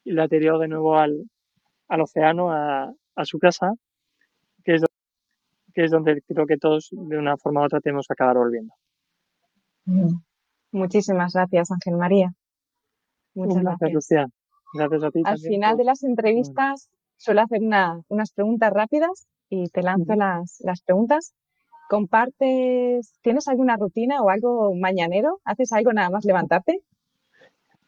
Y 0.04 0.12
la 0.12 0.28
tiró 0.28 0.60
de 0.60 0.68
nuevo 0.68 0.96
al, 0.96 1.24
al 1.88 2.02
océano, 2.02 2.52
a, 2.52 2.94
a 3.16 3.26
su 3.26 3.40
casa, 3.40 3.72
que 4.64 4.76
es, 4.76 4.84
que 5.74 5.86
es 5.86 5.90
donde 5.92 6.22
creo 6.28 6.46
que 6.46 6.58
todos 6.58 6.90
de 6.92 7.18
una 7.18 7.36
forma 7.38 7.62
u 7.62 7.66
otra 7.66 7.80
tenemos 7.82 8.06
que 8.06 8.14
acabar 8.14 8.38
volviendo. 8.38 8.72
Muchísimas 10.72 11.34
gracias, 11.34 11.72
Ángel 11.72 11.96
María. 11.98 12.32
Muchas 13.34 13.56
Un 13.58 13.64
gracias. 13.64 13.92
Lucía. 13.94 14.28
Gracias 14.76 15.04
a 15.04 15.10
ti 15.10 15.20
Al 15.26 15.34
también 15.34 15.52
final 15.54 15.72
por- 15.72 15.78
de 15.80 15.84
las 15.86 16.04
entrevistas 16.04 16.90
suelo 17.18 17.42
hacer 17.42 17.64
una- 17.64 18.00
unas 18.08 18.32
preguntas 18.34 18.72
rápidas 18.72 19.28
y 19.50 19.68
te 19.70 19.82
lanzo 19.82 20.14
las, 20.14 20.58
las 20.64 20.84
preguntas. 20.84 21.34
¿Compartes, 21.90 23.18
tienes 23.24 23.48
alguna 23.48 23.76
rutina 23.76 24.22
o 24.22 24.30
algo 24.30 24.76
mañanero? 24.76 25.40
¿Haces 25.44 25.74
algo 25.74 25.92
nada 25.92 26.12
más 26.12 26.24
levantarte? 26.24 26.84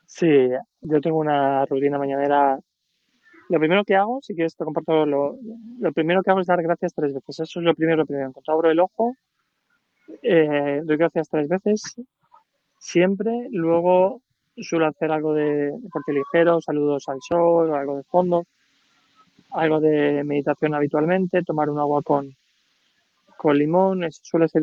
Sí, 0.08 0.50
yo 0.82 1.02
tengo 1.02 1.20
una 1.20 1.68
rutina 1.68 2.00
mañanera. 2.00 2.60
Lo 3.50 3.60
primero 3.60 3.84
que 3.84 3.96
hago, 3.96 4.20
si 4.24 4.34
quieres 4.34 4.56
te 4.56 4.66
comparto, 4.66 5.06
lo, 5.06 5.38
lo 5.80 5.94
primero 5.94 6.24
que 6.24 6.32
hago 6.32 6.40
es 6.40 6.48
dar 6.48 6.64
gracias 6.64 6.96
tres 6.96 7.14
veces. 7.14 7.42
Eso 7.42 7.60
es 7.60 7.64
lo 7.64 7.76
primero, 7.76 7.98
lo 7.98 8.08
primero. 8.08 8.34
Abro 8.48 8.72
el 8.72 8.80
ojo, 8.80 9.14
eh, 10.24 10.82
doy 10.84 10.98
gracias 10.98 11.30
tres 11.30 11.48
veces, 11.48 11.84
siempre. 12.80 13.50
Luego 13.52 14.24
suelo 14.58 14.88
hacer 14.88 15.12
algo 15.12 15.36
de 15.36 15.78
deporte 15.78 16.12
ligero, 16.12 16.60
saludos 16.60 17.08
al 17.08 17.20
sol, 17.22 17.72
algo 17.76 17.98
de 17.98 18.04
fondo, 18.06 18.46
algo 19.52 19.80
de 19.80 20.24
meditación 20.24 20.74
habitualmente, 20.74 21.44
tomar 21.44 21.70
un 21.70 21.78
agua 21.78 22.02
con, 22.02 22.36
con 23.42 23.58
limón, 23.58 24.04
eso 24.04 24.22
suele 24.24 24.48
ser 24.48 24.62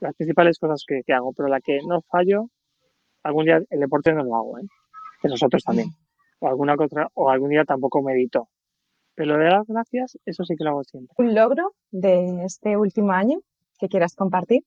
las 0.00 0.14
principales 0.14 0.58
cosas 0.58 0.84
que, 0.86 1.10
hago, 1.10 1.32
pero 1.32 1.48
la 1.48 1.58
que 1.58 1.78
no 1.88 2.02
fallo, 2.02 2.50
algún 3.22 3.46
día 3.46 3.62
el 3.70 3.80
deporte 3.80 4.12
no 4.12 4.22
lo 4.22 4.36
hago, 4.36 4.58
¿eh? 4.58 4.66
Esos 5.22 5.42
otros 5.42 5.64
también. 5.64 5.88
O 6.38 6.48
alguna 6.48 6.74
otra, 6.78 7.08
o 7.14 7.30
algún 7.30 7.48
día 7.48 7.64
tampoco 7.64 8.02
medito. 8.02 8.48
Pero 9.14 9.32
lo 9.32 9.42
de 9.42 9.48
las 9.48 9.66
gracias, 9.66 10.18
eso 10.26 10.44
sí 10.44 10.54
que 10.54 10.64
lo 10.64 10.70
hago 10.70 10.84
siempre. 10.84 11.14
¿Un 11.16 11.34
logro 11.34 11.72
de 11.92 12.44
este 12.44 12.76
último 12.76 13.12
año 13.12 13.38
que 13.78 13.88
quieras 13.88 14.14
compartir? 14.14 14.60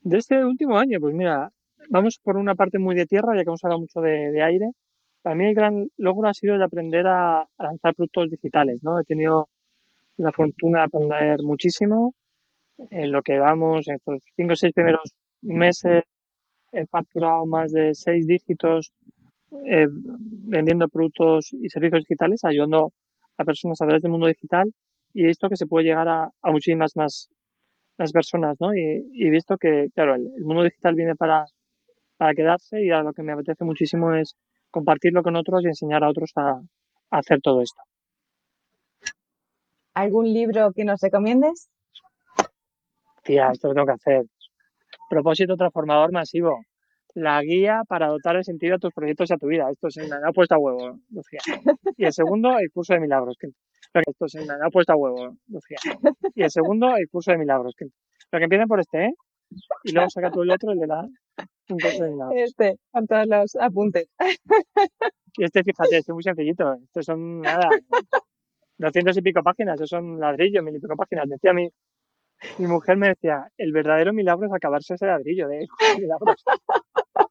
De 0.00 0.16
este 0.16 0.42
último 0.42 0.78
año, 0.78 1.00
pues 1.00 1.14
mira, 1.14 1.52
vamos 1.90 2.18
por 2.22 2.38
una 2.38 2.54
parte 2.54 2.78
muy 2.78 2.94
de 2.94 3.04
tierra, 3.04 3.36
ya 3.36 3.42
que 3.42 3.50
hemos 3.50 3.62
hablado 3.62 3.80
mucho 3.80 4.00
de, 4.00 4.42
aire. 4.42 4.70
Para 5.20 5.36
mí 5.36 5.44
el 5.44 5.54
gran 5.54 5.86
logro 5.98 6.30
ha 6.30 6.32
sido 6.32 6.56
de 6.56 6.64
aprender 6.64 7.06
a, 7.06 7.46
lanzar 7.58 7.94
productos 7.94 8.30
digitales, 8.30 8.78
¿no? 8.82 8.98
He 8.98 9.04
tenido 9.04 9.50
la 10.16 10.32
fortuna 10.32 10.80
de 10.80 10.84
aprender 10.84 11.42
muchísimo. 11.42 12.14
En 12.90 13.12
lo 13.12 13.22
que 13.22 13.38
vamos, 13.38 13.88
en 13.88 13.96
estos 13.96 14.22
cinco 14.36 14.54
o 14.54 14.56
seis 14.56 14.72
primeros 14.72 15.12
meses, 15.42 16.04
he 16.72 16.86
facturado 16.86 17.46
más 17.46 17.72
de 17.72 17.94
seis 17.94 18.26
dígitos 18.26 18.92
eh, 19.66 19.88
vendiendo 19.90 20.88
productos 20.88 21.52
y 21.52 21.68
servicios 21.68 22.04
digitales, 22.04 22.44
ayudando 22.44 22.92
a 23.36 23.44
personas 23.44 23.80
a 23.80 23.86
través 23.86 24.02
del 24.02 24.12
mundo 24.12 24.28
digital 24.28 24.72
y 25.12 25.24
visto 25.24 25.48
que 25.48 25.56
se 25.56 25.66
puede 25.66 25.86
llegar 25.86 26.08
a, 26.08 26.30
muchísimas 26.44 26.94
más, 26.96 27.28
personas, 28.12 28.56
¿no? 28.60 28.74
Y, 28.74 29.26
he 29.26 29.30
visto 29.30 29.56
que, 29.58 29.88
claro, 29.94 30.14
el, 30.14 30.44
mundo 30.44 30.62
digital 30.62 30.94
viene 30.94 31.16
para, 31.16 31.44
para 32.16 32.34
quedarse 32.34 32.82
y 32.82 32.90
a 32.90 33.02
lo 33.02 33.12
que 33.12 33.22
me 33.22 33.32
apetece 33.32 33.64
muchísimo 33.64 34.14
es 34.14 34.36
compartirlo 34.70 35.22
con 35.22 35.36
otros 35.36 35.64
y 35.64 35.68
enseñar 35.68 36.04
a 36.04 36.08
otros 36.10 36.30
a, 36.36 36.52
a 37.10 37.18
hacer 37.18 37.40
todo 37.42 37.60
esto. 37.60 37.82
¿Algún 39.94 40.32
libro 40.32 40.72
que 40.72 40.84
nos 40.84 41.00
recomiendes? 41.00 41.68
Tía, 43.22 43.50
esto 43.52 43.68
lo 43.68 43.74
tengo 43.74 43.86
que 43.86 43.92
hacer. 43.92 44.26
Propósito 45.08 45.56
transformador 45.56 46.12
masivo 46.12 46.60
la 47.14 47.42
guía 47.42 47.82
para 47.88 48.08
dotar 48.08 48.36
el 48.36 48.44
sentido 48.44 48.76
a 48.76 48.78
tus 48.78 48.92
proyectos 48.92 49.30
y 49.30 49.34
a 49.34 49.36
tu 49.36 49.46
vida. 49.48 49.70
Esto 49.70 49.90
se 49.90 50.06
me 50.06 50.14
ha 50.14 50.32
puesto 50.32 50.54
a 50.54 50.58
huevo, 50.58 50.98
Lucía. 51.10 51.40
Y 51.96 52.04
el 52.04 52.12
segundo, 52.12 52.58
el 52.58 52.70
curso 52.70 52.94
de 52.94 53.00
milagros. 53.00 53.36
Que, 53.38 53.48
esto 54.06 54.28
se 54.28 54.40
me 54.44 54.52
ha 54.52 54.70
puesto 54.70 54.92
a 54.92 54.96
huevo, 54.96 55.36
Lucía. 55.48 55.78
Y 56.34 56.42
el 56.42 56.50
segundo, 56.50 56.96
el 56.96 57.08
curso 57.08 57.32
de 57.32 57.38
milagros. 57.38 57.74
Que, 57.76 57.86
pero 58.30 58.40
que 58.40 58.44
empiecen 58.44 58.68
por 58.68 58.80
este, 58.80 59.06
¿eh? 59.06 59.14
Y 59.82 59.92
luego 59.92 60.08
saca 60.10 60.30
tú 60.30 60.42
el 60.42 60.50
otro, 60.52 60.72
el 60.72 60.78
de 60.78 60.86
la... 60.86 61.00
Un 61.68 61.78
curso 61.78 62.04
de 62.04 62.10
milagros. 62.10 62.36
Este, 62.36 62.76
con 62.92 63.06
todos 63.06 63.26
los 63.26 63.56
apuntes. 63.56 64.08
Y 65.36 65.44
este, 65.44 65.62
fíjate, 65.62 65.98
este 65.98 66.12
es 66.12 66.14
muy 66.14 66.22
sencillito. 66.22 66.74
Estos 66.84 67.06
son, 67.06 67.40
nada, 67.40 67.68
doscientos 68.80 69.16
y 69.16 69.22
pico 69.22 69.42
páginas. 69.42 69.74
Estos 69.74 69.90
son 69.90 70.18
ladrillos, 70.18 70.64
mil 70.64 70.74
y 70.74 70.80
pico 70.80 70.96
páginas. 70.96 71.28
Decía 71.28 71.52
mi, 71.52 71.68
mi 72.58 72.66
mujer 72.66 72.96
me 72.96 73.08
decía, 73.08 73.48
el 73.56 73.72
verdadero 73.72 74.12
milagro 74.12 74.46
es 74.46 74.52
acabarse 74.52 74.94
ese 74.94 75.06
ladrillo 75.06 75.48
de 75.48 75.66
milagros. 75.98 76.44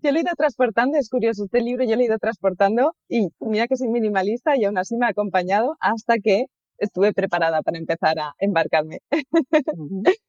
Yo 0.00 0.12
lo 0.12 0.18
he 0.18 0.20
ido 0.20 0.30
transportando, 0.36 0.96
es 0.96 1.10
curioso, 1.10 1.44
este 1.44 1.60
libro 1.60 1.84
yo 1.84 1.96
lo 1.96 2.02
he 2.02 2.04
ido 2.04 2.18
transportando 2.18 2.92
y 3.08 3.30
mira 3.40 3.66
que 3.66 3.76
soy 3.76 3.88
minimalista 3.88 4.56
y 4.56 4.64
aún 4.64 4.78
así 4.78 4.96
me 4.96 5.06
ha 5.06 5.08
acompañado 5.08 5.76
hasta 5.80 6.18
que 6.22 6.44
estuve 6.78 7.12
preparada 7.12 7.62
para 7.62 7.78
empezar 7.78 8.16
a 8.20 8.32
embarcarme. 8.38 9.00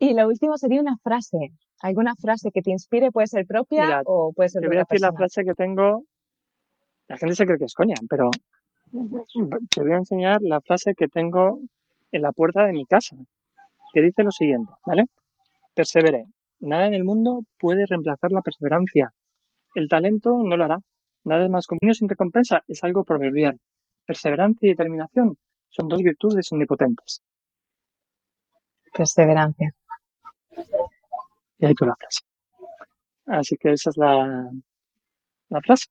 y 0.00 0.14
lo 0.14 0.26
último 0.26 0.58
sería 0.58 0.80
una 0.80 0.96
frase, 1.00 1.52
alguna 1.80 2.16
frase 2.16 2.50
que 2.50 2.60
te 2.60 2.72
inspire, 2.72 3.12
puede 3.12 3.28
ser 3.28 3.46
propia 3.46 4.02
o 4.04 4.32
puede 4.34 4.48
ser 4.48 4.62
Te 4.62 4.66
voy 4.66 4.78
a 4.78 4.80
decir 4.80 5.00
la 5.00 5.12
frase 5.12 5.44
que 5.44 5.54
tengo, 5.54 6.02
la 7.08 7.16
gente 7.16 7.34
se 7.34 7.46
cree 7.46 7.58
que 7.58 7.64
es 7.64 7.74
coña, 7.74 7.96
pero 8.08 8.30
te 9.70 9.80
voy 9.82 9.92
a 9.92 9.96
enseñar 9.96 10.40
la 10.42 10.60
frase 10.60 10.94
que 10.94 11.08
tengo 11.08 11.60
en 12.12 12.22
la 12.22 12.32
puerta 12.32 12.64
de 12.64 12.72
mi 12.72 12.84
casa, 12.86 13.16
que 13.92 14.00
dice 14.02 14.22
lo 14.22 14.30
siguiente, 14.30 14.72
¿vale? 14.86 15.04
Perseveré, 15.74 16.26
Nada 16.60 16.86
en 16.86 16.94
el 16.94 17.04
mundo 17.04 17.44
puede 17.58 17.86
reemplazar 17.86 18.32
la 18.32 18.42
perseverancia. 18.42 19.12
El 19.74 19.88
talento 19.88 20.42
no 20.42 20.56
lo 20.56 20.64
hará. 20.64 20.78
Nada 21.24 21.44
es 21.44 21.50
más 21.50 21.66
común 21.66 21.94
sin 21.94 22.08
recompensa. 22.08 22.64
Es 22.66 22.82
algo 22.82 23.04
proverbial. 23.04 23.60
Perseverancia 24.04 24.66
y 24.66 24.70
determinación 24.70 25.36
son 25.68 25.88
dos 25.88 26.02
virtudes 26.02 26.50
omnipotentes. 26.50 27.22
Perseverancia. 28.92 29.72
Y 31.58 31.66
ahí 31.66 31.74
tú 31.74 31.84
la 31.84 31.94
frase. 31.94 32.20
Así 33.26 33.56
que 33.56 33.72
esa 33.72 33.90
es 33.90 33.96
la, 33.96 34.50
la 35.50 35.60
frase. 35.60 35.86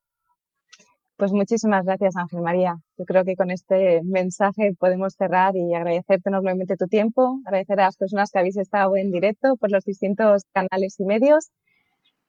Pues 1.18 1.32
muchísimas 1.34 1.84
gracias, 1.84 2.15
Ángel 2.15 2.41
María. 2.41 2.78
Yo 2.95 3.05
creo 3.05 3.26
que 3.26 3.36
con 3.36 3.49
este 3.49 4.03
mensaje 4.03 4.76
podemos 4.78 5.15
cerrar 5.15 5.55
y 5.55 5.74
agradecerte 5.74 6.30
enormemente 6.30 6.78
tu 6.78 6.86
tiempo, 6.86 7.39
agradecer 7.43 7.80
a 7.80 7.86
las 7.86 7.97
personas 7.97 8.30
que 8.30 8.38
habéis 8.38 8.55
estado 8.57 8.95
en 8.95 9.11
directo 9.11 9.55
por 9.57 9.72
los 9.72 9.84
distintos 9.84 10.43
canales 10.53 10.99
y 10.99 11.05
medios. 11.05 11.49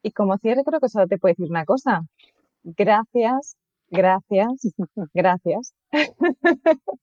Y 0.01 0.11
como 0.11 0.37
cierre, 0.37 0.63
creo 0.63 0.79
que 0.79 0.89
solo 0.89 1.05
te 1.07 1.19
puedo 1.19 1.33
decir 1.33 1.51
una 1.51 1.65
cosa. 1.65 2.01
Gracias, 2.63 3.57
gracias, 3.91 4.73
gracias. 5.13 5.73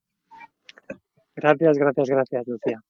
Gracias, 1.39 1.77
gracias, 1.77 2.09
gracias, 2.09 2.47
Lucía. 2.47 2.81